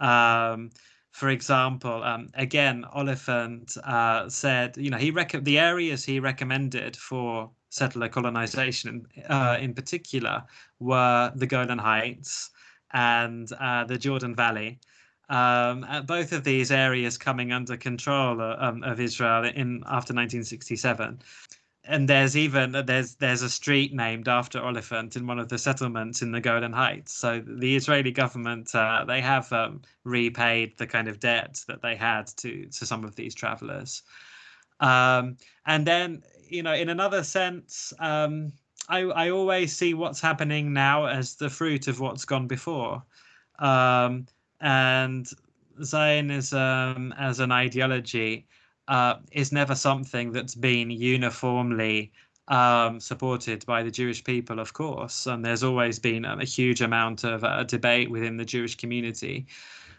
Um, 0.00 0.70
for 1.12 1.30
example, 1.30 2.02
um, 2.02 2.28
again, 2.34 2.84
Oliphant 2.92 3.76
uh, 3.84 4.28
said, 4.28 4.76
you 4.76 4.90
know, 4.90 4.98
he 4.98 5.10
rec- 5.10 5.44
the 5.44 5.58
areas 5.58 6.04
he 6.04 6.20
recommended 6.20 6.94
for 6.94 7.50
settler 7.70 8.08
colonization 8.08 9.06
uh, 9.28 9.56
in 9.58 9.72
particular 9.72 10.44
were 10.78 11.32
the 11.34 11.46
Golan 11.46 11.78
Heights 11.78 12.50
and 12.92 13.50
uh, 13.54 13.84
the 13.84 13.98
Jordan 13.98 14.34
Valley. 14.34 14.78
Um, 15.28 15.84
uh, 15.88 16.02
both 16.02 16.32
of 16.32 16.44
these 16.44 16.70
areas 16.70 17.18
coming 17.18 17.50
under 17.50 17.76
control 17.76 18.40
uh, 18.40 18.56
um, 18.58 18.82
of 18.82 19.00
Israel 19.00 19.44
in 19.44 19.82
after 19.86 20.14
1967 20.14 21.18
and 21.88 22.08
there's 22.08 22.36
even 22.36 22.72
there's 22.86 23.14
there's 23.16 23.42
a 23.42 23.50
street 23.50 23.94
named 23.94 24.28
after 24.28 24.60
Oliphant 24.60 25.16
in 25.16 25.26
one 25.26 25.38
of 25.38 25.48
the 25.48 25.58
settlements 25.58 26.22
in 26.22 26.32
the 26.32 26.40
Golan 26.40 26.72
Heights. 26.72 27.12
So 27.12 27.42
the 27.46 27.76
Israeli 27.76 28.10
government 28.10 28.74
uh, 28.74 29.04
they 29.06 29.20
have 29.20 29.52
um, 29.52 29.82
repaid 30.04 30.76
the 30.78 30.86
kind 30.86 31.08
of 31.08 31.20
debt 31.20 31.62
that 31.68 31.82
they 31.82 31.96
had 31.96 32.26
to 32.38 32.66
to 32.66 32.86
some 32.86 33.04
of 33.04 33.14
these 33.14 33.34
travelers. 33.34 34.02
Um, 34.80 35.36
and 35.66 35.86
then 35.86 36.22
you 36.48 36.62
know, 36.62 36.74
in 36.74 36.88
another 36.88 37.22
sense, 37.22 37.92
um, 37.98 38.52
I 38.88 39.00
I 39.02 39.30
always 39.30 39.74
see 39.76 39.94
what's 39.94 40.20
happening 40.20 40.72
now 40.72 41.06
as 41.06 41.36
the 41.36 41.50
fruit 41.50 41.88
of 41.88 42.00
what's 42.00 42.24
gone 42.24 42.46
before, 42.46 43.02
um, 43.58 44.26
and 44.60 45.28
Zionism 45.82 47.12
as 47.18 47.40
an 47.40 47.52
ideology 47.52 48.46
uh, 48.88 49.16
is 49.32 49.52
never 49.52 49.74
something 49.74 50.32
that's 50.32 50.54
been 50.54 50.90
uniformly 50.90 52.12
um, 52.48 53.00
supported 53.00 53.66
by 53.66 53.82
the 53.82 53.90
Jewish 53.90 54.22
people, 54.22 54.60
of 54.60 54.72
course. 54.72 55.26
And 55.26 55.44
there's 55.44 55.64
always 55.64 55.98
been 55.98 56.24
a, 56.24 56.44
huge 56.44 56.80
amount 56.80 57.24
of 57.24 57.42
uh, 57.42 57.64
debate 57.64 58.10
within 58.10 58.36
the 58.36 58.44
Jewish 58.44 58.76
community. 58.76 59.46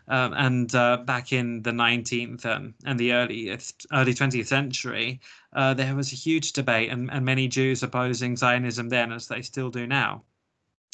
Um, 0.10 0.34
and 0.38 0.74
uh, 0.74 0.98
back 0.98 1.34
in 1.34 1.64
the 1.64 1.72
19th 1.72 2.46
um, 2.46 2.74
and 2.86 2.98
the 2.98 3.12
early 3.12 3.50
early 3.92 4.14
20th 4.14 4.48
century, 4.48 5.20
uh, 5.52 5.74
there 5.74 5.96
was 5.96 6.14
a 6.14 6.16
huge 6.16 6.54
debate, 6.54 6.90
and, 6.90 7.12
and 7.12 7.26
many 7.26 7.50
Jews 7.50 7.84
opposing 7.84 8.38
Zionism 8.38 8.88
then, 8.88 9.12
as 9.12 9.28
they 9.28 9.42
still 9.42 9.70
do 9.70 9.86
now. 9.86 10.24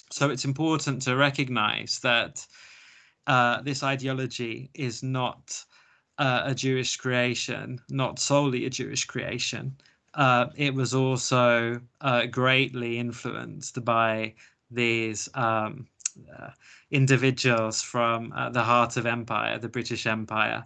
So 0.10 0.32
it's 0.32 0.46
important 0.46 1.04
to 1.04 1.16
recognize 1.16 2.00
that 2.00 2.46
uh, 3.28 3.62
this 3.62 3.84
ideology 3.84 4.72
is 4.74 5.04
not 5.04 5.64
uh, 6.18 6.44
a 6.46 6.56
Jewish 6.56 6.98
creation, 6.98 7.80
not 7.90 8.20
solely 8.20 8.66
a 8.66 8.70
Jewish 8.70 9.06
creation. 9.06 9.76
Uh, 10.14 10.48
it 10.56 10.74
was 10.74 10.94
also 10.94 11.82
uh, 12.02 12.26
greatly 12.28 13.00
influenced 13.00 13.84
by 13.84 14.34
these 14.70 15.28
um, 15.34 15.88
uh, 16.38 16.50
individuals 16.92 17.82
from 17.82 18.32
uh, 18.36 18.50
the 18.50 18.62
heart 18.62 18.98
of 18.98 19.06
empire, 19.06 19.58
the 19.58 19.70
British 19.70 20.06
Empire. 20.06 20.64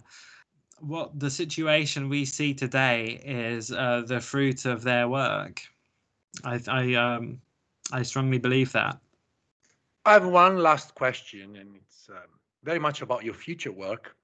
What 0.80 1.18
the 1.18 1.30
situation 1.30 2.08
we 2.08 2.24
see 2.24 2.54
today 2.54 3.20
is 3.24 3.72
uh, 3.72 4.02
the 4.06 4.20
fruit 4.20 4.64
of 4.64 4.82
their 4.82 5.08
work. 5.08 5.62
I, 6.44 6.60
I, 6.68 6.94
um, 6.94 7.40
I 7.90 8.02
strongly 8.02 8.38
believe 8.38 8.72
that. 8.72 8.98
I 10.04 10.12
have 10.12 10.26
one 10.26 10.58
last 10.58 10.94
question, 10.94 11.56
and 11.56 11.74
it's 11.74 12.08
um, 12.10 12.38
very 12.62 12.78
much 12.78 13.02
about 13.02 13.24
your 13.24 13.34
future 13.34 13.72
work. 13.72 14.14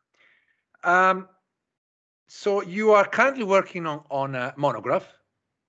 Um, 0.85 1.29
so 2.29 2.63
you 2.63 2.93
are 2.93 3.07
currently 3.07 3.45
working 3.45 3.87
on, 3.87 4.05
on 4.11 4.35
a 4.35 4.55
monograph, 4.57 5.07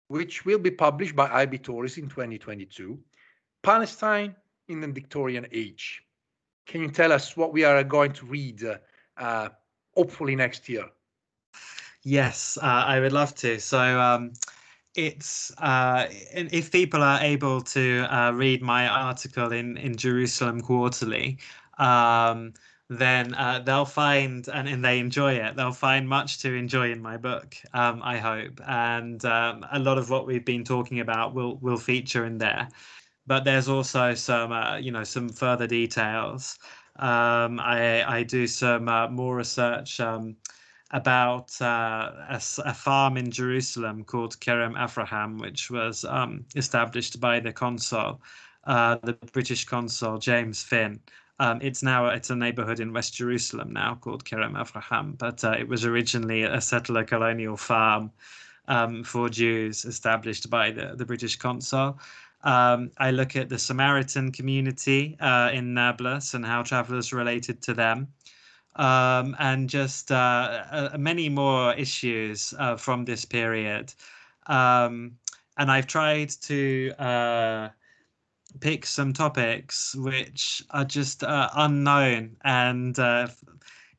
which 0.07 0.45
will 0.45 0.59
be 0.59 0.72
published 0.72 1.16
by 1.16 1.30
IB 1.30 1.59
Tauris 1.59 1.97
in 1.97 2.07
2022, 2.07 2.99
Palestine 3.63 4.36
in 4.68 4.82
the 4.82 4.88
Victorian 4.88 5.47
Age. 5.51 6.03
Can 6.68 6.82
you 6.82 6.89
tell 6.89 7.11
us 7.11 7.38
what 7.38 7.53
we 7.53 7.63
are 7.63 7.84
going 7.84 8.11
to 8.13 8.26
read, 8.26 8.63
uh, 8.63 8.78
uh, 9.18 9.49
hopefully 9.95 10.36
next 10.36 10.68
year? 10.68 10.86
Yes, 12.03 12.57
uh, 12.61 12.66
I 12.66 12.99
would 12.99 13.13
love 13.13 13.34
to. 13.36 13.59
So 13.59 13.80
um, 13.80 14.34
it's 14.95 15.51
uh, 15.57 16.07
if 16.09 16.72
people 16.72 17.01
are 17.01 17.20
able 17.22 17.61
to 17.61 18.05
uh, 18.16 18.32
read 18.32 18.61
my 18.61 18.88
article 18.88 19.51
in 19.51 19.78
in 19.78 19.95
Jerusalem 19.95 20.61
Quarterly. 20.61 21.38
Um, 21.78 22.53
then 22.89 23.33
uh, 23.33 23.59
they'll 23.65 23.86
find 23.86 24.47
and, 24.47 24.67
and 24.67 24.86
they 24.86 24.99
enjoy 24.99 25.33
it 25.33 25.55
they'll 25.55 25.71
find 25.71 26.07
much 26.07 26.39
to 26.39 26.53
enjoy 26.53 26.91
in 26.91 27.01
my 27.01 27.17
book 27.17 27.55
um, 27.73 28.01
i 28.03 28.17
hope. 28.17 28.59
And 28.67 29.23
um, 29.25 29.65
a 29.71 29.79
lot 29.79 29.97
of 29.97 30.09
what 30.09 30.27
we've 30.27 30.45
been 30.45 30.63
talking 30.63 30.99
about 30.99 31.33
will 31.33 31.57
will 31.57 31.77
feature 31.77 32.25
in 32.25 32.38
there. 32.38 32.67
But 33.27 33.43
there's 33.43 33.67
also 33.69 34.13
some 34.13 34.51
uh, 34.51 34.77
you 34.77 34.91
know 34.91 35.03
some 35.03 35.29
further 35.29 35.67
details. 35.67 36.57
Um, 36.97 37.59
I, 37.59 38.03
I 38.19 38.23
do 38.23 38.47
some 38.47 38.88
uh, 38.88 39.09
more 39.09 39.36
research 39.36 39.99
um, 39.99 40.38
about 40.91 41.59
uh, 41.61 42.11
a, 42.29 42.41
a, 42.65 42.73
farm 42.73 43.17
in 43.17 43.31
Jerusalem 43.31 44.05
called 44.05 44.39
Kerem 44.39 44.75
Avraham, 44.77 45.41
which 45.41 45.69
was 45.69 46.05
um, 46.05 46.45
established 46.55 47.19
by 47.19 47.41
the 47.41 47.51
consul, 47.51 48.21
uh, 48.63 48.97
the 49.03 49.13
British 49.33 49.65
consul 49.65 50.17
James 50.19 50.63
Finn, 50.63 51.01
um, 51.39 51.59
it's 51.61 51.83
now 51.83 52.07
it's 52.07 52.29
a 52.29 52.36
neighborhood 52.36 52.79
in 52.79 52.93
West 52.93 53.13
Jerusalem 53.13 53.73
now 53.73 53.95
called 53.95 54.23
Kerem 54.25 54.53
Avraham, 54.53 55.17
but 55.17 55.43
uh, 55.43 55.51
it 55.51 55.67
was 55.67 55.86
originally 55.86 56.43
a 56.43 56.61
settler 56.61 57.03
colonial 57.03 57.57
farm 57.57 58.11
um, 58.67 59.03
for 59.03 59.29
Jews 59.29 59.86
established 59.86 60.49
by 60.49 60.71
the, 60.71 60.95
the 60.95 61.05
British 61.05 61.36
consul. 61.36 61.99
Um, 62.43 62.91
I 62.97 63.11
look 63.11 63.36
at 63.36 63.49
the 63.49 63.57
Samaritan 63.57 64.31
community 64.31 65.17
uh, 65.19 65.49
in 65.51 65.73
Nablus 65.73 66.33
and 66.36 66.45
how 66.45 66.61
travelers 66.63 67.11
related 67.11 67.61
to 67.63 67.73
them. 67.73 68.07
Um, 68.77 69.38
and 69.39 69.69
just 69.69 70.11
uh, 70.11 70.63
uh, 70.69 70.97
many 70.97 71.29
more 71.29 71.73
issues 71.75 72.53
uh, 72.59 72.75
from 72.75 73.05
this 73.05 73.23
period. 73.23 73.93
Um, 74.47 75.17
and 75.57 75.71
I've 75.71 75.88
tried 75.88 76.29
to 76.41 76.91
uh, 76.99 77.69
pick 78.60 78.86
some 78.86 79.14
topics 79.14 79.95
which 79.95 80.64
are 80.72 80.86
just 80.86 81.24
uh, 81.24 81.49
unknown 81.56 82.36
and 82.43 82.97
uh, 82.99 83.28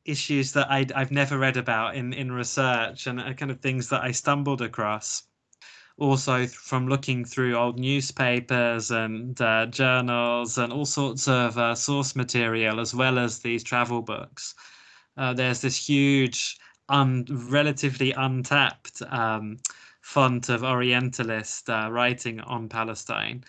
issues 0.05 0.53
that 0.53 0.69
i 0.71 0.85
have 0.95 1.11
never 1.11 1.37
read 1.37 1.57
about 1.57 1.95
in, 1.95 2.13
in 2.13 2.31
research 2.31 3.07
and 3.07 3.19
uh, 3.19 3.33
kind 3.33 3.51
of 3.51 3.59
things 3.59 3.89
that 3.89 4.03
I 4.03 4.11
stumbled 4.11 4.61
across. 4.61 5.23
Also, 5.99 6.45
from 6.45 6.87
looking 6.87 7.25
through 7.25 7.55
old 7.55 7.79
newspapers 7.79 8.91
and 8.91 9.39
uh, 9.41 9.65
journals 9.65 10.59
and 10.59 10.71
all 10.71 10.85
sorts 10.85 11.27
of 11.27 11.57
uh, 11.57 11.73
source 11.73 12.15
material, 12.15 12.79
as 12.79 12.93
well 12.93 13.17
as 13.17 13.39
these 13.39 13.63
travel 13.63 14.01
books, 14.03 14.53
uh, 15.17 15.33
there's 15.33 15.61
this 15.61 15.75
huge, 15.75 16.59
un- 16.89 17.25
relatively 17.49 18.11
untapped 18.11 19.01
um, 19.09 19.57
font 20.01 20.49
of 20.49 20.63
Orientalist 20.63 21.67
writing 21.67 22.39
on 22.41 22.69
Palestine 22.69 23.43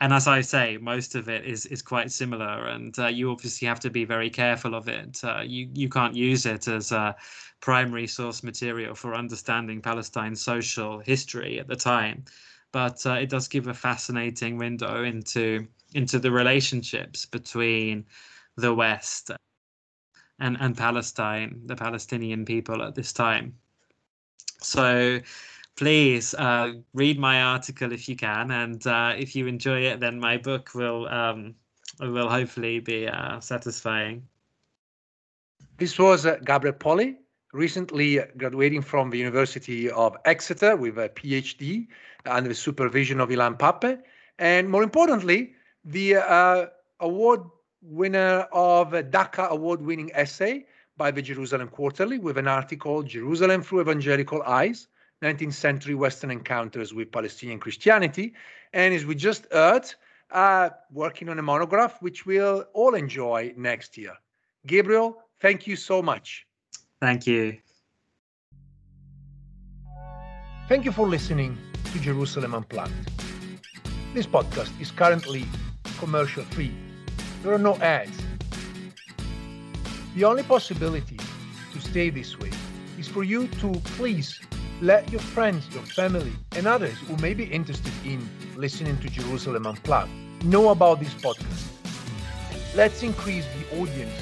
and 0.00 0.14
as 0.14 0.26
I 0.26 0.40
say, 0.40 0.78
most 0.78 1.14
of 1.14 1.28
it 1.28 1.44
is 1.44 1.66
is 1.66 1.82
quite 1.82 2.10
similar, 2.10 2.68
and 2.68 2.98
uh, 2.98 3.06
you 3.08 3.30
obviously 3.30 3.68
have 3.68 3.80
to 3.80 3.90
be 3.90 4.04
very 4.04 4.30
careful 4.30 4.74
of 4.74 4.88
it. 4.88 5.22
Uh, 5.22 5.42
you 5.44 5.68
you 5.74 5.88
can't 5.88 6.14
use 6.14 6.46
it 6.46 6.68
as 6.68 6.90
a 6.90 7.14
primary 7.60 8.06
source 8.06 8.42
material 8.42 8.94
for 8.94 9.14
understanding 9.14 9.82
Palestine's 9.82 10.40
social 10.40 10.98
history 11.00 11.60
at 11.60 11.68
the 11.68 11.76
time, 11.76 12.24
but 12.72 13.04
uh, 13.04 13.12
it 13.12 13.28
does 13.28 13.46
give 13.46 13.66
a 13.66 13.74
fascinating 13.74 14.56
window 14.56 15.04
into 15.04 15.66
into 15.94 16.18
the 16.18 16.30
relationships 16.30 17.26
between 17.26 18.06
the 18.56 18.74
West 18.74 19.30
and 20.38 20.56
and 20.60 20.76
Palestine, 20.78 21.60
the 21.66 21.76
Palestinian 21.76 22.46
people 22.46 22.82
at 22.82 22.94
this 22.94 23.12
time. 23.12 23.54
So 24.62 25.20
please 25.76 26.34
uh, 26.34 26.74
read 26.94 27.18
my 27.18 27.42
article 27.42 27.92
if 27.92 28.08
you 28.08 28.16
can, 28.16 28.50
and 28.50 28.86
uh, 28.86 29.14
if 29.16 29.34
you 29.34 29.46
enjoy 29.46 29.80
it, 29.80 30.00
then 30.00 30.20
my 30.20 30.36
book 30.36 30.70
will 30.74 31.08
um, 31.08 31.54
will 32.00 32.28
hopefully 32.28 32.80
be 32.80 33.06
uh, 33.06 33.40
satisfying. 33.40 34.22
This 35.78 35.98
was 35.98 36.26
uh, 36.26 36.36
Gabriel 36.44 36.76
Polley, 36.76 37.16
recently 37.52 38.20
graduating 38.36 38.82
from 38.82 39.10
the 39.10 39.18
University 39.18 39.90
of 39.90 40.16
Exeter 40.24 40.76
with 40.76 40.98
a 40.98 41.08
PhD 41.08 41.88
under 42.26 42.48
the 42.48 42.54
supervision 42.54 43.20
of 43.20 43.30
Ilan 43.30 43.58
Pappé, 43.58 43.98
and 44.38 44.68
more 44.68 44.82
importantly, 44.82 45.54
the 45.84 46.16
uh, 46.16 46.66
award 47.00 47.40
winner 47.82 48.46
of 48.52 48.92
a 48.92 49.02
Dakkak 49.02 49.48
award-winning 49.48 50.10
essay 50.12 50.66
by 50.98 51.10
the 51.10 51.22
Jerusalem 51.22 51.68
Quarterly 51.68 52.18
with 52.18 52.36
an 52.36 52.46
article 52.46 53.02
"Jerusalem 53.02 53.62
Through 53.62 53.80
Evangelical 53.80 54.42
Eyes." 54.42 54.88
19th 55.22 55.52
century 55.52 55.94
Western 55.94 56.30
encounters 56.30 56.94
with 56.94 57.12
Palestinian 57.12 57.58
Christianity. 57.58 58.34
And 58.72 58.94
as 58.94 59.04
we 59.04 59.14
just 59.14 59.46
heard, 59.52 59.92
uh, 60.30 60.70
working 60.92 61.28
on 61.28 61.38
a 61.38 61.42
monograph, 61.42 62.00
which 62.00 62.24
we'll 62.24 62.64
all 62.72 62.94
enjoy 62.94 63.52
next 63.56 63.98
year. 63.98 64.14
Gabriel, 64.66 65.22
thank 65.40 65.66
you 65.66 65.76
so 65.76 66.02
much. 66.02 66.46
Thank 67.00 67.26
you. 67.26 67.58
Thank 70.68 70.84
you 70.84 70.92
for 70.92 71.08
listening 71.08 71.58
to 71.92 71.98
Jerusalem 71.98 72.54
Unplugged. 72.54 73.10
This 74.14 74.26
podcast 74.26 74.70
is 74.80 74.90
currently 74.90 75.44
commercial 75.98 76.44
free. 76.44 76.72
There 77.42 77.52
are 77.52 77.58
no 77.58 77.76
ads. 77.76 78.16
The 80.14 80.24
only 80.24 80.42
possibility 80.42 81.18
to 81.72 81.80
stay 81.80 82.10
this 82.10 82.38
way 82.38 82.50
is 82.98 83.08
for 83.08 83.24
you 83.24 83.48
to 83.48 83.72
please 83.96 84.40
let 84.80 85.10
your 85.10 85.20
friends, 85.20 85.68
your 85.74 85.82
family, 85.82 86.32
and 86.52 86.66
others 86.66 86.98
who 87.00 87.16
may 87.18 87.34
be 87.34 87.44
interested 87.44 87.92
in 88.04 88.26
listening 88.56 88.98
to 88.98 89.08
Jerusalem 89.10 89.66
Unplugged 89.66 90.10
know 90.44 90.70
about 90.70 91.00
this 91.00 91.14
podcast. 91.14 91.68
Let's 92.74 93.02
increase 93.02 93.44
the 93.58 93.80
audience 93.80 94.14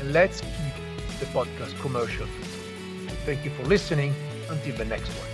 and 0.00 0.12
let's 0.12 0.40
keep 0.40 1.18
the 1.20 1.26
podcast 1.26 1.78
commercial. 1.80 2.26
Thank 3.24 3.44
you 3.44 3.50
for 3.52 3.64
listening. 3.64 4.14
Until 4.50 4.76
the 4.76 4.84
next 4.84 5.08
one. 5.08 5.33